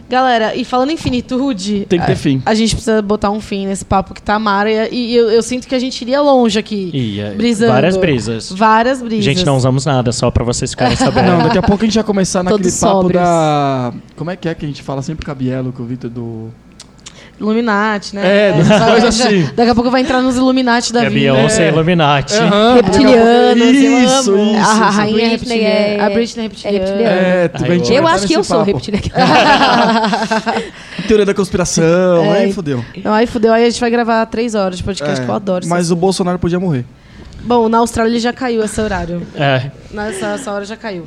[0.08, 2.42] Galera, e falando em finitude, Tem que ter fim.
[2.44, 4.88] a gente precisa botar um fim nesse papo que tá Mara.
[4.88, 7.18] E eu, eu sinto que a gente iria longe aqui.
[7.20, 7.72] É, Brisando.
[7.72, 8.50] várias brisas.
[8.52, 9.24] Várias brisas.
[9.24, 11.26] Gente, não usamos nada, só pra vocês ficarem sabendo.
[11.30, 13.22] Não, daqui a pouco a gente vai começar naquele Todos papo sóbrios.
[13.22, 13.92] da.
[14.16, 16.10] Como é que é que a gente fala sempre com a Bielo, com o Vitor
[16.10, 16.48] do.
[17.38, 18.48] Illuminati, né?
[18.48, 19.50] É, vai- coisa já- assim.
[19.54, 21.34] Daqui a pouco vai entrar nos Illuminati da É vida.
[21.34, 21.68] Beyoncé É.
[21.68, 22.34] Illuminati.
[22.34, 22.74] Aham.
[22.76, 24.52] Reptilianos, eu Isso, amo.
[24.52, 24.80] isso, a, isso.
[24.96, 25.74] rainha Britney reptiliana.
[25.74, 27.10] é- A Britney é reptiliana.
[27.10, 29.06] É, tu Ai, vai eu- entrar Eu acho que eu sou reptiliana.
[31.06, 32.42] Teoria da conspiração, É.
[32.44, 32.84] aí fodeu.
[33.04, 35.34] Não, aí fudeu, aí a gente vai gravar três horas de podcast, É, que eu
[35.34, 35.66] adoro.
[35.68, 36.84] Mas o Bolsonaro podia morrer.
[37.42, 39.22] Bom, na Austrália ele já caiu esse horário.
[39.36, 39.70] É.
[39.92, 41.06] Nessa essa hora já caiu.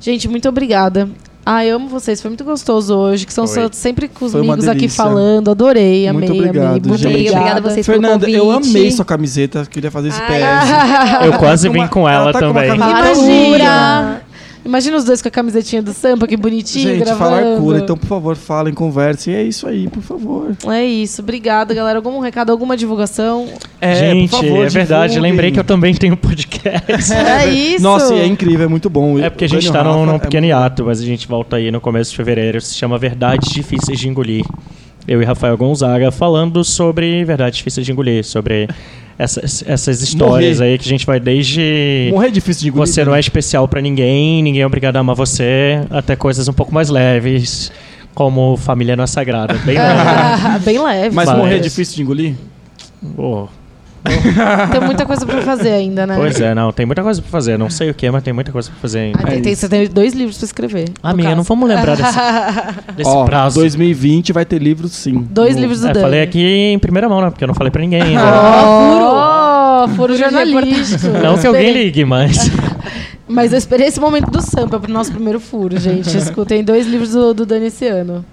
[0.00, 1.08] Gente, muito obrigada.
[1.46, 2.22] Ai, amo vocês.
[2.22, 5.50] Foi muito gostoso hoje, que são sempre com os amigos aqui falando.
[5.50, 6.80] Adorei, amei, Muito obrigado, amei.
[6.84, 7.06] Muito gente.
[7.12, 7.36] obrigada.
[7.38, 9.66] Obrigada a vocês pelo Fernanda, eu amei sua camiseta.
[9.66, 11.26] Queria fazer esse Ai, PS.
[11.26, 12.78] Eu quase Tá com vim com ela tá com uma também.
[12.78, 14.22] camiseta Imagina!
[14.64, 17.18] Imagina os dois com a camisetinha do Sampa, que bonitinho, Gente, gravando.
[17.18, 17.78] falar cura.
[17.78, 19.34] Então, por favor, falem, conversem.
[19.34, 20.56] É isso aí, por favor.
[20.68, 21.20] É isso.
[21.20, 21.98] Obrigada, galera.
[21.98, 23.46] Algum recado, alguma divulgação?
[23.80, 25.12] É, Gente, por favor, é verdade.
[25.12, 25.32] divulguem.
[25.32, 27.12] Lembrei que eu também tenho podcast.
[27.14, 27.82] É isso.
[27.82, 29.18] Nossa, e é incrível, é muito bom.
[29.18, 31.28] É porque a gente tá Daniel num, num é pequeno muito- hiato, mas a gente
[31.28, 32.60] volta aí no começo de fevereiro.
[32.60, 34.44] Se chama Verdades Difíceis de Engolir.
[35.06, 38.68] Eu e Rafael Gonzaga falando sobre verdades difíceis de engolir, sobre
[39.18, 40.72] essas, essas histórias Morrer.
[40.72, 42.08] aí que a gente vai desde.
[42.10, 42.86] Morrer é difícil de engolir.
[42.86, 46.52] Você não é especial pra ninguém, ninguém é obrigado a amar você, até coisas um
[46.52, 47.70] pouco mais leves,
[48.14, 49.54] como família não é sagrada.
[49.64, 50.58] Bem leve.
[50.64, 51.14] Bem leve.
[51.14, 52.34] Mas Mas- morrer é difícil de engolir?
[53.14, 53.48] Pô,
[54.70, 56.14] Tem muita coisa pra fazer ainda, né?
[56.16, 57.58] Pois é, não, tem muita coisa pra fazer.
[57.58, 59.18] Não sei o que, mas tem muita coisa pra fazer ainda.
[59.22, 60.88] Ah, tem, É tem- você tem dois livros pra escrever.
[61.02, 61.36] Amiga, caso.
[61.36, 62.12] não vamos lembrar desse,
[62.96, 63.60] desse Ó, prazo.
[63.60, 65.26] 2020 vai ter livro sim.
[65.30, 66.04] Dois No- livros do É, Dani.
[66.04, 67.30] falei aqui em primeira mão, né?
[67.30, 68.22] Porque eu não falei pra ninguém ainda.
[68.24, 69.96] Ó, furo!
[69.96, 71.08] furo jornalístico.
[71.22, 72.50] Não que alguém ligue, mas.
[73.26, 76.14] Mas eu esperei esse momento do Sampa pro nosso primeiro furo, gente.
[76.16, 78.24] Escutem dois livros do, do Dani esse ano.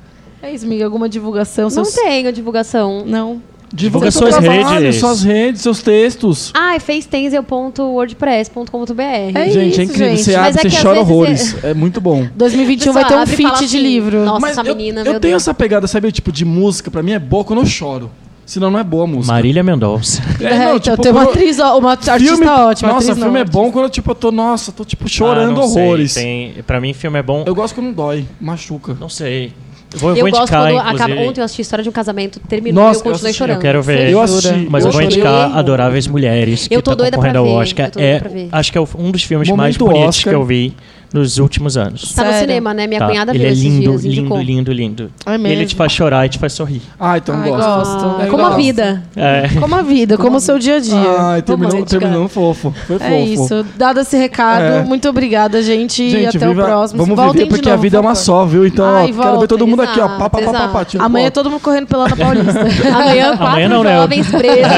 [0.43, 0.84] É isso, amiga.
[0.85, 1.65] Alguma divulgação?
[1.65, 3.03] Não seus- tenho divulgação.
[3.06, 3.41] Não.
[3.73, 4.99] Divulga suas trabalho, redes.
[4.99, 6.52] suas redes, seus textos.
[6.53, 9.02] Ah, é facetensel.wordpress.com.br.
[9.34, 10.10] É gente, isso, é incrível.
[10.10, 10.23] gente.
[10.23, 11.64] Você abre, é você chora vezes horrores.
[11.64, 12.27] É muito bom.
[12.35, 14.26] 2021 Pessoal, vai ter um feat de assim, livro.
[14.26, 15.43] Nossa, Mas essa eu, menina, eu meu tenho Deus.
[15.43, 16.11] essa pegada, sabe?
[16.11, 18.11] Tipo, de música, pra mim é boa quando eu choro.
[18.45, 19.34] Senão não é boa a música.
[19.34, 20.22] Marília Mendonça.
[20.41, 22.91] É, não, então tipo, tem uma atriz, uma artista filme, ótima.
[22.91, 25.68] Nossa, filme é não, bom quando tipo, eu tô, nossa, tô tipo chorando Ah, não
[25.69, 26.14] sei, horrores.
[26.15, 27.43] Tem, pra mim, filme é bom.
[27.45, 28.98] Eu gosto quando dói, machuca.
[28.99, 29.53] Não sei.
[29.93, 31.03] Eu vou, eu vou gosto indicar, quando inclusive.
[31.13, 31.22] acaba.
[31.30, 33.38] Ontem eu assisti a história de um casamento, terminou Nossa, e eu continuei eu assisti,
[33.38, 33.55] chorando.
[33.57, 34.09] Eu quero ver.
[34.09, 34.68] Eu assisti.
[34.69, 35.18] Mas eu vou chorei.
[35.18, 37.85] indicar Adoráveis Mulheres, que Eu tô tá doida concorrendo pra ao ver, Oscar.
[37.88, 38.49] eu tô doida É, pra ver.
[38.51, 40.31] acho que é um dos filmes mais Momento bonitos Oscar.
[40.34, 40.73] que eu vi
[41.13, 42.13] nos últimos anos.
[42.13, 42.47] Tá no Sério?
[42.47, 42.88] cinema, né?
[42.88, 43.07] Minha Tá?
[43.07, 44.41] cunhada Ele viu é esses lindo, dias, lindo, indicou.
[44.41, 45.11] lindo, lindo.
[45.25, 45.65] É Ele mesmo?
[45.65, 46.81] te faz chorar e te faz sorrir.
[46.99, 47.67] Ah, então Ai, gosto.
[47.67, 48.21] gosto.
[48.21, 49.03] É, como a vida.
[49.15, 49.49] É.
[49.59, 51.15] Como a vida, como o seu dia a dia.
[51.19, 52.73] Ai, terminou, terminou fofo.
[52.88, 53.11] Foi fofo.
[53.11, 53.65] É isso.
[53.75, 54.83] Dado esse recado, É.
[54.83, 56.01] muito obrigada, gente.
[56.03, 57.03] e Gente, até viva- o próximo.
[57.03, 58.65] Vamos Voltem viver porque novo, a vida é uma só, viu?
[58.65, 60.05] Então, Ai, ó, quero ver todo mundo aqui, ó.
[60.05, 61.01] exato, Pá, pá, pá, pá, exato.
[61.01, 62.59] Amanhã todo mundo correndo pela Ana Paulista.
[62.95, 63.97] Amanhã, quatro não, né?
[63.97, 64.71] jovens presos.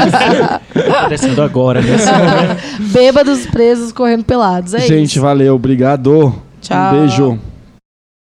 [0.73, 2.03] Tá descendo agora, momento.
[2.91, 4.73] Bêbados presos correndo pelados.
[4.73, 6.22] É Gente, valeu, obrigado.
[6.63, 6.75] Tchau.
[6.75, 7.52] Um beijo.